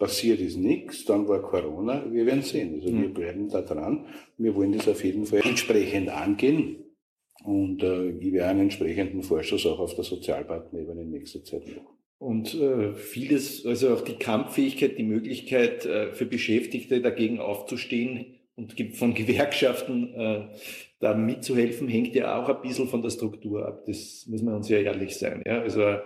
passiert 0.04 0.42
ist 0.42 0.58
nichts, 0.58 1.06
dann 1.06 1.28
war 1.30 1.42
Corona, 1.42 2.06
wir 2.12 2.26
werden 2.26 2.42
sehen. 2.42 2.76
Also 2.76 2.90
mhm. 2.90 3.02
wir 3.04 3.14
bleiben 3.14 3.48
da 3.48 3.62
dran. 3.62 4.06
Wir 4.38 4.54
wollen 4.54 4.74
das 4.74 4.88
auf 4.90 5.02
jeden 5.04 5.26
Fall 5.26 5.40
entsprechend 5.46 6.10
angehen. 6.10 6.78
Und 7.46 7.84
äh, 7.84 8.10
ich 8.10 8.34
werde 8.34 8.50
einen 8.50 8.62
entsprechenden 8.62 9.24
Vorschuss 9.24 9.66
auch 9.66 9.80
auf 9.80 9.96
der 9.96 10.04
Sozialpartnerebene 10.04 11.02
in 11.02 11.12
nächster 11.12 11.44
Zeit 11.44 11.68
machen. 11.68 11.88
Und 12.18 12.54
äh, 12.54 12.96
vieles, 12.96 13.66
also 13.66 13.94
auch 13.94 14.02
die 14.02 14.16
Kampffähigkeit, 14.16 14.98
die 14.98 15.04
Möglichkeit 15.04 15.86
äh, 15.86 16.12
für 16.12 16.26
Beschäftigte 16.26 17.00
dagegen 17.00 17.40
aufzustehen 17.40 18.40
und 18.56 18.76
von 18.96 19.14
Gewerkschaften 19.14 20.14
äh, 20.14 20.48
da 21.00 21.14
mitzuhelfen, 21.14 21.88
hängt 21.88 22.16
ja 22.16 22.42
auch 22.42 22.50
ein 22.50 22.62
bisschen 22.62 22.88
von 22.88 23.02
der 23.02 23.10
Struktur 23.10 23.68
ab. 23.68 23.84
Das 23.86 24.26
muss 24.28 24.42
man 24.42 24.56
uns 24.56 24.70
ja 24.70 24.80
ehrlich 24.80 25.18
sein. 25.18 25.42
Ja? 25.46 25.62
Also 25.62 25.84
eine 25.84 26.04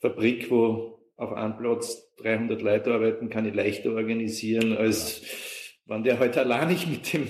Fabrik, 0.00 0.50
wo 0.50 0.98
auf 1.16 1.32
einem 1.32 1.56
Platz 1.56 2.14
300 2.16 2.60
Leute 2.60 2.92
arbeiten, 2.92 3.30
kann 3.30 3.46
ich 3.46 3.54
leichter 3.54 3.92
organisieren, 3.94 4.76
als. 4.76 5.22
Wenn 5.86 6.02
der 6.02 6.18
heute 6.18 6.38
halt 6.38 6.50
allein 6.50 6.68
nicht 6.68 6.88
mit 6.88 7.12
dem 7.12 7.28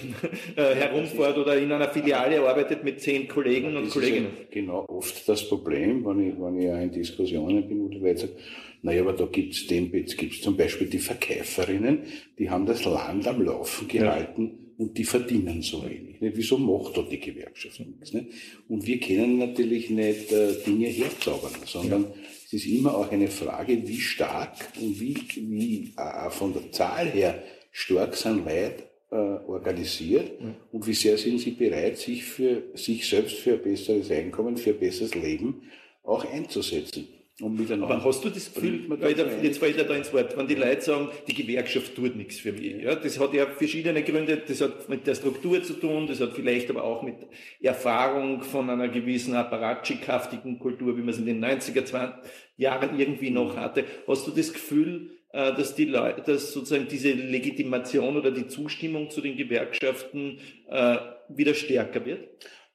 äh, 0.57 0.75
herumfährt 0.75 1.37
oder 1.39 1.59
in 1.59 1.73
einer 1.73 1.89
Filiale 1.89 2.41
arbeitet 2.41 2.85
mit 2.85 3.01
zehn 3.01 3.27
Kollegen 3.27 3.73
ja, 3.73 3.79
und 3.81 3.91
Kolleginnen. 3.91 4.31
Ja 4.39 4.47
genau 4.51 4.85
oft 4.89 5.29
das 5.29 5.49
Problem, 5.49 6.05
wenn 6.05 6.29
ich, 6.29 6.35
wenn 6.39 6.59
ich 6.59 6.65
ja 6.67 6.81
in 6.81 6.93
Diskussionen 6.93 7.67
bin, 7.67 7.83
wo 7.83 7.89
die 7.89 7.99
Leute 7.99 8.21
sagen, 8.21 8.33
naja, 8.83 9.01
aber 9.01 9.15
da 9.15 9.25
gibt's 9.25 9.67
den, 9.67 9.91
gibt's 9.91 10.43
zum 10.43 10.57
Beispiel 10.57 10.89
die 10.89 10.99
Verkäuferinnen, 10.99 12.03
die 12.39 12.51
haben 12.51 12.67
das 12.67 12.85
Land 12.85 13.27
am 13.27 13.43
Laufen 13.43 13.89
gehalten, 13.89 14.61
und 14.77 14.99
die 14.99 15.05
verdienen 15.05 15.63
so 15.63 15.85
wenig. 15.85 16.21
Nicht? 16.21 16.37
Wieso 16.37 16.59
macht 16.59 16.97
da 16.97 17.03
die 17.03 17.21
Gewerkschaft 17.21 17.79
nichts? 17.79 18.13
Nicht? 18.13 18.27
Und 18.69 18.85
wir 18.85 18.99
können 18.99 19.39
natürlich 19.39 19.89
nicht 19.89 20.33
äh, 20.33 20.53
Dinge 20.67 20.89
herzaubern, 20.89 21.53
sondern 21.65 22.03
ja 22.03 22.15
es 22.47 22.53
ist 22.53 22.67
immer 22.67 22.97
auch 22.97 23.11
eine 23.11 23.29
Frage, 23.29 23.87
wie 23.89 24.01
stark 24.01 24.69
und 24.81 25.01
wie, 25.01 25.17
wie 25.37 25.93
äh, 25.97 26.31
von 26.31 26.53
der 26.53 26.71
Zahl 26.73 27.09
her 27.09 27.43
stark 27.75 28.15
sind 28.15 28.45
Leute 28.45 28.85
äh, 29.11 29.17
organisiert 29.17 30.41
mhm. 30.41 30.55
und 30.71 30.87
wie 30.87 30.95
sehr 30.95 31.19
sind 31.19 31.41
sie 31.41 31.51
bereit, 31.51 31.99
sich 31.99 32.25
für 32.25 32.63
sich 32.75 33.07
selbst 33.07 33.37
für 33.39 33.55
ein 33.55 33.63
besseres 33.63 34.11
Einkommen, 34.13 34.57
für 34.57 34.71
ein 34.71 34.79
besseres 34.79 35.15
Leben 35.15 35.63
auch 36.05 36.25
einzusetzen. 36.25 37.09
Und 37.41 37.59
miteinander. 37.59 37.97
Aber 37.97 38.05
hast 38.05 38.25
du 38.25 38.31
das 38.31 38.55
Gefühl, 38.55 38.85
weil 38.89 39.13
da, 39.15 39.27
jetzt 39.43 39.59
fällt 39.59 39.77
er 39.77 39.83
da 39.83 39.97
ins 39.97 40.13
Wort, 40.13 40.37
wenn 40.37 40.47
die 40.47 40.55
Leute 40.55 40.83
sagen, 40.83 41.09
die 41.27 41.35
Gewerkschaft 41.35 41.97
tut 41.97 42.15
nichts 42.15 42.39
für 42.39 42.53
mich. 42.53 42.81
Ja, 42.81 42.95
das 42.95 43.19
hat 43.19 43.35
ja 43.35 43.47
verschiedene 43.47 44.05
Gründe, 44.05 44.37
das 44.47 44.61
hat 44.61 44.89
mit 44.89 45.05
der 45.05 45.17
Struktur 45.17 45.61
zu 45.65 45.73
tun, 45.73 46.07
das 46.07 46.21
hat 46.21 46.33
vielleicht 46.35 46.71
aber 46.71 46.85
auch 46.85 47.03
mit 47.03 47.17
Erfahrung 47.61 48.41
von 48.43 48.71
einer 48.71 48.87
gewissen 48.87 49.35
apparatschikhaftigen 49.35 50.61
Kultur, 50.61 50.97
wie 50.97 51.01
man 51.01 51.09
es 51.09 51.19
in 51.19 51.27
den 51.27 51.45
90er, 51.45 51.85
20 51.85 52.31
Jahren 52.57 53.01
irgendwie 53.01 53.31
noch 53.31 53.57
hatte. 53.57 53.85
Hast 54.07 54.29
du 54.29 54.31
das 54.31 54.53
Gefühl, 54.53 55.11
dass 55.35 55.75
die 55.75 55.87
Leute, 55.87 56.23
dass 56.23 56.53
sozusagen 56.53 56.87
diese 56.89 57.13
Legitimation 57.13 58.17
oder 58.17 58.31
die 58.31 58.47
Zustimmung 58.47 59.11
zu 59.11 59.21
den 59.21 59.37
Gewerkschaften 59.37 60.39
äh, 60.69 60.97
wieder 61.29 61.55
stärker 61.55 62.05
wird? 62.07 62.21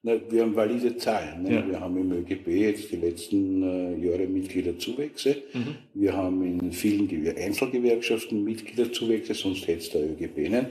Na, 0.02 0.14
wir 0.30 0.44
haben 0.44 0.56
valide 0.56 0.96
Zahlen. 0.96 1.44
Ne? 1.44 1.56
Ja. 1.56 1.68
Wir 1.68 1.80
haben 1.80 1.98
im 1.98 2.12
ÖGB 2.12 2.48
jetzt 2.48 2.90
die 2.92 2.96
letzten 2.96 3.64
äh, 3.64 4.06
Jahre 4.06 4.28
Mitgliederzuwächse. 4.28 5.44
Mhm. 5.54 5.76
Wir 5.94 6.14
haben 6.16 6.42
in 6.42 6.72
vielen 6.72 7.08
Gewer 7.08 7.36
Einzelgewerkschaften 7.36 8.44
Mitgliederzuwächse, 8.44 9.34
sonst 9.34 9.68
hätte 9.68 9.80
es 9.80 9.90
der 9.90 10.04
ÖGB 10.04 10.38
nicht. 10.38 10.68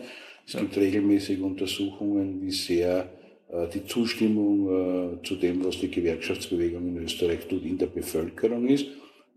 Es 0.46 0.54
ja. 0.54 0.60
gibt 0.60 0.78
regelmäßig 0.78 1.42
Untersuchungen, 1.42 2.40
wie 2.40 2.50
sehr 2.50 3.10
äh, 3.50 3.66
die 3.68 3.84
Zustimmung 3.84 5.18
äh, 5.20 5.22
zu 5.22 5.36
dem, 5.36 5.62
was 5.62 5.78
die 5.78 5.90
Gewerkschaftsbewegung 5.90 6.88
in 6.88 7.04
Österreich 7.04 7.46
tut, 7.48 7.64
in 7.64 7.76
der 7.76 7.86
Bevölkerung 7.86 8.66
ist. 8.66 8.86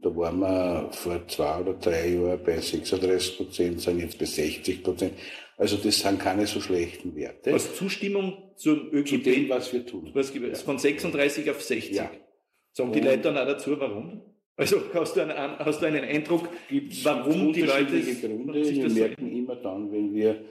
Da 0.01 0.15
waren 0.15 0.39
wir 0.39 0.89
vor 0.91 1.27
zwei 1.27 1.59
oder 1.59 1.73
drei 1.73 2.09
Jahren 2.09 2.39
bei 2.43 2.59
36 2.59 3.37
Prozent, 3.37 3.81
sind 3.81 3.99
jetzt 3.99 4.17
bei 4.17 4.25
60 4.25 4.83
Prozent. 4.83 5.13
Also 5.57 5.77
das 5.77 5.99
sind 5.99 6.19
keine 6.19 6.47
so 6.47 6.59
schlechten 6.59 7.15
Werte. 7.15 7.53
Was 7.53 7.75
Zustimmung 7.75 8.51
zum 8.55 8.91
ÖGB? 8.91 9.09
Zu 9.09 9.17
dem, 9.17 9.49
was 9.49 9.71
wir 9.71 9.85
tun. 9.85 10.09
Was, 10.13 10.33
ja. 10.33 10.55
Von 10.55 10.79
36 10.79 11.51
auf 11.51 11.61
60. 11.61 11.95
Ja. 11.95 12.09
Sagen 12.73 12.93
die 12.93 13.01
Leute 13.01 13.19
dann 13.19 13.37
auch 13.37 13.45
dazu, 13.45 13.79
warum? 13.79 14.21
Also 14.55 14.81
hast 14.93 15.15
du 15.15 15.21
einen, 15.21 15.35
hast 15.59 15.81
du 15.81 15.85
einen 15.85 16.03
Eindruck, 16.03 16.49
Gibt's 16.69 17.05
warum 17.05 17.53
die 17.53 17.61
Leute 17.61 17.99
Gründe. 18.01 18.65
Sich 18.65 18.77
wir 18.77 18.89
merken 18.89 19.29
so 19.29 19.37
immer 19.37 19.55
dann, 19.55 19.91
wenn 19.91 20.13
wir 20.13 20.41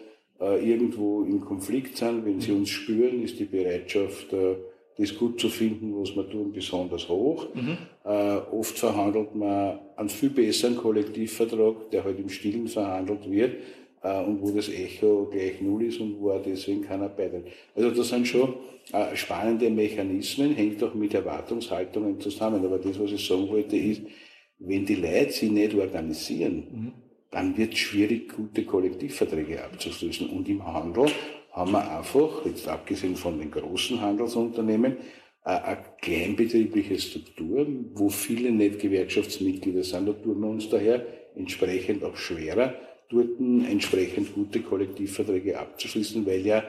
äh, 0.40 0.70
irgendwo 0.70 1.22
im 1.22 1.40
Konflikt 1.40 1.96
sind, 1.96 2.24
wenn 2.24 2.40
sie 2.40 2.52
uns 2.52 2.70
spüren, 2.70 3.22
ist 3.22 3.38
die 3.38 3.44
Bereitschaft, 3.44 4.32
äh, 4.32 4.56
das 4.98 5.16
gut 5.16 5.40
zu 5.40 5.48
finden, 5.48 5.94
was 5.96 6.14
wir 6.14 6.28
tun, 6.28 6.52
besonders 6.52 7.08
hoch. 7.08 7.46
Mhm. 7.54 7.78
Äh, 8.04 8.36
oft 8.52 8.78
verhandelt 8.78 9.34
man 9.34 9.78
einen 9.96 10.08
viel 10.08 10.30
besseren 10.30 10.76
Kollektivvertrag, 10.76 11.90
der 11.90 12.04
halt 12.04 12.18
im 12.18 12.28
Stillen 12.28 12.68
verhandelt 12.68 13.30
wird, 13.30 13.56
äh, 14.02 14.22
und 14.22 14.42
wo 14.42 14.50
das 14.50 14.68
Echo 14.68 15.28
gleich 15.30 15.60
null 15.60 15.84
ist 15.84 16.00
und 16.00 16.20
wo 16.20 16.30
auch 16.30 16.42
deswegen 16.42 16.82
keiner 16.82 17.08
beitritt. 17.08 17.46
Also 17.74 17.90
das 17.90 18.08
sind 18.08 18.26
schon 18.26 18.54
äh, 18.92 19.14
spannende 19.14 19.70
Mechanismen, 19.70 20.54
hängt 20.54 20.82
auch 20.82 20.94
mit 20.94 21.14
Erwartungshaltungen 21.14 22.20
zusammen. 22.20 22.64
Aber 22.64 22.78
das, 22.78 22.98
was 22.98 23.12
ich 23.12 23.26
sagen 23.26 23.48
wollte, 23.48 23.76
ist, 23.76 24.02
wenn 24.58 24.84
die 24.84 24.96
Leute 24.96 25.32
sich 25.32 25.50
nicht 25.50 25.74
organisieren, 25.74 26.66
mhm. 26.70 26.92
dann 27.30 27.56
wird 27.56 27.72
es 27.72 27.78
schwierig, 27.78 28.34
gute 28.34 28.64
Kollektivverträge 28.64 29.64
abzuschließen. 29.64 30.28
Und 30.30 30.48
im 30.48 30.66
Handel 30.66 31.06
haben 31.52 31.72
wir 31.72 31.98
einfach, 31.98 32.44
jetzt 32.44 32.68
abgesehen 32.68 33.16
von 33.16 33.38
den 33.38 33.50
großen 33.50 34.00
Handelsunternehmen, 34.00 34.96
äh, 35.44 35.50
eine 35.50 35.78
kleinbetriebliche 36.00 36.98
Struktur, 36.98 37.66
wo 37.94 38.08
viele 38.08 38.50
nicht 38.50 38.78
Gewerkschaftsmitglieder 38.78 39.82
sind. 39.82 40.08
Da 40.08 40.12
tun 40.12 40.40
wir 40.40 40.48
uns 40.48 40.68
daher 40.68 41.04
entsprechend 41.34 42.04
auch 42.04 42.16
schwerer, 42.16 42.74
dort 43.08 43.40
entsprechend 43.40 44.34
gute 44.34 44.60
Kollektivverträge 44.60 45.58
abzuschließen, 45.58 46.24
weil 46.26 46.46
ja 46.46 46.64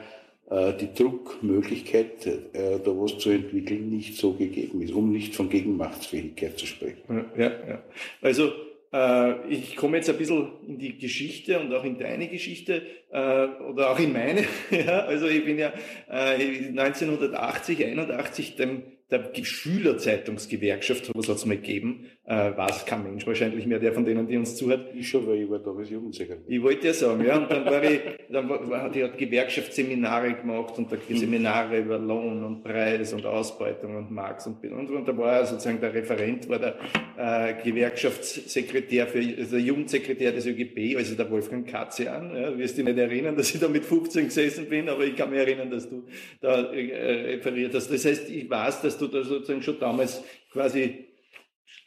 äh, 0.50 0.72
die 0.74 0.92
Druckmöglichkeit, 0.92 2.26
äh, 2.26 2.40
da 2.52 2.90
was 2.90 3.18
zu 3.18 3.30
entwickeln, 3.30 3.90
nicht 3.90 4.16
so 4.16 4.32
gegeben 4.32 4.82
ist, 4.82 4.92
um 4.92 5.12
nicht 5.12 5.34
von 5.34 5.48
Gegenmachtsfähigkeit 5.48 6.58
zu 6.58 6.66
sprechen. 6.66 7.26
Ja, 7.36 7.52
ja. 7.68 7.82
Also 8.20 8.52
äh, 8.92 9.46
ich 9.48 9.76
komme 9.76 9.96
jetzt 9.96 10.10
ein 10.10 10.16
bisschen 10.16 10.48
in 10.66 10.78
die 10.78 10.98
Geschichte 10.98 11.58
und 11.58 11.72
auch 11.74 11.84
in 11.84 11.98
deine 11.98 12.28
Geschichte 12.28 12.82
äh, 13.10 13.46
oder 13.46 13.90
auch 13.90 13.98
in 13.98 14.12
meine. 14.12 14.44
ja, 14.70 15.00
also 15.00 15.26
ich 15.26 15.44
bin 15.44 15.58
ja 15.58 15.72
äh, 16.10 16.68
1980, 16.68 17.84
81 17.84 18.56
dem 18.56 18.82
der 19.12 19.44
Schülerzeitungsgewerkschaft, 19.44 21.10
was 21.14 21.28
hat 21.28 21.36
es 21.36 21.44
mal 21.44 21.58
gegeben, 21.58 22.06
äh, 22.24 22.56
weiß 22.56 22.86
kein 22.86 23.02
Mensch 23.02 23.26
wahrscheinlich 23.26 23.66
mehr, 23.66 23.80
der 23.80 23.92
von 23.92 24.04
denen, 24.04 24.28
die 24.28 24.36
uns 24.36 24.54
zuhört. 24.54 24.94
Ich 24.94 25.08
schon, 25.08 25.26
weil 25.26 25.42
ich 25.42 25.50
war 25.50 25.58
damals 25.58 25.90
Jugendsekretär. 25.90 26.44
Ich 26.46 26.62
wollte 26.62 26.86
ja 26.86 26.94
sagen, 26.94 27.24
ja, 27.24 27.36
und 27.36 27.50
dann 27.50 27.64
war 27.64 27.82
ich, 27.82 28.00
dann 28.30 28.48
war, 28.48 28.90
die 28.90 29.02
hat 29.02 29.18
Gewerkschaftsseminare 29.18 30.34
gemacht 30.34 30.78
und 30.78 30.92
da 30.92 30.96
mhm. 30.96 31.16
Seminare 31.16 31.78
über 31.78 31.98
Lohn 31.98 32.44
und 32.44 32.62
Preis 32.62 33.12
und 33.12 33.26
Ausbeutung 33.26 33.96
und 33.96 34.12
Marx 34.12 34.46
und, 34.46 34.62
und, 34.64 34.90
und 34.90 35.08
da 35.08 35.18
war 35.18 35.44
sozusagen 35.44 35.80
der 35.80 35.92
Referent, 35.92 36.48
war 36.48 36.60
der 36.60 36.76
äh, 37.16 37.54
Gewerkschaftssekretär 37.64 39.08
für, 39.08 39.18
also 39.18 39.56
der 39.56 39.60
Jugendsekretär 39.60 40.30
des 40.30 40.46
ÖGB, 40.46 40.96
also 40.96 41.16
der 41.16 41.28
Wolfgang 41.28 41.66
Katze 41.66 42.12
an. 42.12 42.36
Ja, 42.36 42.50
du 42.50 42.58
wirst 42.58 42.78
dich 42.78 42.84
nicht 42.84 42.98
erinnern, 42.98 43.36
dass 43.36 43.52
ich 43.52 43.60
da 43.60 43.66
mit 43.66 43.84
15 43.84 44.26
gesessen 44.26 44.68
bin, 44.68 44.88
aber 44.88 45.04
ich 45.04 45.16
kann 45.16 45.28
mich 45.28 45.40
erinnern, 45.40 45.70
dass 45.72 45.90
du 45.90 46.04
da 46.40 46.72
äh, 46.72 47.34
referiert 47.34 47.74
hast. 47.74 47.90
Das 47.92 48.04
heißt, 48.04 48.30
ich 48.30 48.48
weiß, 48.48 48.82
dass 48.82 48.96
du 48.96 49.08
da 49.08 49.24
sozusagen 49.24 49.60
schon 49.60 49.80
damals 49.80 50.22
quasi 50.52 51.11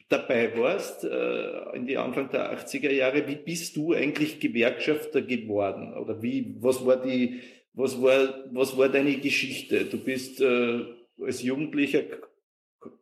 dabei 0.10 0.58
warst, 0.58 1.04
äh, 1.04 1.76
in 1.76 1.88
die 1.88 1.98
Anfang 1.98 2.30
der 2.30 2.58
80er 2.58 2.92
Jahre. 2.92 3.28
Wie 3.28 3.36
bist 3.36 3.76
du 3.76 3.94
eigentlich 3.94 4.40
Gewerkschafter 4.40 5.22
geworden? 5.22 5.96
Oder 5.98 6.22
wie, 6.22 6.56
was 6.60 6.86
war 6.86 6.98
die, 6.98 7.42
was 7.74 8.02
war, 8.02 8.46
was 8.52 8.78
war 8.78 8.90
deine 8.90 9.18
Geschichte? 9.18 9.86
Du 9.86 9.98
bist 9.98 10.42
äh, 10.42 10.82
als 11.22 11.42
Jugendlicher 11.42 12.02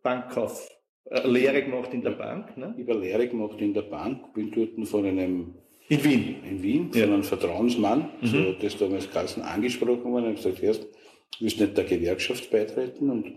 Bankkauf, 0.01 0.69
äh, 1.05 1.27
Lehre 1.27 1.63
gemacht 1.63 1.93
in 1.93 2.01
der 2.01 2.11
Bank, 2.11 2.55
ne? 2.57 2.73
Ich 2.77 2.87
habe 2.87 2.99
Lehre 2.99 3.27
gemacht 3.27 3.59
in 3.59 3.73
der 3.73 3.81
Bank, 3.81 4.33
bin 4.33 4.51
dort 4.51 4.87
von 4.87 5.05
einem 5.05 5.55
in 5.89 6.03
Wien. 6.03 6.35
In 6.49 6.63
Wien, 6.63 6.91
von 6.91 7.01
ja. 7.01 7.07
einem 7.07 7.23
Vertrauensmann, 7.23 8.09
mhm. 8.21 8.25
so, 8.25 8.51
das 8.53 8.77
damals 8.77 9.11
Kassen 9.11 9.43
angesprochen 9.43 10.11
worden, 10.11 10.27
und 10.27 10.35
gesagt, 10.35 10.63
erst, 10.63 10.87
willst 11.39 11.59
nicht 11.59 11.77
der 11.77 11.83
Gewerkschaft 11.83 12.49
beitreten? 12.49 13.09
Und 13.09 13.33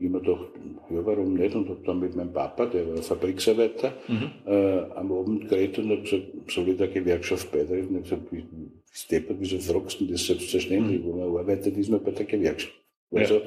ich 0.00 0.10
mir 0.10 0.20
gedacht, 0.20 0.48
ja, 0.90 1.04
warum 1.04 1.34
nicht? 1.34 1.54
Und 1.54 1.68
habe 1.68 1.80
dann 1.84 2.00
mit 2.00 2.16
meinem 2.16 2.32
Papa, 2.32 2.66
der 2.66 2.88
war 2.88 3.02
Fabriksarbeiter, 3.02 3.92
mhm. 4.08 4.30
äh, 4.46 4.78
am 4.94 5.12
Abend 5.12 5.48
geredet 5.48 5.78
und 5.78 5.90
habe 5.90 6.02
gesagt, 6.02 6.24
soll 6.50 6.68
ich 6.68 6.76
der 6.78 6.88
Gewerkschaft 6.88 7.52
beitreten? 7.52 7.96
Und 7.96 8.06
ich 8.06 8.12
habe 8.12 8.22
gesagt, 8.22 8.48
Stepper, 8.92 9.34
wieso 9.38 9.58
fragst 9.58 10.00
du 10.00 10.06
das 10.06 10.26
selbstverständlich? 10.26 11.00
Mhm. 11.00 11.04
Wo 11.04 11.12
man 11.16 11.38
arbeitet, 11.38 11.76
ist 11.76 11.90
man 11.90 12.02
bei 12.02 12.10
der 12.12 12.26
Gewerkschaft. 12.26 12.74
Also, 13.12 13.34
ja. 13.34 13.42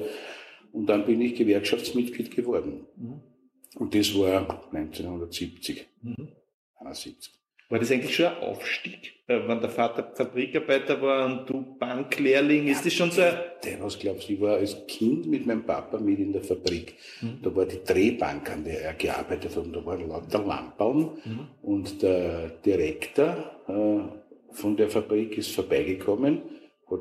Und 0.72 0.88
dann 0.88 1.06
bin 1.06 1.22
ich 1.22 1.36
Gewerkschaftsmitglied 1.36 2.36
geworden. 2.36 2.86
Mhm. 2.98 3.22
Und 3.76 3.96
das 3.96 4.16
war 4.16 4.70
1970, 4.72 5.88
mhm. 6.02 6.28
71. 6.80 7.34
War 7.74 7.80
das 7.80 7.90
eigentlich 7.90 8.16
schon 8.16 8.28
ein 8.28 8.38
Aufstieg, 8.38 9.14
äh, 9.26 9.40
wenn 9.48 9.60
der 9.60 9.72
Vater 9.72 10.12
Fabrikarbeiter 10.14 11.02
war 11.02 11.26
und 11.26 11.50
du 11.50 11.76
Banklehrling? 11.80 12.68
Ist 12.68 12.86
das 12.86 12.94
schon 12.94 13.10
so 13.10 13.24
ein... 13.24 13.34
Was 13.80 13.98
glaubst 13.98 14.30
du, 14.30 14.34
ich 14.34 14.42
war 14.42 14.58
als 14.58 14.86
Kind 14.86 15.26
mit 15.26 15.48
meinem 15.48 15.64
Papa 15.64 15.98
mit 15.98 16.20
in 16.20 16.34
der 16.34 16.44
Fabrik. 16.44 16.94
Mhm. 17.22 17.40
Da 17.42 17.56
war 17.56 17.66
die 17.66 17.84
Drehbank, 17.84 18.52
an 18.52 18.64
der 18.64 18.80
er 18.84 18.94
gearbeitet 18.94 19.56
hat, 19.56 19.64
und 19.64 19.74
da 19.74 19.84
waren 19.84 20.08
lauter 20.08 20.46
Lampen. 20.46 21.00
Mhm. 21.26 21.48
Und 21.64 22.04
der 22.04 22.50
Direktor 22.64 23.38
äh, 23.68 24.54
von 24.56 24.78
der 24.78 24.90
Fabrik 24.90 25.36
ist 25.40 25.50
vorbeigekommen, 25.50 26.44
hat 26.92 27.00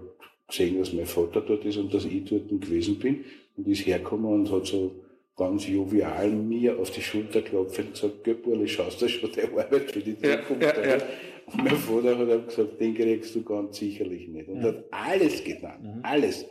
gesehen, 0.48 0.78
dass 0.78 0.94
mein 0.94 1.04
Vater 1.04 1.42
dort 1.42 1.66
ist 1.66 1.76
und 1.76 1.92
dass 1.92 2.06
ich 2.06 2.24
dort 2.24 2.48
gewesen 2.48 2.98
bin 2.98 3.26
und 3.58 3.68
ist 3.68 3.84
hergekommen 3.84 4.32
und 4.32 4.50
hat 4.50 4.64
so 4.64 4.90
ganz 5.36 5.66
jovial 5.66 6.30
mir 6.30 6.78
auf 6.78 6.90
die 6.90 7.02
Schulter 7.02 7.42
klopfen 7.42 7.86
und 7.86 7.92
gesagt, 7.94 8.24
Göpperle, 8.24 8.68
schaust 8.68 9.00
du 9.00 9.08
schon 9.08 9.32
der 9.32 9.44
Arbeit 9.44 9.90
für 9.90 10.00
die 10.00 10.16
Zukunft 10.16 10.62
ja, 10.62 10.76
ja, 10.76 10.96
ja. 10.96 11.02
Und 11.46 11.64
mein 11.64 11.76
Vater 11.76 12.18
hat 12.18 12.28
ihm 12.28 12.46
gesagt, 12.46 12.80
den 12.80 12.94
kriegst 12.94 13.34
du 13.34 13.42
ganz 13.42 13.78
sicherlich 13.78 14.28
nicht. 14.28 14.48
Und 14.48 14.62
hat 14.62 14.84
alles 14.90 15.42
getan, 15.42 15.96
mhm. 15.96 16.00
alles, 16.02 16.46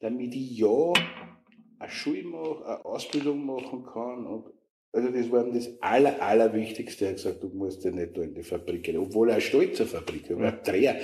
damit 0.00 0.34
ich 0.34 0.58
ja 0.58 0.92
eine 1.78 1.90
Schule 1.90 2.24
mache, 2.24 2.64
eine 2.66 2.84
Ausbildung 2.84 3.44
machen 3.46 3.84
kann. 3.84 4.26
Und 4.26 4.46
also 4.92 5.08
das 5.08 5.30
war 5.30 5.44
das 5.44 5.70
Aller, 5.80 6.20
Allerwichtigste. 6.20 7.06
Er 7.06 7.10
hat 7.10 7.16
gesagt, 7.16 7.42
du 7.42 7.48
musst 7.48 7.84
ja 7.84 7.90
nicht 7.90 8.16
da 8.16 8.22
in 8.22 8.34
die 8.34 8.42
Fabrik 8.42 8.82
gehen. 8.82 8.98
Obwohl 8.98 9.28
er 9.28 9.34
eine 9.34 9.40
stolze 9.40 9.86
Fabrik 9.86 10.28
war, 10.36 10.48
ein 10.48 10.58
Dreher 10.64 10.96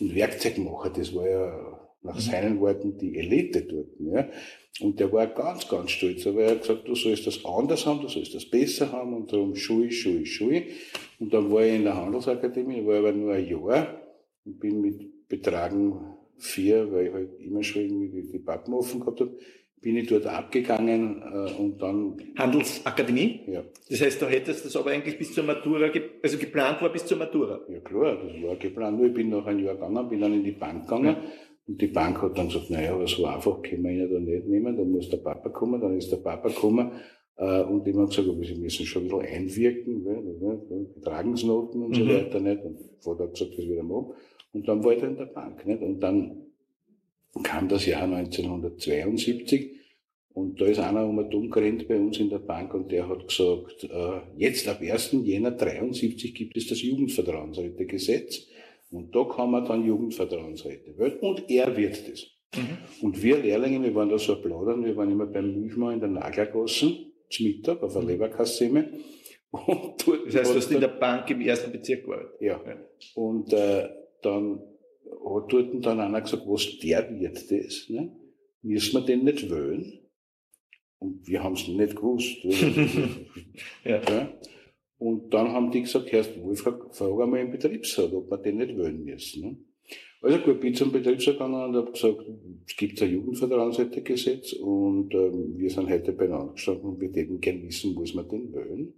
und 0.00 0.14
Werkzeugmacher, 0.14 0.90
das 0.90 1.14
war 1.14 1.28
ja 1.28 1.75
nach 2.06 2.18
seinen 2.18 2.60
Worten 2.60 2.96
die 2.96 3.16
Elite 3.16 3.62
dort. 3.62 3.88
Ja. 3.98 4.28
Und 4.80 5.00
der 5.00 5.10
war 5.12 5.26
ganz, 5.26 5.68
ganz 5.68 5.90
stolz. 5.90 6.26
Aber 6.26 6.42
er 6.42 6.50
hat 6.52 6.62
gesagt, 6.62 6.86
du 6.86 6.94
sollst 6.94 7.26
das 7.26 7.44
anders 7.44 7.86
haben, 7.86 8.02
du 8.02 8.08
sollst 8.08 8.34
das 8.34 8.44
besser 8.44 8.92
haben 8.92 9.14
und 9.14 9.32
darum 9.32 9.54
Schuhe, 9.54 9.90
Schuhe, 9.90 10.26
Schuhe. 10.26 10.64
Und 11.18 11.32
dann 11.32 11.50
war 11.50 11.64
ich 11.64 11.74
in 11.74 11.84
der 11.84 11.96
Handelsakademie, 11.96 12.84
war 12.86 12.98
aber 12.98 13.12
nur 13.12 13.32
ein 13.32 13.48
Jahr 13.48 14.00
und 14.44 14.60
bin 14.60 14.80
mit 14.80 15.28
Betragen 15.28 15.98
vier, 16.36 16.92
weil 16.92 17.06
ich 17.06 17.12
halt 17.12 17.40
immer 17.40 17.62
schon 17.62 17.82
irgendwie 17.82 18.22
die, 18.30 18.38
Pappen 18.38 18.74
offen 18.74 19.00
gehabt 19.00 19.20
habe, 19.20 19.38
bin 19.80 19.96
ich 19.96 20.08
dort 20.08 20.26
abgegangen 20.26 21.22
äh, 21.22 21.52
und 21.52 21.80
dann... 21.80 22.16
Handelsakademie? 22.36 23.40
Ja. 23.46 23.64
Das 23.88 24.02
heißt, 24.02 24.20
du 24.20 24.26
hättest 24.26 24.66
das 24.66 24.76
aber 24.76 24.90
eigentlich 24.90 25.16
bis 25.16 25.32
zur 25.32 25.44
Matura, 25.44 25.90
also 26.22 26.38
geplant 26.38 26.82
war 26.82 26.90
bis 26.90 27.06
zur 27.06 27.16
Matura? 27.16 27.60
Ja 27.68 27.80
klar, 27.80 28.16
das 28.22 28.42
war 28.42 28.56
geplant. 28.56 28.98
Nur 28.98 29.06
ich 29.06 29.14
bin 29.14 29.30
noch 29.30 29.46
ein 29.46 29.58
Jahr 29.58 29.74
gegangen, 29.74 30.08
bin 30.08 30.20
dann 30.20 30.34
in 30.34 30.44
die 30.44 30.52
Bank 30.52 30.82
gegangen. 30.82 31.16
Ja 31.16 31.22
und 31.66 31.80
die 31.80 31.88
Bank 31.88 32.22
hat 32.22 32.38
dann 32.38 32.48
gesagt, 32.48 32.70
naja, 32.70 32.94
aber 32.94 33.06
so 33.06 33.26
einfach 33.26 33.60
können 33.62 33.82
wir 33.82 33.90
ihn 33.90 33.98
ja 33.98 34.06
da 34.06 34.18
nicht 34.18 34.46
nehmen, 34.46 34.76
dann 34.76 34.90
muss 34.90 35.08
der 35.08 35.18
Papa 35.18 35.48
kommen, 35.48 35.80
dann 35.80 35.96
ist 35.96 36.10
der 36.12 36.18
Papa 36.18 36.48
gekommen, 36.48 36.92
äh, 37.36 37.62
und 37.62 37.86
die 37.86 37.92
haben 37.92 38.06
gesagt, 38.06 38.28
aber 38.28 38.44
sie 38.44 38.54
müssen 38.54 38.86
schon 38.86 39.04
ein 39.04 39.08
bisschen 39.08 39.34
einwirken, 39.34 40.02
ne, 40.02 40.86
Betragensnoten 40.94 41.82
und 41.82 41.90
mhm. 41.90 41.94
so 41.94 42.08
weiter, 42.08 42.40
nicht? 42.40 42.62
Und 42.64 42.78
der 42.78 43.00
Vater 43.00 43.24
hat 43.24 43.32
gesagt, 43.32 43.52
das 43.58 43.66
wieder 43.66 43.82
machen. 43.82 44.14
Und 44.52 44.68
dann 44.68 44.82
war 44.82 44.92
ich 44.92 45.00
da 45.00 45.06
in 45.06 45.16
der 45.16 45.26
Bank, 45.26 45.66
nicht? 45.66 45.82
Und 45.82 46.00
dann 46.00 46.46
kam 47.42 47.68
das 47.68 47.84
Jahr 47.84 48.04
1972, 48.04 49.76
und 50.36 50.60
da 50.60 50.66
ist 50.66 50.78
einer 50.78 51.06
um 51.06 51.30
dumm 51.30 51.48
gerannt 51.48 51.88
bei 51.88 51.96
uns 51.98 52.18
in 52.18 52.28
der 52.28 52.40
Bank 52.40 52.74
und 52.74 52.92
der 52.92 53.08
hat 53.08 53.26
gesagt, 53.26 53.84
äh, 53.84 54.20
jetzt 54.36 54.68
ab 54.68 54.82
1. 54.82 55.12
Jänner 55.24 55.52
73 55.52 56.34
gibt 56.34 56.58
es 56.58 56.66
das 56.66 56.82
Jugendvertrauensrätegesetz. 56.82 58.46
Und 58.96 59.14
da 59.14 59.24
kann 59.24 59.50
man 59.50 59.64
dann 59.64 59.84
Jugendvertrauensräte 59.84 60.96
wählen. 60.96 61.18
Und 61.20 61.50
er 61.50 61.76
wird 61.76 62.08
das. 62.08 62.26
Mhm. 62.56 62.78
Und 63.02 63.22
wir 63.22 63.38
Lehrlinge, 63.38 63.82
wir 63.82 63.94
waren 63.94 64.08
da 64.08 64.18
so 64.18 64.40
plaudern, 64.40 64.84
wir 64.84 64.96
waren 64.96 65.10
immer 65.10 65.26
beim 65.26 65.60
Milchmann 65.60 65.94
in 65.94 66.00
der 66.00 66.08
Nagelgassen, 66.08 67.12
zum 67.28 67.46
Mittag 67.46 67.82
auf 67.82 67.92
der 67.92 68.02
mhm. 68.02 68.08
Leberkassemme. 68.08 69.00
Und 69.50 70.06
dort 70.06 70.26
das 70.26 70.34
heißt, 70.36 70.54
du 70.54 70.56
hast 70.56 70.72
in 70.72 70.80
der 70.80 70.88
Bank 70.88 71.30
im 71.30 71.42
ersten 71.42 71.70
Bezirk 71.72 72.04
gearbeitet? 72.04 72.40
Ja. 72.40 72.60
ja. 72.66 72.76
Und 73.14 73.52
äh, 73.52 73.88
dann 74.22 74.60
hat 74.60 75.52
dort 75.52 75.84
dann 75.84 76.00
einer 76.00 76.20
gesagt, 76.22 76.44
was 76.46 76.78
der 76.78 77.20
wird 77.20 77.50
das? 77.50 77.88
Ne? 77.90 78.16
Müssen 78.62 78.94
wir 78.94 79.06
den 79.06 79.24
nicht 79.24 79.50
wählen? 79.50 80.00
Und 80.98 81.26
wir 81.28 81.42
haben 81.42 81.54
es 81.54 81.68
nicht 81.68 81.96
gewusst. 81.96 82.42
ja. 83.84 84.00
ja. 84.02 84.32
Und 84.98 85.32
dann 85.32 85.52
haben 85.52 85.70
die 85.70 85.82
gesagt, 85.82 86.10
Herr 86.12 86.24
Wolfgang, 86.42 86.94
frag 86.94 87.20
einmal 87.20 87.40
im 87.40 87.50
Betriebsrat, 87.50 88.12
ob 88.12 88.30
wir 88.30 88.38
den 88.38 88.56
nicht 88.56 88.76
wählen 88.76 89.04
müssen. 89.04 89.42
Ne? 89.42 89.56
Also 90.22 90.38
gut, 90.38 90.60
bin 90.60 90.74
zum 90.74 90.90
Betriebsrat 90.90 91.34
gegangen 91.34 91.54
und 91.54 91.76
habe 91.76 91.92
gesagt, 91.92 92.24
es 92.66 92.76
gibt 92.76 93.00
ein 93.02 93.12
Jugendvertrauensrätegesetz 93.12 94.54
und 94.54 95.14
ähm, 95.14 95.54
wir 95.56 95.70
sind 95.70 95.90
heute 95.90 96.12
beieinander 96.12 96.54
gestanden 96.54 96.84
und 96.90 97.00
wir 97.00 97.08
hätten 97.10 97.40
gern 97.40 97.62
wissen, 97.62 97.94
muss 97.94 98.14
man 98.14 98.28
den 98.28 98.52
wählen? 98.52 98.94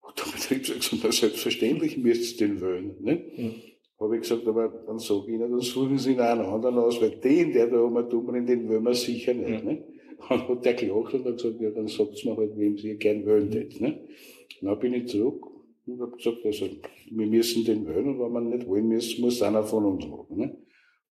Und 0.00 0.18
der 0.18 0.24
Betriebsrat 0.32 0.80
gesagt, 0.80 1.02
na 1.02 1.12
selbstverständlich 1.12 1.98
müsst 1.98 2.40
ihr 2.40 2.48
den 2.48 2.60
wählen. 2.60 2.94
Ne? 3.00 3.24
Mhm. 3.36 3.54
Habe 4.00 4.14
ich 4.14 4.22
gesagt, 4.22 4.46
aber 4.46 4.68
dann 4.86 5.00
sage 5.00 5.24
ich 5.26 5.34
Ihnen, 5.34 5.50
dann 5.50 5.60
suchen 5.60 5.98
Sie 5.98 6.16
einen 6.16 6.40
anderen 6.42 6.78
aus, 6.78 7.00
weil 7.00 7.18
den, 7.18 7.52
der 7.52 7.66
da 7.66 7.82
oben 7.82 8.08
dummert, 8.08 8.48
den 8.48 8.68
wollen 8.68 8.84
wir 8.84 8.94
sicher 8.94 9.34
nicht. 9.34 9.64
Mhm. 9.64 9.68
Ne? 9.68 9.84
Dann 10.28 10.48
hat 10.48 10.64
der 10.64 10.74
gelacht 10.74 11.14
und 11.14 11.24
hat 11.24 11.36
gesagt, 11.36 11.60
ja, 11.60 11.70
dann 11.70 11.88
sagt's 11.88 12.24
mir 12.24 12.36
halt, 12.36 12.56
wem 12.56 12.78
Sie 12.78 12.96
gern 12.96 13.26
wählen 13.26 13.48
mhm. 13.48 13.84
Ne? 13.84 14.00
Dann 14.60 14.78
bin 14.78 14.94
ich 14.94 15.06
zurück 15.08 15.46
und 15.86 16.00
habe 16.00 16.16
gesagt, 16.16 16.44
also, 16.44 16.66
wir 17.10 17.26
müssen 17.26 17.64
den 17.64 17.86
wählen 17.86 18.08
und 18.08 18.20
wenn 18.20 18.32
wir 18.32 18.56
nicht 18.56 18.66
wollen 18.66 18.88
müssen, 18.88 19.20
muss 19.20 19.42
einer 19.42 19.62
von 19.62 19.84
uns 19.84 20.06
machen. 20.06 20.36
Ne? 20.36 20.56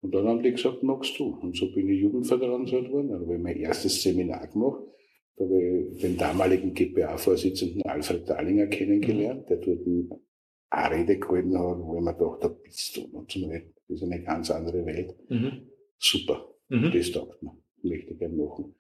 Und 0.01 0.15
dann 0.15 0.27
haben 0.29 0.43
die 0.43 0.53
gesagt, 0.53 0.83
magst 0.83 1.19
du? 1.19 1.27
Und 1.27 1.57
so 1.57 1.73
bin 1.73 1.89
ich 1.89 2.01
Jugendvertragsrat 2.01 2.91
worden. 2.91 3.09
Dann 3.09 3.23
habe 3.23 3.35
ich 3.35 3.41
mein 3.41 3.57
erstes 3.57 4.03
Seminar 4.03 4.47
gemacht. 4.49 4.83
Da 5.37 5.45
habe 5.45 5.89
ich 5.93 6.01
den 6.01 6.17
damaligen 6.17 6.75
GPA-Vorsitzenden 6.75 7.83
Alfred 7.83 8.29
Dahlinger 8.29 8.67
kennengelernt, 8.69 9.49
der 9.49 9.59
dort 9.59 9.81
eine 10.71 10.97
Rede 10.97 11.19
gehalten 11.19 11.59
hat, 11.59 11.79
wo 11.79 11.97
ich 11.97 12.05
mir 12.05 12.15
gedacht 12.15 12.45
habe, 12.45 12.61
bist 12.63 12.97
du 12.97 13.09
noch 13.13 13.27
zum 13.27 13.45
Reden. 13.45 13.75
Das 13.89 13.97
ist 13.97 14.03
eine 14.03 14.23
ganz 14.23 14.51
andere 14.51 14.85
Welt. 14.85 15.15
Mhm. 15.29 15.71
Super. 15.99 16.55
Mhm. 16.69 16.91
Das 16.93 17.13
taugt 17.13 17.43
mir. 17.43 17.57
Möchte 17.83 18.13
ich 18.13 18.19
gerne 18.19 18.37
machen. 18.37 18.75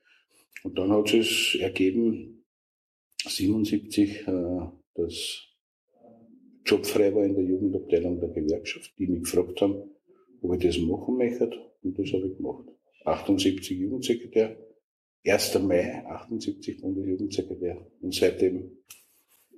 Und 0.64 0.78
dann 0.78 0.90
hat 0.90 1.12
es 1.14 1.56
ergeben, 1.60 2.45
77 3.28 4.26
äh, 4.26 4.32
das 4.94 5.46
jobfrei 6.64 7.14
war 7.14 7.24
in 7.24 7.34
der 7.34 7.44
Jugendabteilung 7.44 8.20
der 8.20 8.30
Gewerkschaft, 8.30 8.92
die 8.98 9.06
mich 9.06 9.22
gefragt 9.22 9.60
haben, 9.60 9.82
ob 10.42 10.54
ich 10.54 10.66
das 10.66 10.78
machen 10.78 11.16
möchte. 11.16 11.50
Und 11.82 11.98
das 11.98 12.12
habe 12.12 12.26
ich 12.28 12.36
gemacht. 12.36 12.64
78 13.04 13.78
Jugendsekretär, 13.78 14.56
1. 15.24 15.60
Mai 15.62 16.04
78 16.06 16.80
Bundesjugendsekretär 16.80 17.86
und 18.00 18.14
seitdem 18.14 18.70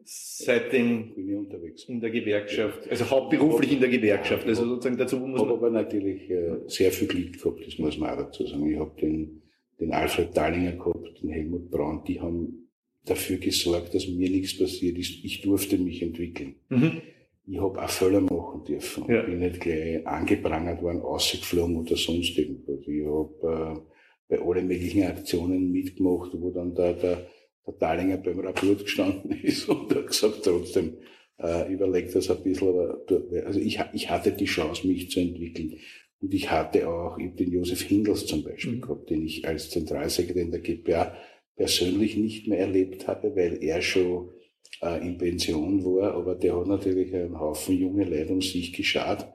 seitdem 0.04 1.14
bin 1.14 1.28
ich 1.28 1.36
unterwegs. 1.36 1.84
in 1.84 2.00
der 2.00 2.10
Gewerkschaft, 2.10 2.88
also 2.88 3.10
hauptberuflich 3.10 3.72
in 3.72 3.80
der 3.80 3.90
Gewerkschaft. 3.90 4.46
Also 4.46 4.66
sozusagen 4.66 4.96
dazu 4.96 5.18
muss 5.18 5.40
Ich 5.40 5.46
habe 5.46 5.48
man. 5.48 5.58
aber 5.58 5.70
natürlich 5.70 6.30
äh, 6.30 6.60
sehr 6.66 6.90
viel 6.92 7.08
Glück 7.08 7.38
gehabt, 7.38 7.66
das 7.66 7.78
muss 7.78 7.98
man 7.98 8.10
auch 8.10 8.16
dazu 8.16 8.46
sagen. 8.46 8.70
Ich 8.70 8.78
habe 8.78 8.98
den, 9.00 9.42
den 9.80 9.92
Alfred 9.92 10.34
Dahlinger 10.36 10.72
gehabt, 10.72 11.22
den 11.22 11.30
Helmut 11.30 11.70
Braun, 11.70 12.04
die 12.06 12.20
haben 12.20 12.67
dafür 13.10 13.38
gesorgt, 13.38 13.94
dass 13.94 14.06
mir 14.08 14.30
nichts 14.30 14.58
passiert 14.58 14.98
ist. 14.98 15.24
Ich 15.24 15.42
durfte 15.42 15.78
mich 15.78 16.02
entwickeln. 16.02 16.56
Mhm. 16.68 17.00
Ich 17.46 17.58
habe 17.60 17.82
auch 17.82 17.88
Fehler 17.88 18.20
machen 18.20 18.64
dürfen. 18.64 19.04
Ja. 19.08 19.20
Ich 19.20 19.26
bin 19.26 19.38
nicht 19.38 19.60
gleich 19.60 20.06
angeprangert 20.06 20.82
worden, 20.82 21.00
ausgeflogen 21.00 21.76
oder 21.76 21.96
sonst 21.96 22.36
irgendwas. 22.36 22.80
Ich 22.86 23.04
habe 23.06 23.82
äh, 24.30 24.36
bei 24.36 24.42
allen 24.44 24.66
möglichen 24.66 25.04
Aktionen 25.04 25.72
mitgemacht, 25.72 26.30
wo 26.34 26.50
dann 26.50 26.74
der, 26.74 26.92
der, 26.92 27.26
der 27.66 27.74
Dahlinger 27.74 28.18
beim 28.18 28.40
Rapport 28.40 28.80
gestanden 28.84 29.30
ist 29.42 29.68
und 29.68 29.94
hat 29.94 30.06
gesagt, 30.08 30.40
trotzdem, 30.44 30.98
äh, 31.40 31.72
überlegt 31.72 32.14
das 32.14 32.30
ein 32.30 32.42
bisschen, 32.42 32.68
aber 32.68 33.00
also 33.46 33.60
ich, 33.60 33.80
ich 33.94 34.10
hatte 34.10 34.32
die 34.32 34.44
Chance, 34.44 34.86
mich 34.86 35.10
zu 35.10 35.20
entwickeln. 35.20 35.74
Und 36.20 36.34
ich 36.34 36.50
hatte 36.50 36.88
auch, 36.88 37.16
ich 37.18 37.34
den 37.36 37.52
Josef 37.52 37.82
Hindels 37.82 38.26
zum 38.26 38.42
Beispiel 38.42 38.74
Mhm. 38.76 38.80
gehabt, 38.80 39.08
den 39.08 39.24
ich 39.24 39.46
als 39.46 39.70
Zentralsekretär 39.70 40.42
in 40.42 40.50
der 40.50 40.60
GPA 40.60 41.14
persönlich 41.58 42.16
nicht 42.16 42.46
mehr 42.48 42.60
erlebt 42.60 43.06
habe, 43.08 43.36
weil 43.36 43.62
er 43.62 43.82
schon 43.82 44.30
äh, 44.80 45.04
in 45.06 45.18
Pension 45.18 45.84
war, 45.84 46.14
aber 46.14 46.34
der 46.36 46.56
hat 46.58 46.68
natürlich 46.68 47.14
einen 47.14 47.38
Haufen 47.38 47.76
junge 47.76 48.04
Leute 48.04 48.32
um 48.32 48.40
sich 48.40 48.72
geschaut. 48.72 49.26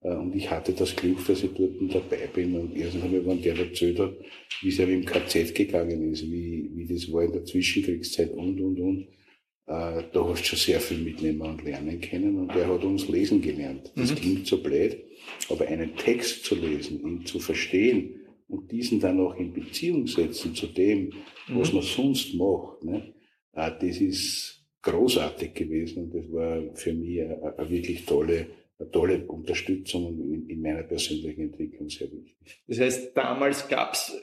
Äh, 0.00 0.14
und 0.14 0.34
ich 0.34 0.50
hatte 0.50 0.72
das 0.72 0.96
Glück, 0.96 1.24
dass 1.26 1.44
ich 1.44 1.50
dort 1.52 1.94
dabei 1.94 2.26
bin. 2.34 2.56
Und 2.58 2.74
erstens 2.76 3.04
einmal, 3.04 3.24
wenn 3.26 3.42
der 3.42 3.56
erzählt 3.58 3.98
hat, 4.00 4.14
wie 4.62 4.68
es 4.70 4.78
ja 4.78 4.86
im 4.86 5.04
KZ 5.04 5.54
gegangen 5.54 6.10
ist, 6.12 6.22
wie, 6.30 6.70
wie 6.74 6.86
das 6.86 7.12
war 7.12 7.22
in 7.24 7.32
der 7.32 7.44
Zwischenkriegszeit 7.44 8.32
und, 8.32 8.58
und, 8.60 8.80
und. 8.80 9.02
Äh, 9.68 10.02
da 10.12 10.24
hast 10.28 10.40
du 10.42 10.44
schon 10.46 10.58
sehr 10.58 10.80
viel 10.80 10.98
mitnehmen 10.98 11.42
und 11.42 11.62
lernen 11.62 12.00
können. 12.00 12.38
Und 12.38 12.54
der 12.54 12.68
hat 12.68 12.84
uns 12.84 13.06
lesen 13.08 13.42
gelernt. 13.42 13.92
Das 13.96 14.12
Mhm. 14.12 14.16
klingt 14.16 14.46
so 14.46 14.62
blöd, 14.62 14.96
aber 15.50 15.66
einen 15.68 15.94
Text 15.96 16.44
zu 16.46 16.54
lesen, 16.54 17.00
ihn 17.00 17.26
zu 17.26 17.38
verstehen 17.38 18.22
und 18.48 18.70
diesen 18.70 19.00
dann 19.00 19.20
auch 19.20 19.34
in 19.36 19.52
Beziehung 19.52 20.06
setzen 20.06 20.54
zu 20.54 20.66
dem, 20.68 21.12
was 21.48 21.70
Mhm. 21.72 21.78
man 21.78 21.84
sonst 21.86 22.34
macht, 22.34 22.84
ne? 22.84 23.14
äh, 23.52 23.70
das 23.80 24.00
ist 24.00 24.64
großartig 24.82 25.54
gewesen 25.54 26.04
und 26.04 26.14
das 26.14 26.32
war 26.32 26.62
für 26.74 26.92
mich 26.92 27.20
eine, 27.20 27.58
eine 27.58 27.70
wirklich 27.70 28.04
tolle, 28.06 28.46
eine 28.78 28.90
tolle 28.90 29.26
Unterstützung 29.26 30.18
in, 30.32 30.48
in 30.48 30.60
meiner 30.62 30.84
persönlichen 30.84 31.42
Entwicklung 31.42 31.88
sehr 31.88 32.10
wichtig. 32.12 32.62
Das 32.68 32.78
heißt, 32.78 33.16
damals 33.16 33.68
gab's, 33.68 34.16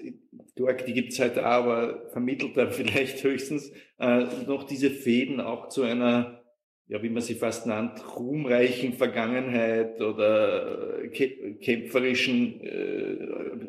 Georg, 0.56 0.86
die 0.86 0.94
gibt's 0.94 1.20
heute 1.20 1.42
auch, 1.42 1.66
aber 1.66 2.10
vermittelt 2.12 2.56
da 2.56 2.70
vielleicht 2.72 3.24
höchstens 3.24 3.72
äh, 4.00 4.26
noch 4.48 4.64
diese 4.64 4.90
Fäden 4.90 5.42
auch 5.42 5.68
zu 5.68 5.82
einer, 5.84 6.43
ja, 6.88 7.02
wie 7.02 7.10
man 7.10 7.22
sie 7.22 7.36
fast 7.36 7.66
nannt, 7.66 8.02
ruhmreichen 8.18 8.94
Vergangenheit 8.94 10.02
oder 10.02 11.00
äh, 11.04 11.08
kä- 11.08 11.56
kämpferischen, 11.60 12.62
äh, 12.62 13.18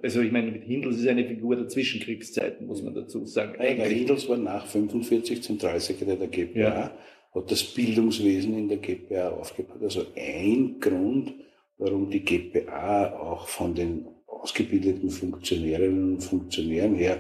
also 0.02 0.20
ich 0.20 0.32
meine, 0.32 0.50
mit 0.50 0.64
Hindels 0.64 0.98
ist 0.98 1.06
eine 1.08 1.24
Figur 1.26 1.56
der 1.56 1.68
Zwischenkriegszeiten, 1.68 2.66
muss 2.66 2.82
man 2.82 2.94
dazu 2.94 3.24
sagen. 3.24 3.54
Der 3.58 3.86
Hindels 3.88 4.28
war 4.28 4.36
nach 4.36 4.66
45 4.66 5.42
Zentralsekretär 5.42 6.16
der 6.16 6.28
GPA, 6.28 6.58
Ja. 6.58 6.90
hat 7.34 7.50
das 7.50 7.62
Bildungswesen 7.62 8.58
in 8.58 8.68
der 8.68 8.78
GPA 8.78 9.30
aufgebaut. 9.30 9.82
Also 9.82 10.02
ein 10.16 10.76
Grund, 10.80 11.34
warum 11.78 12.10
die 12.10 12.20
GPA 12.24 13.12
auch 13.14 13.46
von 13.48 13.74
den 13.74 14.06
ausgebildeten 14.26 15.08
Funktionärinnen 15.10 16.14
und 16.14 16.20
Funktionären 16.20 16.94
her 16.96 17.18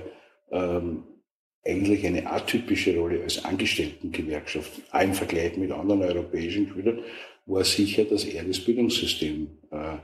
ähm, 0.50 1.04
eigentlich 1.66 2.06
eine 2.06 2.26
atypische 2.30 2.96
Rolle 2.96 3.22
als 3.22 3.44
Angestelltengewerkschaft, 3.44 4.70
im 5.00 5.14
Vergleich 5.14 5.56
mit 5.56 5.70
anderen 5.72 6.02
europäischen 6.02 6.68
Gebieten, 6.68 6.98
war 7.46 7.64
sicher, 7.64 8.04
dass 8.04 8.24
er 8.24 8.44
das 8.44 8.60
Bildungssystem 8.60 9.48
äh, 9.70 9.96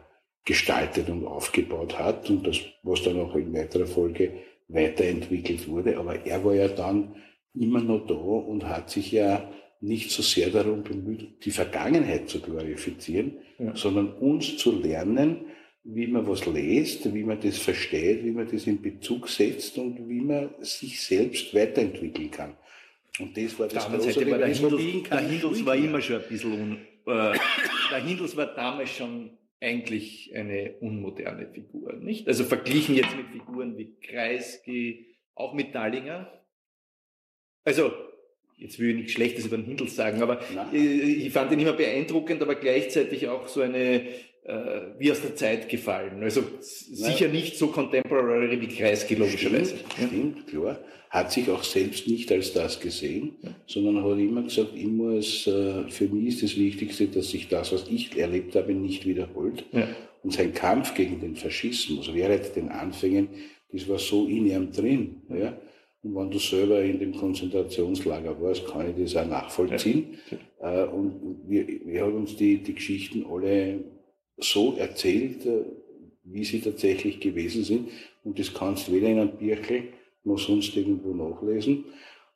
gestaltet 0.44 1.08
und 1.08 1.26
aufgebaut 1.26 1.98
hat 1.98 2.28
und 2.30 2.46
das, 2.46 2.58
was 2.82 3.02
dann 3.02 3.18
auch 3.20 3.34
in 3.36 3.52
weiterer 3.54 3.86
Folge 3.86 4.32
weiterentwickelt 4.68 5.68
wurde. 5.68 5.98
Aber 5.98 6.24
er 6.26 6.44
war 6.44 6.54
ja 6.54 6.68
dann 6.68 7.14
immer 7.54 7.80
noch 7.80 8.06
da 8.06 8.14
und 8.14 8.64
hat 8.68 8.90
sich 8.90 9.12
ja 9.12 9.50
nicht 9.80 10.10
so 10.10 10.22
sehr 10.22 10.50
darum 10.50 10.82
bemüht, 10.82 11.44
die 11.44 11.50
Vergangenheit 11.50 12.28
zu 12.28 12.40
glorifizieren, 12.40 13.38
Ja. 13.58 13.74
sondern 13.76 14.12
uns 14.14 14.56
zu 14.58 14.72
lernen, 14.78 15.46
wie 15.84 16.06
man 16.06 16.26
was 16.26 16.46
liest, 16.46 17.12
wie 17.12 17.24
man 17.24 17.40
das 17.40 17.58
versteht, 17.58 18.24
wie 18.24 18.32
man 18.32 18.48
das 18.50 18.66
in 18.66 18.80
Bezug 18.80 19.28
setzt 19.28 19.78
und 19.78 20.08
wie 20.08 20.20
man 20.20 20.50
sich 20.60 21.00
selbst 21.00 21.54
weiterentwickeln 21.54 22.30
kann. 22.30 22.56
Und 23.18 23.36
das 23.36 23.58
war 23.58 23.68
das 23.68 23.84
Seite 23.84 24.30
war 24.30 24.38
der 24.38 24.48
Hindels, 24.48 25.08
der 25.08 25.20
Hindels 25.20 25.66
war 25.66 25.76
immer 25.76 26.00
schon 26.00 26.16
ein 26.16 26.28
bisschen, 26.28 26.52
un, 26.52 26.72
äh, 27.06 27.38
der 27.90 28.04
Hindels 28.04 28.36
war 28.36 28.54
damals 28.54 28.90
schon 28.90 29.30
eigentlich 29.60 30.34
eine 30.34 30.74
unmoderne 30.80 31.46
Figur, 31.48 31.92
nicht? 31.94 32.26
Also 32.28 32.44
verglichen 32.44 32.94
jetzt 32.94 33.14
mit 33.16 33.26
Figuren 33.28 33.76
wie 33.76 33.94
Kreisky, 34.00 35.06
auch 35.34 35.52
mit 35.52 35.74
Dallinger. 35.74 36.32
Also, 37.64 37.92
jetzt 38.56 38.78
will 38.78 38.90
ich 38.90 38.96
nichts 38.96 39.12
Schlechtes 39.12 39.46
über 39.46 39.58
den 39.58 39.66
Hindels 39.66 39.96
sagen, 39.96 40.22
aber 40.22 40.40
Nein. 40.54 40.68
ich 40.72 41.30
fand 41.30 41.52
ihn 41.52 41.60
immer 41.60 41.74
beeindruckend, 41.74 42.40
aber 42.40 42.54
gleichzeitig 42.54 43.28
auch 43.28 43.48
so 43.48 43.60
eine, 43.60 44.06
äh, 44.44 44.54
wie 44.98 45.10
aus 45.12 45.20
der 45.20 45.34
Zeit 45.36 45.68
gefallen. 45.68 46.22
Also 46.22 46.42
s- 46.58 46.86
sicher 46.92 47.28
nicht 47.28 47.56
so 47.56 47.68
contemporary 47.68 48.60
wie 48.60 48.68
Kreisky, 48.68 49.14
logischerweise. 49.14 49.76
Stimmt, 49.76 50.08
stimmt, 50.10 50.46
klar. 50.48 50.78
Hat 51.10 51.32
sich 51.32 51.48
auch 51.50 51.64
selbst 51.64 52.06
nicht 52.06 52.30
als 52.30 52.52
das 52.52 52.78
gesehen, 52.78 53.34
sondern 53.66 54.04
hat 54.04 54.16
immer 54.18 54.42
gesagt, 54.42 54.70
ich 54.76 54.86
muss, 54.86 55.46
äh, 55.48 55.88
für 55.88 56.06
mich 56.08 56.28
ist 56.28 56.42
das 56.44 56.56
Wichtigste, 56.56 57.08
dass 57.08 57.30
sich 57.30 57.48
das, 57.48 57.72
was 57.72 57.88
ich 57.90 58.16
erlebt 58.16 58.54
habe, 58.54 58.72
nicht 58.72 59.06
wiederholt. 59.06 59.64
Ja. 59.72 59.88
Und 60.22 60.32
sein 60.32 60.52
Kampf 60.52 60.94
gegen 60.94 61.18
den 61.20 61.34
Faschismus 61.34 62.12
während 62.14 62.54
den 62.54 62.68
Anfängen, 62.68 63.28
das 63.72 63.88
war 63.88 63.98
so 63.98 64.26
in 64.26 64.46
ihm 64.46 64.70
drin. 64.70 65.22
Ja? 65.30 65.56
Und 66.02 66.14
wenn 66.14 66.30
du 66.30 66.38
selber 66.38 66.80
in 66.82 66.98
dem 67.00 67.12
Konzentrationslager 67.14 68.40
warst, 68.40 68.66
kann 68.66 68.88
ich 68.90 69.02
das 69.02 69.16
auch 69.16 69.28
nachvollziehen. 69.28 70.18
Äh, 70.60 70.84
Und 70.84 71.40
wir, 71.48 71.66
wir 71.84 72.02
haben 72.02 72.14
uns 72.14 72.36
die, 72.36 72.58
die 72.58 72.74
Geschichten 72.74 73.24
alle 73.28 73.80
so 74.40 74.76
erzählt, 74.76 75.46
äh, 75.46 75.64
wie 76.24 76.44
sie 76.44 76.60
tatsächlich 76.60 77.20
gewesen 77.20 77.64
sind. 77.64 77.88
Und 78.24 78.38
das 78.38 78.52
kannst 78.52 78.88
du 78.88 78.92
weder 78.92 79.08
in 79.08 79.18
einem 79.18 79.36
Birkel 79.36 79.84
noch 80.24 80.38
sonst 80.38 80.76
irgendwo 80.76 81.14
nachlesen. 81.14 81.84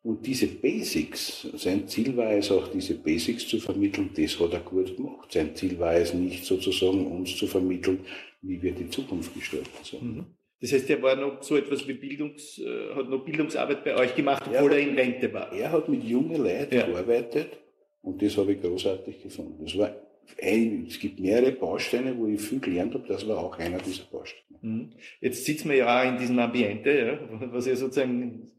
Und 0.03 0.27
diese 0.27 0.47
Basics, 0.47 1.49
sein 1.55 1.89
Ziel 1.89 2.15
war 2.17 2.31
es 2.33 2.51
auch, 2.51 2.69
diese 2.69 2.95
Basics 2.95 3.49
zu 3.49 3.59
vermitteln, 3.59 4.11
das 4.15 4.39
hat 4.39 4.53
er 4.53 4.61
gut 4.61 4.97
gemacht. 4.97 5.33
Sein 5.33 5.55
Ziel 5.55 5.79
war 5.79 5.95
es 5.95 6.13
nicht 6.13 6.45
sozusagen, 6.45 7.07
uns 7.07 7.37
zu 7.37 7.47
vermitteln, 7.47 8.01
wie 8.43 8.61
wir 8.63 8.73
die 8.73 8.89
Zukunft 8.91 9.33
gestalten 9.35 9.71
sollen. 9.83 10.17
Mhm. 10.17 10.25
Das 10.61 10.73
heißt, 10.73 10.89
er 10.91 11.03
war 11.03 11.17
noch 11.17 11.43
so 11.43 11.57
etwas 11.57 11.87
wie 11.89 11.95
Bildungs, 11.95 12.59
äh, 12.59 12.95
hat 12.95 13.09
noch 13.09 13.25
Bildungsarbeit 13.25 13.85
bei 13.85 13.97
euch 13.97 14.15
gemacht, 14.15 14.43
obwohl 14.47 14.73
er 14.73 14.79
aber- 14.79 14.91
in 14.91 14.95
Rente 14.95 15.33
war. 15.33 15.53
Er 15.53 15.73
hat 15.73 15.89
mit 15.89 16.05
jungen 16.05 16.43
Leuten 16.43 16.75
Ja. 16.75 16.87
gearbeitet 16.87 17.49
und 18.03 18.21
das 18.23 18.37
habe 18.37 18.53
ich 18.53 18.61
großartig 18.63 19.23
gefunden. 19.23 19.65
Das 19.65 19.77
war 19.79 19.95
ein, 20.41 20.87
es 20.89 20.99
gibt 20.99 21.20
mehrere 21.20 21.53
Bausteine, 21.53 22.16
wo 22.16 22.27
ich 22.27 22.41
viel 22.41 22.61
gelernt 22.61 22.95
habe, 22.95 23.07
das 23.07 23.27
war 23.29 23.39
auch 23.39 23.59
einer 23.59 23.79
dieser 23.79 24.05
Bausteine. 24.05 24.59
Mhm. 24.61 24.91
Jetzt 25.20 25.45
sitzen 25.45 25.68
wir 25.70 25.77
ja 25.77 26.01
auch 26.01 26.09
in 26.09 26.18
diesem 26.18 26.39
Ambiente, 26.39 26.91
ja, 26.91 27.53
was 27.53 27.66
ja 27.66 27.77
sozusagen 27.77 28.51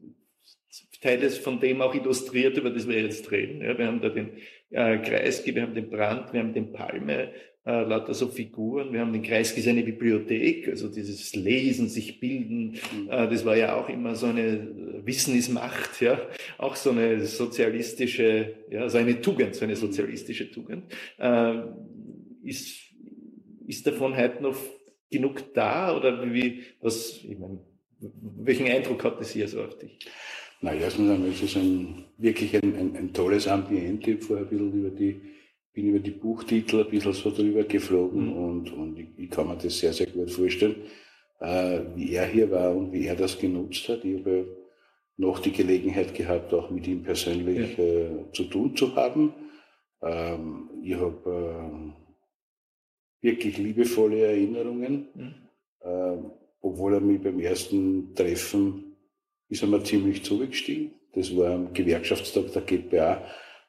Teil 1.00 1.28
von 1.30 1.60
dem 1.60 1.82
auch 1.82 1.94
illustriert, 1.94 2.56
über 2.56 2.70
das 2.70 2.88
wir 2.88 3.00
jetzt 3.00 3.30
reden. 3.30 3.62
Ja, 3.62 3.76
wir 3.78 3.86
haben 3.86 4.00
da 4.00 4.08
den 4.08 4.30
äh, 4.70 4.98
Kreisky, 4.98 5.54
wir 5.54 5.62
haben 5.62 5.74
den 5.74 5.90
Brandt, 5.90 6.32
wir 6.32 6.40
haben 6.40 6.54
den 6.54 6.72
Palme, 6.72 7.32
äh, 7.66 7.82
lauter 7.82 8.14
so 8.14 8.28
Figuren. 8.28 8.92
Wir 8.92 9.00
haben 9.00 9.12
den 9.12 9.22
Kreisky 9.22 9.60
seine 9.60 9.82
Bibliothek, 9.82 10.68
also 10.68 10.88
dieses 10.88 11.34
Lesen, 11.34 11.88
sich 11.88 12.20
bilden. 12.20 12.74
Äh, 13.10 13.28
das 13.28 13.44
war 13.44 13.56
ja 13.56 13.74
auch 13.74 13.88
immer 13.88 14.14
so 14.14 14.26
eine 14.26 15.02
Wissen 15.04 15.36
ist 15.36 15.48
Macht, 15.48 16.00
ja, 16.00 16.20
auch 16.58 16.76
so 16.76 16.90
eine 16.90 17.24
sozialistische, 17.24 18.54
ja, 18.70 18.88
so 18.88 18.98
eine 18.98 19.20
Tugend, 19.20 19.54
so 19.54 19.64
eine 19.64 19.76
sozialistische 19.76 20.50
Tugend. 20.50 20.84
Äh, 21.18 21.62
ist, 22.44 22.76
ist 23.66 23.86
davon 23.86 24.16
heute 24.16 24.42
noch 24.42 24.56
genug 25.10 25.52
da 25.54 25.96
oder 25.96 26.32
wie, 26.32 26.62
was, 26.80 27.20
ich 27.24 27.38
meine, 27.38 27.58
welchen 28.38 28.66
Eindruck 28.66 29.02
hat 29.04 29.20
das 29.20 29.32
hier 29.32 29.48
so 29.48 29.62
auf 29.62 29.76
dich? 29.78 29.98
Na, 30.60 30.72
erstens 30.72 31.10
einmal 31.10 31.30
ist 31.30 31.42
es 31.42 31.56
ein, 31.56 32.04
wirklich 32.16 32.54
ein, 32.56 32.74
ein, 32.76 32.96
ein 32.96 33.12
tolles 33.12 33.46
Ambiente. 33.46 34.18
Vorher 34.18 34.46
ein 34.46 34.50
bisschen 34.50 34.72
über 34.72 34.90
die, 34.90 35.20
bin 35.76 35.90
über 35.90 35.98
die 35.98 36.10
Buchtitel 36.10 36.80
ein 36.80 36.90
bisschen 36.90 37.12
so 37.12 37.30
drüber 37.30 37.62
geflogen 37.64 38.28
Mhm. 38.28 38.32
und, 38.32 38.72
und 38.72 38.98
ich, 38.98 39.08
ich 39.18 39.30
kann 39.30 39.46
mir 39.46 39.56
das 39.56 39.78
sehr, 39.78 39.92
sehr 39.92 40.06
gut 40.06 40.30
vorstellen, 40.30 40.76
äh, 41.38 41.80
wie 41.94 42.14
er 42.14 42.26
hier 42.26 42.50
war 42.50 42.74
und 42.74 42.92
wie 42.92 43.06
er 43.06 43.14
das 43.14 43.38
genutzt 43.38 43.86
hat. 43.90 44.02
Ich 44.02 44.18
habe 44.20 44.36
ja 44.38 44.44
noch 45.18 45.38
die 45.38 45.52
Gelegenheit 45.52 46.14
gehabt, 46.14 46.54
auch 46.54 46.70
mit 46.70 46.86
ihm 46.86 47.02
persönlich 47.02 47.78
äh, 47.78 48.08
zu 48.32 48.44
tun 48.44 48.74
zu 48.74 48.96
haben. 48.96 49.34
Ähm, 50.02 50.70
ich 50.82 50.94
habe 50.94 51.92
äh, 53.22 53.26
wirklich 53.26 53.58
liebevolle 53.58 54.24
Erinnerungen. 54.28 55.08
Mhm. 55.14 55.34
Ähm, 55.84 56.30
obwohl 56.62 56.94
er 56.94 57.00
mich 57.00 57.20
beim 57.20 57.38
ersten 57.38 58.14
Treffen 58.14 58.96
ist 59.50 59.62
er 59.62 59.68
mir 59.68 59.84
ziemlich 59.84 60.24
zugestiegen. 60.24 60.92
Das 61.12 61.36
war 61.36 61.52
am 61.52 61.74
Gewerkschaftstag 61.74 62.50
der 62.52 62.62
GPA 62.62 63.22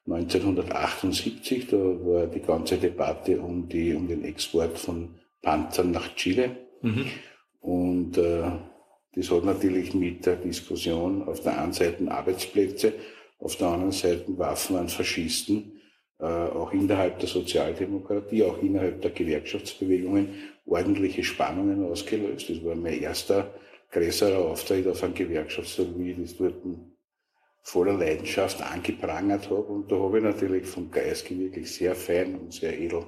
1978. 0.08 1.68
Da 1.68 1.78
war 1.78 2.28
die 2.28 2.42
ganze 2.42 2.78
Debatte 2.78 3.40
um, 3.40 3.68
die, 3.68 3.94
um 3.94 4.08
den 4.08 4.24
Export 4.24 4.78
von 4.78 5.16
Panzern 5.42 5.92
nach 5.92 6.16
Chile. 6.16 6.56
Mhm. 6.82 7.06
Und 7.60 8.18
äh, 8.18 8.44
das 9.14 9.32
hat 9.32 9.46
natürlich 9.46 9.94
mit 9.94 10.26
der 10.26 10.36
Diskussion 10.36 11.24
auf 11.24 11.42
der 11.42 11.62
einen 11.62 11.74
Seite 11.74 12.10
Arbeitsplätze, 12.10 12.94
auf 13.40 13.56
der 13.56 13.68
anderen 13.68 13.92
Seite 13.92 14.26
Waffen 14.38 14.78
an 14.78 14.90
Faschisten, 14.90 15.82
äh, 16.20 16.26
auch 16.26 16.72
innerhalb 16.72 17.20
der 17.20 17.28
Sozialdemokratie, 17.28 18.44
auch 18.44 18.62
innerhalb 18.62 19.02
der 19.02 19.12
Gewerkschaftsbewegungen 19.12 20.30
ordentliche 20.66 21.24
Spannungen 21.24 21.84
ausgelöst. 21.84 22.50
Das 22.50 22.64
war 22.64 22.76
mein 22.76 23.02
erster 23.02 23.54
größerer 23.92 24.40
Auftritt 24.40 24.88
auf 24.88 25.04
einem 25.04 25.14
Gewerkschaftstag, 25.14 25.88
wie 25.98 26.12
ich 26.12 26.18
das 26.22 26.38
dort 26.38 26.56
voller 27.68 27.98
Leidenschaft 27.98 28.62
angeprangert 28.62 29.50
habe. 29.50 29.64
Und 29.64 29.92
da 29.92 29.98
habe 29.98 30.20
ich 30.20 30.24
natürlich 30.24 30.66
vom 30.66 30.90
Geist 30.90 31.30
wirklich 31.30 31.70
sehr 31.70 31.96
fein 31.96 32.36
und 32.36 32.54
sehr 32.54 32.80
edel 32.80 33.04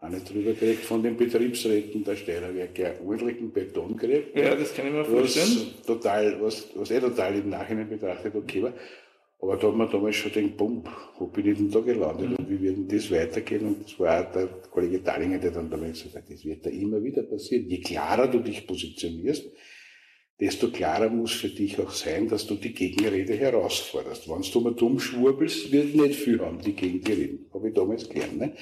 eine 0.00 0.20
drüber 0.20 0.52
gekriegt 0.52 0.84
von 0.84 1.02
den 1.02 1.16
Betriebsräten 1.16 2.04
der 2.04 2.14
Steierwerke 2.14 2.90
einen 2.90 3.08
ordentlichen 3.08 3.50
Beton 3.50 3.96
gekriegt. 3.96 4.36
Ja, 4.36 4.54
das 4.54 4.74
kann 4.74 4.88
ich 4.88 4.92
mir 4.92 5.02
vorstellen. 5.02 5.72
Was 5.78 5.86
total, 5.86 6.42
was, 6.42 6.68
was 6.74 6.90
eh 6.90 7.00
total 7.00 7.36
im 7.36 7.48
Nachhinein 7.48 7.88
betrachtet 7.88 8.34
okay 8.34 8.64
war. 8.64 8.74
Aber 9.40 9.56
da 9.56 9.68
hat 9.68 9.74
man 9.74 9.90
damals 9.90 10.16
schon 10.16 10.32
den 10.32 10.54
Bumm, 10.58 10.84
wo 11.18 11.26
bin 11.28 11.46
ich 11.46 11.56
denn 11.56 11.70
da 11.70 11.80
gelandet 11.80 12.30
mhm. 12.30 12.36
und 12.36 12.50
wie 12.50 12.60
wird 12.60 12.76
denn 12.76 12.88
das 12.88 13.10
weitergehen? 13.10 13.66
Und 13.66 13.84
das 13.84 13.98
war 13.98 14.20
auch 14.20 14.32
der 14.32 14.46
Kollege 14.70 14.98
Dallinger, 14.98 15.38
der 15.38 15.52
dann 15.52 15.70
damals 15.70 16.02
gesagt 16.02 16.28
hat, 16.28 16.34
das 16.34 16.44
wird 16.44 16.66
da 16.66 16.70
immer 16.70 17.02
wieder 17.02 17.22
passieren. 17.22 17.66
Je 17.66 17.80
klarer 17.80 18.28
du 18.28 18.40
dich 18.40 18.66
positionierst, 18.66 19.50
desto 20.40 20.70
klarer 20.70 21.10
muss 21.10 21.32
für 21.32 21.48
dich 21.48 21.78
auch 21.78 21.90
sein, 21.90 22.28
dass 22.28 22.46
du 22.46 22.56
die 22.56 22.74
Gegenrede 22.74 23.34
herausforderst. 23.34 24.28
Wenn 24.28 24.42
du 24.42 24.60
mal 24.60 24.74
dumm 24.74 24.98
schwurbelst, 24.98 25.70
wird 25.70 25.94
nicht 25.94 26.16
viel 26.16 26.40
haben, 26.40 26.60
die 26.60 26.72
gegen 26.72 27.00
die 27.00 27.12
reden. 27.12 27.46
Habe 27.52 27.68
ich 27.68 27.74
damals 27.74 28.08
gelernt. 28.08 28.38
Ne? 28.38 28.54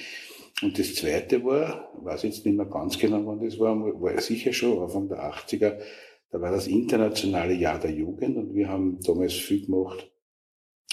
Und 0.61 0.77
das 0.77 0.95
zweite 0.95 1.43
war, 1.43 1.91
ich 1.97 2.05
weiß 2.05 2.23
jetzt 2.23 2.45
nicht 2.45 2.55
mehr 2.55 2.67
ganz 2.67 2.97
genau, 2.97 3.25
wann 3.25 3.43
das 3.43 3.59
war, 3.59 3.75
war 3.75 4.21
sicher 4.21 4.53
schon 4.53 4.79
Anfang 4.79 5.09
der 5.09 5.23
80er, 5.23 5.79
da 6.31 6.41
war 6.41 6.51
das 6.51 6.67
internationale 6.67 7.53
Jahr 7.53 7.79
der 7.79 7.91
Jugend 7.91 8.37
und 8.37 8.55
wir 8.55 8.67
haben 8.67 8.99
damals 9.01 9.33
viel 9.33 9.65
gemacht 9.65 10.09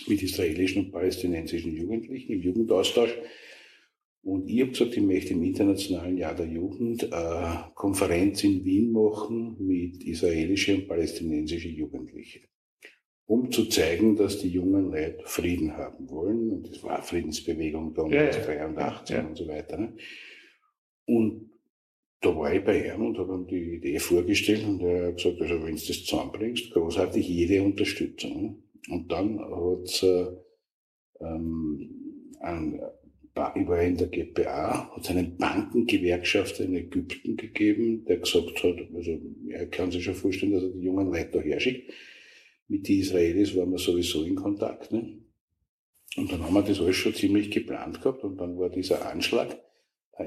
mit 0.07 0.23
israelischen 0.23 0.87
und 0.87 0.93
palästinensischen 0.93 1.75
Jugendlichen 1.75 2.33
im 2.33 2.43
Jugendaustausch. 2.43 3.15
Und 4.23 4.51
ich 4.51 4.61
habe 4.61 4.71
gesagt, 4.73 4.97
ich 4.97 5.03
möchte 5.03 5.33
im 5.33 5.43
Internationalen 5.43 6.19
Jahr 6.19 6.35
der 6.35 6.47
Jugend 6.47 7.11
eine 7.13 7.69
äh, 7.69 7.75
Konferenz 7.75 8.45
in 8.45 8.65
Wien 8.65 8.93
machen 8.93 9.57
mit 9.59 10.05
israelischen 10.05 10.83
und 10.83 10.89
palästinensischen 10.89 11.75
Jugendlichen, 11.75 12.43
um 13.25 13.51
zu 13.51 13.67
zeigen, 13.67 14.17
dass 14.17 14.39
die 14.39 14.51
jungen 14.51 14.91
Leute 14.91 15.23
Frieden 15.25 15.75
haben 15.75 16.11
wollen. 16.11 16.51
Und 16.51 16.69
das 16.69 16.83
war 16.83 17.03
Friedensbewegung 17.03 17.95
damals, 17.95 18.37
ja, 18.37 18.43
83 18.45 19.17
ja. 19.17 19.27
und 19.27 19.37
so 19.37 19.49
weiter. 19.49 19.79
Ne? 19.79 19.97
Und 21.07 21.51
da 22.21 22.37
war 22.37 22.53
ich 22.53 22.63
bei 22.63 22.87
ihm 22.87 23.07
und 23.07 23.17
habe 23.17 23.33
ihm 23.33 23.47
die 23.47 23.77
Idee 23.77 23.99
vorgestellt 23.99 24.67
und 24.67 24.83
er 24.83 25.09
hat 25.09 25.17
gesagt, 25.17 25.41
also 25.41 25.55
wenn 25.65 25.77
du 25.77 25.87
das 25.87 26.05
zusammenbringst, 26.05 26.71
großartig 26.73 27.27
jede 27.27 27.63
Unterstützung. 27.63 28.43
Ne? 28.43 28.63
Und 28.91 29.11
dann 29.11 29.39
hat 29.39 29.85
es 29.85 30.03
äh, 30.03 30.27
ähm, 31.21 32.37
ein 32.41 32.75
ich 32.75 33.00
war 33.35 33.83
in 33.83 33.97
der 33.97 34.09
GPA, 34.09 34.95
hat 34.95 35.05
es 35.05 35.11
einen 35.11 35.37
Bankengewerkschafter 35.37 36.65
in 36.65 36.75
Ägypten 36.75 37.37
gegeben, 37.37 38.05
der 38.05 38.19
gesagt 38.19 38.63
hat, 38.63 38.77
also 38.95 39.21
er 39.49 39.67
kann 39.67 39.91
sich 39.91 40.05
schon 40.05 40.15
vorstellen, 40.15 40.53
dass 40.53 40.65
er 40.65 40.71
die 40.71 40.85
jungen 40.85 41.07
Leute 41.07 41.31
da 41.33 41.41
herschickt. 41.41 41.93
Mit 42.69 42.89
den 42.89 43.01
Israelis 43.01 43.57
waren 43.57 43.71
wir 43.71 43.79
sowieso 43.79 44.25
in 44.25 44.37
Kontakt. 44.37 44.93
Ne? 44.93 45.19
Und 46.17 46.33
dann 46.33 46.43
haben 46.43 46.55
wir 46.55 46.63
das 46.63 46.81
alles 46.81 46.97
schon 46.97 47.15
ziemlich 47.15 47.51
geplant 47.51 48.03
gehabt 48.03 48.25
und 48.25 48.37
dann 48.37 48.59
war 48.59 48.69
dieser 48.69 49.11
Anschlag 49.11 49.57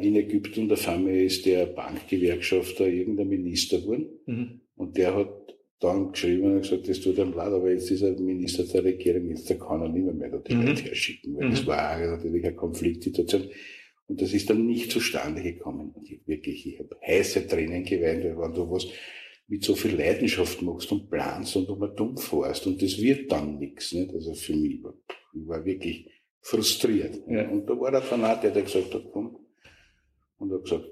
in 0.01 0.15
Ägypten 0.15 0.71
auf 0.71 0.87
einmal 0.87 1.13
ist 1.13 1.45
der 1.45 1.65
Bankgewerkschafter 1.67 2.87
irgendein 2.87 3.29
Minister 3.29 3.79
geworden 3.79 4.07
mhm. 4.25 4.61
und 4.75 4.97
der 4.97 5.15
hat 5.15 5.55
dann 5.83 6.11
geschrieben 6.11 6.55
und 6.55 6.61
gesagt, 6.61 6.87
das 6.87 6.99
tut 7.01 7.19
einem 7.19 7.33
leid, 7.33 7.51
aber 7.53 7.71
jetzt 7.71 7.91
ist 7.91 8.01
er 8.01 8.11
Minister 8.19 8.63
der 8.63 8.83
Regierung, 8.83 9.29
jetzt 9.29 9.47
kann 9.59 9.81
er 9.81 9.89
nicht 9.89 10.05
mehr, 10.05 10.13
mehr 10.13 10.39
die 10.39 10.55
mhm. 10.55 10.67
Leute 10.67 10.83
herschicken, 10.83 11.35
weil 11.35 11.47
mhm. 11.47 11.51
das 11.51 11.67
war 11.67 11.99
natürlich 11.99 12.45
eine 12.45 12.55
Konfliktsituation. 12.55 13.49
Und 14.07 14.21
das 14.21 14.33
ist 14.33 14.49
dann 14.49 14.65
nicht 14.65 14.91
zustande 14.91 15.41
gekommen. 15.41 15.91
Und 15.91 16.09
ich 16.09 16.27
wirklich, 16.27 16.67
ich 16.67 16.79
habe 16.79 16.95
heiße 17.05 17.47
Tränen 17.47 17.83
geweint, 17.83 18.23
weil 18.23 18.37
wenn 18.37 18.53
du 18.53 18.69
was 18.69 18.87
mit 19.47 19.63
so 19.63 19.75
viel 19.75 19.95
Leidenschaft 19.95 20.61
machst 20.61 20.91
und 20.91 21.09
planst 21.09 21.55
und 21.55 21.69
immer 21.69 21.87
dumm 21.87 22.17
fährst 22.17 22.65
und 22.67 22.81
das 22.81 23.01
wird 23.01 23.31
dann 23.31 23.59
nichts. 23.59 23.91
Nicht? 23.93 24.13
Also 24.13 24.33
für 24.33 24.55
mich, 24.55 24.83
war, 24.83 24.93
ich 25.33 25.47
war 25.47 25.65
wirklich 25.65 26.09
frustriert. 26.41 27.21
Ja. 27.27 27.49
Und 27.49 27.65
da 27.67 27.79
war 27.79 27.91
der 27.91 28.01
Fanat, 28.01 28.43
der 28.43 28.51
gesagt 28.51 28.93
hat, 28.93 29.03
komm, 29.11 29.37
und 30.37 30.51
hat 30.51 30.63
gesagt, 30.63 30.85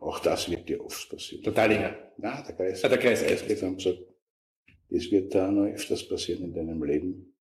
auch 0.00 0.18
das 0.18 0.50
wird 0.50 0.68
dir 0.68 0.84
oft 0.84 1.08
passieren. 1.10 1.44
Der 1.44 1.52
Dallinger? 1.52 1.96
Nein, 2.18 2.44
der 2.46 2.54
Kreis. 2.54 2.84
Ah, 2.84 2.88
der 2.88 2.98
Kreis. 2.98 3.24
Der 3.24 3.62
haben 3.62 3.76
gesagt, 3.76 3.98
das 4.92 5.10
wird 5.10 5.34
da 5.34 5.50
noch 5.50 5.66
öfters 5.66 6.06
passieren 6.06 6.44
in 6.44 6.54
deinem 6.54 6.82
Leben. 6.82 7.34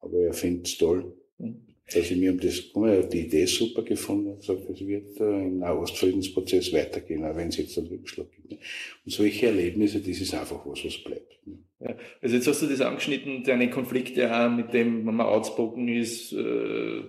Aber 0.00 0.18
er 0.18 0.32
findet 0.32 0.68
es 0.68 0.78
toll, 0.78 1.12
mhm. 1.38 1.66
dass 1.86 2.10
ich 2.10 2.16
mir 2.16 2.32
um 2.32 2.40
das, 2.40 2.62
er 2.74 3.02
hat 3.02 3.12
die 3.12 3.26
Idee 3.26 3.46
super 3.46 3.82
gefunden, 3.82 4.30
hat 4.30 4.40
gesagt, 4.40 4.70
es 4.70 4.80
wird 4.80 5.20
äh, 5.20 5.46
im 5.46 5.58
Nahostfriedensprozess 5.58 6.72
weitergehen, 6.72 7.24
auch 7.24 7.36
wenn 7.36 7.48
es 7.48 7.56
jetzt 7.56 7.76
einen 7.78 7.88
Rückschlag 7.88 8.30
gibt. 8.30 8.52
Ne? 8.52 8.58
Und 9.04 9.12
solche 9.12 9.46
Erlebnisse, 9.46 10.00
das 10.00 10.20
ist 10.20 10.34
einfach 10.34 10.64
was, 10.64 10.84
was 10.84 10.98
bleibt. 10.98 11.46
Ne? 11.46 11.58
Ja, 11.80 11.96
also 12.20 12.36
jetzt 12.36 12.46
hast 12.46 12.62
du 12.62 12.66
das 12.66 12.80
angeschnitten, 12.80 13.44
deine 13.44 13.70
Konflikte 13.70 14.34
auch 14.34 14.50
mit 14.50 14.72
dem, 14.72 15.06
wenn 15.06 15.14
man 15.14 15.26
outspoken 15.26 15.88
ist, 15.88 16.32
äh, 16.32 17.02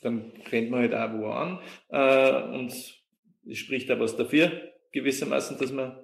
dann 0.00 0.32
rennt 0.50 0.70
man 0.70 0.80
halt 0.80 0.94
auch 0.94 1.18
wo 1.18 1.26
an, 1.26 1.58
äh, 1.90 2.56
und 2.56 2.72
es 3.48 3.58
spricht 3.58 3.90
da 3.90 3.98
was 3.98 4.16
dafür, 4.16 4.52
gewissermaßen, 4.92 5.58
dass 5.58 5.72
man 5.72 5.96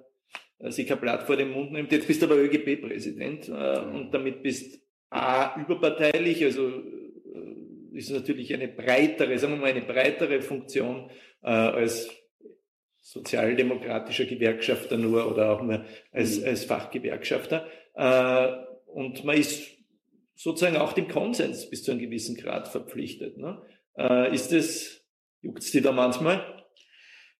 sich 0.59 0.87
kein 0.87 0.99
Blatt 0.99 1.23
vor 1.23 1.35
den 1.35 1.51
Mund 1.51 1.71
nimmt. 1.71 1.91
Jetzt 1.91 2.07
bist 2.07 2.21
du 2.21 2.25
aber 2.25 2.37
ÖGB-Präsident 2.37 3.49
äh, 3.49 3.79
und 3.79 4.11
damit 4.13 4.41
bist 4.41 4.81
A, 5.09 5.59
überparteilich, 5.61 6.43
also 6.43 6.67
äh, 6.67 7.97
ist 7.97 8.11
natürlich 8.11 8.53
eine 8.53 8.67
breitere, 8.67 9.37
sagen 9.37 9.53
wir 9.53 9.59
mal, 9.59 9.69
eine 9.71 9.81
breitere 9.81 10.41
Funktion 10.41 11.09
äh, 11.43 11.47
als 11.47 12.09
sozialdemokratischer 12.99 14.25
Gewerkschafter 14.25 14.97
nur 14.97 15.31
oder 15.31 15.51
auch 15.51 15.61
nur 15.61 15.85
als, 16.11 16.39
mhm. 16.39 16.47
als 16.47 16.65
Fachgewerkschafter. 16.65 17.67
Äh, 17.93 18.47
und 18.87 19.23
man 19.23 19.37
ist 19.37 19.77
sozusagen 20.35 20.77
auch 20.77 20.93
dem 20.93 21.07
Konsens 21.07 21.69
bis 21.69 21.83
zu 21.83 21.91
einem 21.91 22.01
gewissen 22.01 22.35
Grad 22.35 22.67
verpflichtet. 22.67 23.37
Ne? 23.37 23.61
Äh, 23.97 24.33
ist 24.33 24.51
es, 24.51 25.05
juckt 25.41 25.63
es 25.63 25.71
dir 25.71 25.81
da 25.81 25.91
manchmal? 25.91 26.64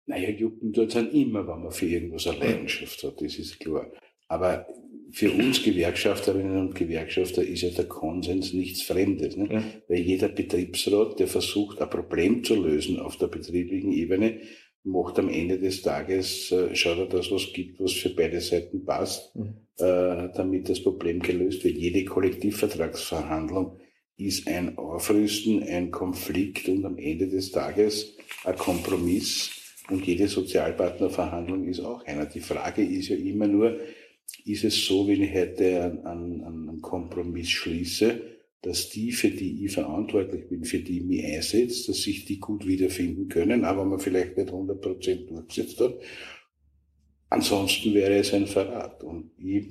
Naja, 0.08 0.30
jucken 0.30 0.72
tut 0.74 0.96
dann 0.96 1.12
immer, 1.12 1.48
wenn 1.48 1.64
man 1.64 1.72
für 1.72 1.88
irgendwas 1.88 2.28
eine 2.28 2.40
Leidenschaft 2.40 3.04
hat, 3.04 3.22
das 3.22 3.36
ist 3.36 3.60
klar. 3.60 3.92
Aber 4.28 4.68
für 5.12 5.32
uns 5.32 5.64
Gewerkschafterinnen 5.64 6.58
und 6.58 6.76
Gewerkschafter 6.76 7.44
ist 7.44 7.62
ja 7.62 7.70
der 7.70 7.86
Konsens 7.86 8.54
nichts 8.54 8.82
Fremdes. 8.82 9.38
Ne? 9.38 9.48
Ja. 9.52 9.64
Weil 9.88 10.00
jeder 10.00 10.28
Betriebsrat, 10.28 11.20
der 11.20 11.28
versucht, 11.28 11.82
ein 11.82 11.90
Problem 11.90 12.44
zu 12.44 12.56
lösen 12.56 13.00
auf 13.00 13.18
der 13.18 13.28
betrieblichen 13.28 13.92
Ebene, 13.92 14.42
macht 14.84 15.18
am 15.18 15.30
Ende 15.30 15.58
des 15.58 15.82
Tages, 15.82 16.52
äh, 16.52 16.76
schaut 16.76 17.00
er, 17.00 17.08
dass 17.08 17.32
was 17.32 17.52
gibt, 17.54 17.80
was 17.80 17.94
für 17.94 18.10
beide 18.10 18.40
Seiten 18.40 18.86
passt, 18.86 19.36
mhm. 19.36 19.56
äh, 19.78 20.30
damit 20.36 20.70
das 20.70 20.84
Problem 20.84 21.20
gelöst 21.20 21.64
wird. 21.64 21.78
Jede 21.78 22.06
Kollektivvertragsverhandlung 22.06 23.80
ist 24.18 24.48
ein 24.48 24.78
Aufrüsten, 24.78 25.64
ein 25.64 25.92
Konflikt 25.92 26.70
und 26.70 26.86
am 26.86 26.98
Ende 26.98 27.28
des 27.28 27.52
Tages 27.52 28.16
ein 28.44 28.56
Kompromiss, 28.56 29.65
und 29.90 30.06
jede 30.06 30.28
Sozialpartnerverhandlung 30.28 31.68
ist 31.68 31.80
auch 31.80 32.04
einer. 32.06 32.26
Die 32.26 32.40
Frage 32.40 32.84
ist 32.84 33.10
ja 33.10 33.16
immer 33.16 33.48
nur, 33.48 33.80
ist 34.46 34.64
es 34.64 34.86
so, 34.86 35.08
wenn 35.08 35.22
ich 35.22 35.34
heute 35.34 36.02
einen, 36.06 36.44
einen 36.44 36.82
Kompromiss 36.82 37.50
schließe, 37.50 38.22
dass 38.62 38.90
die, 38.90 39.12
für 39.12 39.30
die 39.30 39.64
ich 39.64 39.74
verantwortlich 39.74 40.48
bin, 40.50 40.66
für 40.66 40.80
die 40.80 41.00
ich 41.00 41.06
mich 41.06 41.24
einsetze, 41.24 41.92
dass 41.92 42.02
sich 42.02 42.26
die 42.26 42.40
gut 42.40 42.66
wiederfinden 42.66 43.30
können, 43.30 43.64
aber 43.64 43.86
man 43.86 44.00
vielleicht 44.00 44.38
nicht 44.38 44.50
100 44.50 44.82
Prozent 44.82 45.30
durchgesetzt 45.30 45.80
hat. 45.80 45.94
Ansonsten 47.30 47.94
wäre 47.94 48.16
es 48.16 48.34
ein 48.34 48.48
Verrat. 48.48 49.04
Und 49.04 49.32
ich, 49.38 49.68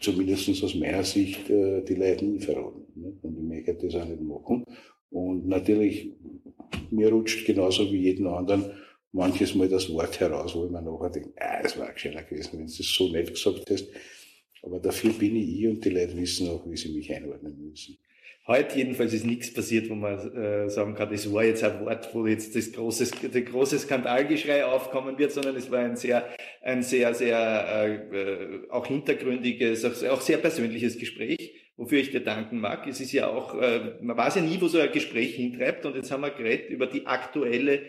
zumindest 0.00 0.62
aus 0.62 0.74
meiner 0.76 1.02
Sicht, 1.02 1.50
äh, 1.50 1.82
die 1.82 1.94
Leute 1.94 2.24
nie 2.24 2.40
verraten. 2.40 2.84
Und 3.22 3.36
ich 3.36 3.42
möchte 3.42 3.74
das 3.74 3.96
auch 3.96 4.06
nicht 4.06 4.20
machen. 4.20 4.64
Und 5.10 5.48
natürlich, 5.48 6.12
mir 6.90 7.08
rutscht 7.08 7.44
genauso 7.46 7.90
wie 7.90 8.02
jeden 8.02 8.28
anderen 8.28 8.70
manches 9.12 9.54
Mal 9.54 9.68
das 9.68 9.90
Wort 9.90 10.18
heraus, 10.20 10.54
wo 10.54 10.64
ich 10.64 10.70
mir 10.70 10.82
nachher 10.82 11.10
denke, 11.10 11.32
ah, 11.36 11.60
es 11.62 11.78
war 11.78 11.92
gescheiter 11.92 12.22
gewesen, 12.22 12.50
wenn 12.52 12.66
du 12.66 12.72
das 12.76 12.86
so 12.86 13.08
nett 13.08 13.30
gesagt 13.30 13.70
hast. 13.70 13.86
Aber 14.62 14.78
dafür 14.78 15.12
bin 15.12 15.36
ich 15.36 15.60
ich 15.60 15.68
und 15.68 15.84
die 15.84 15.90
Leute 15.90 16.16
wissen 16.16 16.48
auch, 16.48 16.64
wie 16.70 16.76
sie 16.76 16.92
mich 16.92 17.12
einordnen 17.12 17.56
müssen. 17.58 17.98
Heute 18.46 18.78
jedenfalls 18.78 19.12
ist 19.12 19.24
nichts 19.24 19.52
passiert, 19.52 19.88
wo 19.90 19.94
man 19.94 20.18
äh, 20.34 20.68
sagen 20.68 20.94
kann, 20.94 21.10
das 21.10 21.32
war 21.32 21.44
jetzt 21.44 21.62
ein 21.62 21.84
Wort, 21.84 22.08
wo 22.14 22.26
jetzt 22.26 22.56
das 22.56 22.72
große, 22.72 23.28
der 23.28 23.42
große 23.42 23.78
Skandalgeschrei 23.78 24.64
aufkommen 24.64 25.18
wird, 25.18 25.30
sondern 25.30 25.56
es 25.56 25.70
war 25.70 25.80
ein 25.80 25.96
sehr, 25.96 26.26
ein 26.62 26.82
sehr, 26.82 27.14
sehr 27.14 28.10
äh, 28.12 28.70
auch 28.70 28.86
hintergründiges, 28.86 29.84
auch 30.04 30.20
sehr 30.20 30.38
persönliches 30.38 30.98
Gespräch, 30.98 31.54
wofür 31.76 32.00
ich 32.00 32.10
dir 32.10 32.24
danken 32.24 32.58
mag. 32.58 32.86
Es 32.88 33.00
ist 33.00 33.12
ja 33.12 33.28
auch, 33.28 33.60
äh, 33.60 33.94
man 34.00 34.16
weiß 34.16 34.36
ja 34.36 34.42
nie, 34.42 34.60
wo 34.60 34.68
so 34.68 34.78
ein 34.78 34.90
Gespräch 34.90 35.36
hintreibt 35.36 35.86
und 35.86 35.94
jetzt 35.94 36.10
haben 36.10 36.22
wir 36.22 36.30
geredet 36.30 36.70
über 36.70 36.86
die 36.86 37.06
aktuelle 37.06 37.82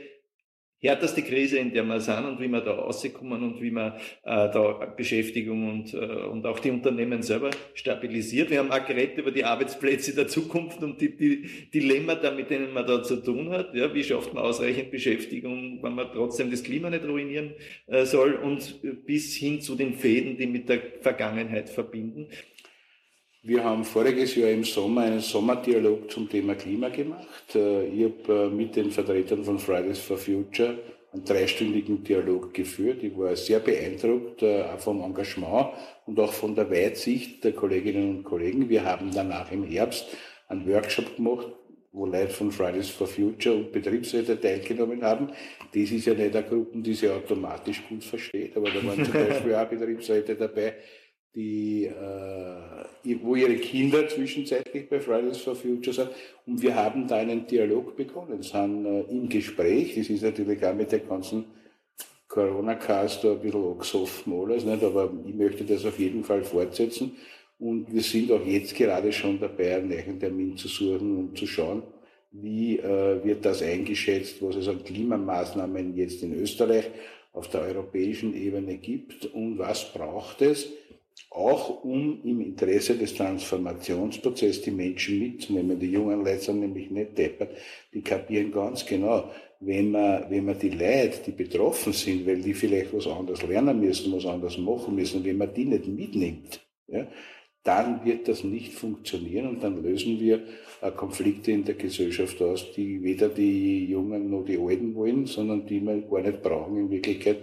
härteste 0.81 1.21
Krise, 1.21 1.59
in 1.59 1.71
der 1.71 1.83
wir 1.83 1.99
sind 1.99 2.25
und 2.25 2.39
wie 2.39 2.47
wir 2.47 2.61
da 2.61 2.71
rauskommen 2.73 3.43
und 3.43 3.61
wie 3.61 3.71
man 3.71 3.93
äh, 4.23 4.49
da 4.49 4.93
Beschäftigung 4.97 5.69
und, 5.69 5.93
äh, 5.93 5.97
und 5.97 6.45
auch 6.45 6.59
die 6.59 6.71
Unternehmen 6.71 7.21
selber 7.21 7.51
stabilisiert. 7.73 8.49
Wir 8.49 8.59
haben 8.59 8.71
auch 8.71 8.85
geredet 8.85 9.19
über 9.19 9.31
die 9.31 9.45
Arbeitsplätze 9.45 10.15
der 10.15 10.27
Zukunft 10.27 10.81
und 10.81 10.99
die, 10.99 11.15
die 11.15 11.69
Dilemmata, 11.71 12.31
mit 12.31 12.49
denen 12.49 12.73
man 12.73 12.87
da 12.87 13.03
zu 13.03 13.17
tun 13.17 13.51
hat. 13.51 13.75
Ja, 13.75 13.93
wie 13.93 14.03
schafft 14.03 14.33
man 14.33 14.43
ausreichend 14.43 14.89
Beschäftigung, 14.89 15.83
wenn 15.83 15.93
man 15.93 16.07
trotzdem 16.11 16.49
das 16.49 16.63
Klima 16.63 16.89
nicht 16.89 17.05
ruinieren 17.05 17.53
äh, 17.85 18.05
soll 18.05 18.33
und 18.33 18.81
bis 19.05 19.35
hin 19.35 19.61
zu 19.61 19.75
den 19.75 19.93
Fäden, 19.93 20.37
die 20.37 20.47
mit 20.47 20.67
der 20.67 20.81
Vergangenheit 21.01 21.69
verbinden. 21.69 22.27
Wir 23.43 23.63
haben 23.63 23.83
voriges 23.83 24.35
Jahr 24.35 24.51
im 24.51 24.63
Sommer 24.63 25.01
einen 25.01 25.19
Sommerdialog 25.19 26.11
zum 26.11 26.29
Thema 26.29 26.53
Klima 26.53 26.89
gemacht. 26.89 27.55
Äh, 27.55 27.87
ich 27.87 28.03
habe 28.03 28.33
äh, 28.33 28.49
mit 28.49 28.75
den 28.75 28.91
Vertretern 28.91 29.43
von 29.43 29.57
Fridays 29.57 29.97
for 29.97 30.17
Future 30.17 30.77
einen 31.11 31.25
dreistündigen 31.25 32.03
Dialog 32.03 32.53
geführt. 32.53 33.01
Ich 33.01 33.17
war 33.17 33.35
sehr 33.35 33.59
beeindruckt, 33.59 34.43
äh, 34.43 34.61
auch 34.61 34.79
vom 34.79 35.01
Engagement 35.01 35.69
und 36.05 36.19
auch 36.19 36.31
von 36.31 36.53
der 36.53 36.69
Weitsicht 36.69 37.43
der 37.43 37.53
Kolleginnen 37.53 38.17
und 38.17 38.23
Kollegen. 38.25 38.69
Wir 38.69 38.85
haben 38.85 39.09
danach 39.11 39.51
im 39.51 39.63
Herbst 39.63 40.05
einen 40.47 40.71
Workshop 40.71 41.15
gemacht, 41.15 41.47
wo 41.93 42.05
Leute 42.05 42.29
von 42.29 42.51
Fridays 42.51 42.89
for 42.89 43.07
Future 43.07 43.55
und 43.55 43.71
Betriebsräte 43.71 44.39
teilgenommen 44.39 45.01
haben. 45.01 45.29
Das 45.73 45.89
ist 45.89 46.05
ja 46.05 46.13
nicht 46.13 46.35
eine 46.35 46.45
Gruppe, 46.45 46.77
die 46.77 46.93
sich 46.93 47.09
automatisch 47.09 47.81
gut 47.89 48.03
versteht, 48.03 48.55
aber 48.55 48.69
da 48.69 48.85
waren 48.85 49.03
zum 49.03 49.13
Beispiel 49.27 49.55
auch 49.55 49.65
Betriebsräte 49.65 50.35
dabei, 50.35 50.75
die, 51.35 51.85
äh, 51.85 53.17
wo 53.21 53.35
ihre 53.35 53.55
Kinder 53.55 54.07
zwischenzeitlich 54.07 54.89
bei 54.89 54.99
Fridays 54.99 55.37
for 55.37 55.55
Future 55.55 55.93
sind. 55.93 56.09
Und 56.45 56.61
wir 56.61 56.75
haben 56.75 57.07
da 57.07 57.15
einen 57.15 57.47
Dialog 57.47 57.95
begonnen, 57.95 58.41
sind 58.41 58.85
äh, 58.85 59.01
im 59.09 59.29
Gespräch. 59.29 59.95
Das 59.95 60.09
ist 60.09 60.23
natürlich 60.23 60.63
auch 60.65 60.75
mit 60.75 60.91
der 60.91 60.99
ganzen 60.99 61.45
Corona-Cast 62.27 63.25
ein 63.25 63.39
bisschen 63.39 63.63
angesoffen 63.63 64.33
alles, 64.33 64.65
nicht? 64.65 64.83
aber 64.83 65.11
ich 65.25 65.35
möchte 65.35 65.63
das 65.63 65.85
auf 65.85 65.99
jeden 65.99 66.23
Fall 66.23 66.43
fortsetzen. 66.43 67.17
Und 67.59 67.93
wir 67.93 68.01
sind 68.01 68.31
auch 68.31 68.45
jetzt 68.45 68.75
gerade 68.75 69.11
schon 69.11 69.39
dabei, 69.39 69.75
einen 69.75 69.89
neuen 69.89 70.19
Termin 70.19 70.57
zu 70.57 70.67
suchen 70.67 71.17
und 71.17 71.37
zu 71.37 71.45
schauen, 71.45 71.83
wie 72.31 72.79
äh, 72.79 73.23
wird 73.23 73.45
das 73.45 73.61
eingeschätzt, 73.61 74.41
was 74.41 74.55
es 74.55 74.67
an 74.67 74.83
Klimamaßnahmen 74.83 75.95
jetzt 75.95 76.23
in 76.23 76.33
Österreich 76.33 76.89
auf 77.33 77.49
der 77.49 77.61
europäischen 77.61 78.33
Ebene 78.33 78.77
gibt 78.77 79.25
und 79.25 79.57
was 79.57 79.93
braucht 79.93 80.41
es, 80.41 80.69
auch 81.29 81.83
um 81.83 82.21
im 82.23 82.41
Interesse 82.41 82.97
des 82.97 83.13
Transformationsprozesses 83.15 84.61
die 84.63 84.71
Menschen 84.71 85.19
mitzunehmen. 85.19 85.79
Die 85.79 85.91
jungen 85.91 86.25
Leute 86.25 86.39
sind 86.39 86.59
nämlich 86.59 86.91
nicht 86.91 87.17
deppert, 87.17 87.55
die 87.93 88.01
kapieren 88.01 88.51
ganz 88.51 88.85
genau, 88.85 89.29
wenn 89.61 89.91
man, 89.91 90.29
wenn 90.29 90.45
man 90.45 90.59
die 90.59 90.69
Leute, 90.69 91.19
die 91.25 91.31
betroffen 91.31 91.93
sind, 91.93 92.25
weil 92.25 92.41
die 92.41 92.53
vielleicht 92.53 92.93
was 92.93 93.07
anderes 93.07 93.43
lernen 93.43 93.79
müssen, 93.79 94.11
was 94.11 94.25
anderes 94.25 94.57
machen 94.57 94.95
müssen, 94.95 95.23
wenn 95.23 95.37
man 95.37 95.53
die 95.53 95.65
nicht 95.65 95.87
mitnimmt, 95.87 96.59
ja, 96.87 97.07
dann 97.63 98.03
wird 98.03 98.27
das 98.27 98.43
nicht 98.43 98.73
funktionieren 98.73 99.47
und 99.47 99.63
dann 99.63 99.81
lösen 99.83 100.19
wir 100.19 100.43
Konflikte 100.97 101.51
in 101.51 101.63
der 101.63 101.75
Gesellschaft 101.75 102.41
aus, 102.41 102.71
die 102.71 103.03
weder 103.03 103.29
die 103.29 103.85
Jungen 103.85 104.31
noch 104.31 104.43
die 104.43 104.57
Alten 104.57 104.95
wollen, 104.95 105.27
sondern 105.27 105.67
die 105.67 105.79
wir 105.79 106.01
gar 106.01 106.23
nicht 106.23 106.41
brauchen 106.41 106.77
in 106.77 106.89
Wirklichkeit, 106.89 107.37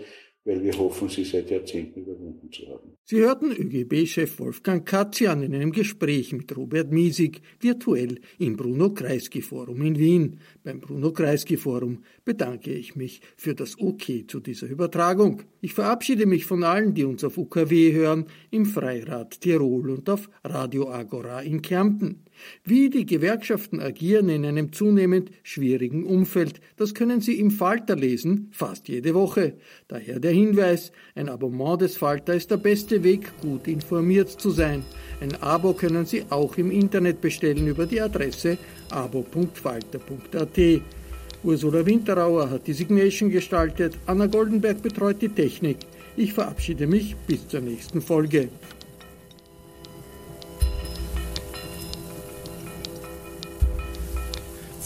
weil 0.49 0.65
wir 0.65 0.79
hoffen, 0.79 1.11
sie 1.11 1.25
seit 1.25 1.51
Jahrzehnten 1.51 2.01
überwunden 2.01 2.51
zu 2.51 2.67
haben. 2.69 2.97
Sie 3.05 3.19
hörten 3.19 3.53
ÖGB-Chef 3.53 4.39
Wolfgang 4.39 4.87
Katzian 4.87 5.43
in 5.43 5.55
einem 5.55 5.73
Gespräch 5.73 6.33
mit 6.33 6.57
Robert 6.57 6.91
Miesig 6.91 7.43
virtuell 7.61 8.19
im 8.39 8.57
Bruno 8.57 8.95
Kreisky 8.95 9.43
Forum 9.43 9.83
in 9.83 9.99
Wien. 9.99 10.41
Beim 10.65 10.81
Bruno 10.81 11.13
Kreisky 11.13 11.59
Forum 11.59 12.03
bedanke 12.25 12.73
ich 12.73 12.97
mich 12.97 13.21
für 13.37 13.55
das 13.55 13.79
OK 13.79 14.27
zu 14.27 14.41
dieser 14.41 14.69
Übertragung. 14.69 15.43
Ich 15.61 15.75
verabschiede 15.75 16.25
mich 16.25 16.47
von 16.47 16.65
allen, 16.65 16.95
die 16.95 17.05
uns 17.05 17.25
auf 17.25 17.37
UKW 17.37 17.93
hören, 17.93 18.25
im 18.51 18.65
Freirad 18.65 19.43
Tirol 19.43 19.91
und 19.91 20.09
auf 20.09 20.31
Radio 20.45 20.89
Agora 20.89 21.43
in 21.43 21.61
Kärnten. 21.61 22.25
Wie 22.65 22.91
die 22.91 23.07
Gewerkschaften 23.07 23.81
agieren 23.81 24.29
in 24.29 24.45
einem 24.45 24.73
zunehmend 24.73 25.31
schwierigen 25.43 26.05
Umfeld, 26.05 26.61
das 26.77 26.95
können 26.95 27.21
Sie 27.21 27.39
im 27.39 27.51
Falter 27.51 27.97
lesen, 27.97 28.49
fast 28.53 28.89
jede 28.89 29.15
Woche. 29.15 29.55
Daher 29.89 30.21
der 30.21 30.33
Hinweis, 30.33 30.93
ein 31.15 31.29
Abonnement 31.29 31.81
des 31.81 31.97
Falter 31.97 32.35
ist 32.35 32.51
der 32.51 32.57
beste 32.57 33.03
Weg, 33.05 33.31
gut 33.41 33.69
informiert 33.69 34.29
zu 34.29 34.51
sein. 34.51 34.85
Ein 35.21 35.35
Abo 35.43 35.73
können 35.73 36.07
Sie 36.07 36.25
auch 36.31 36.57
im 36.57 36.71
Internet 36.71 37.21
bestellen 37.21 37.67
über 37.67 37.87
die 37.87 38.01
Adresse 38.01 38.59
abo.falter.at. 38.91 40.59
Ursula 41.45 41.87
Winterauer 41.87 42.51
hat 42.51 42.67
die 42.67 42.73
Signation 42.73 43.31
gestaltet, 43.31 43.97
Anna 44.07 44.27
Goldenberg 44.27 44.83
betreut 44.83 45.23
die 45.23 45.29
Technik. 45.29 45.79
Ich 46.17 46.33
verabschiede 46.33 46.89
mich 46.89 47.15
bis 47.29 47.47
zur 47.47 47.61
nächsten 47.61 48.01
Folge. 48.01 48.49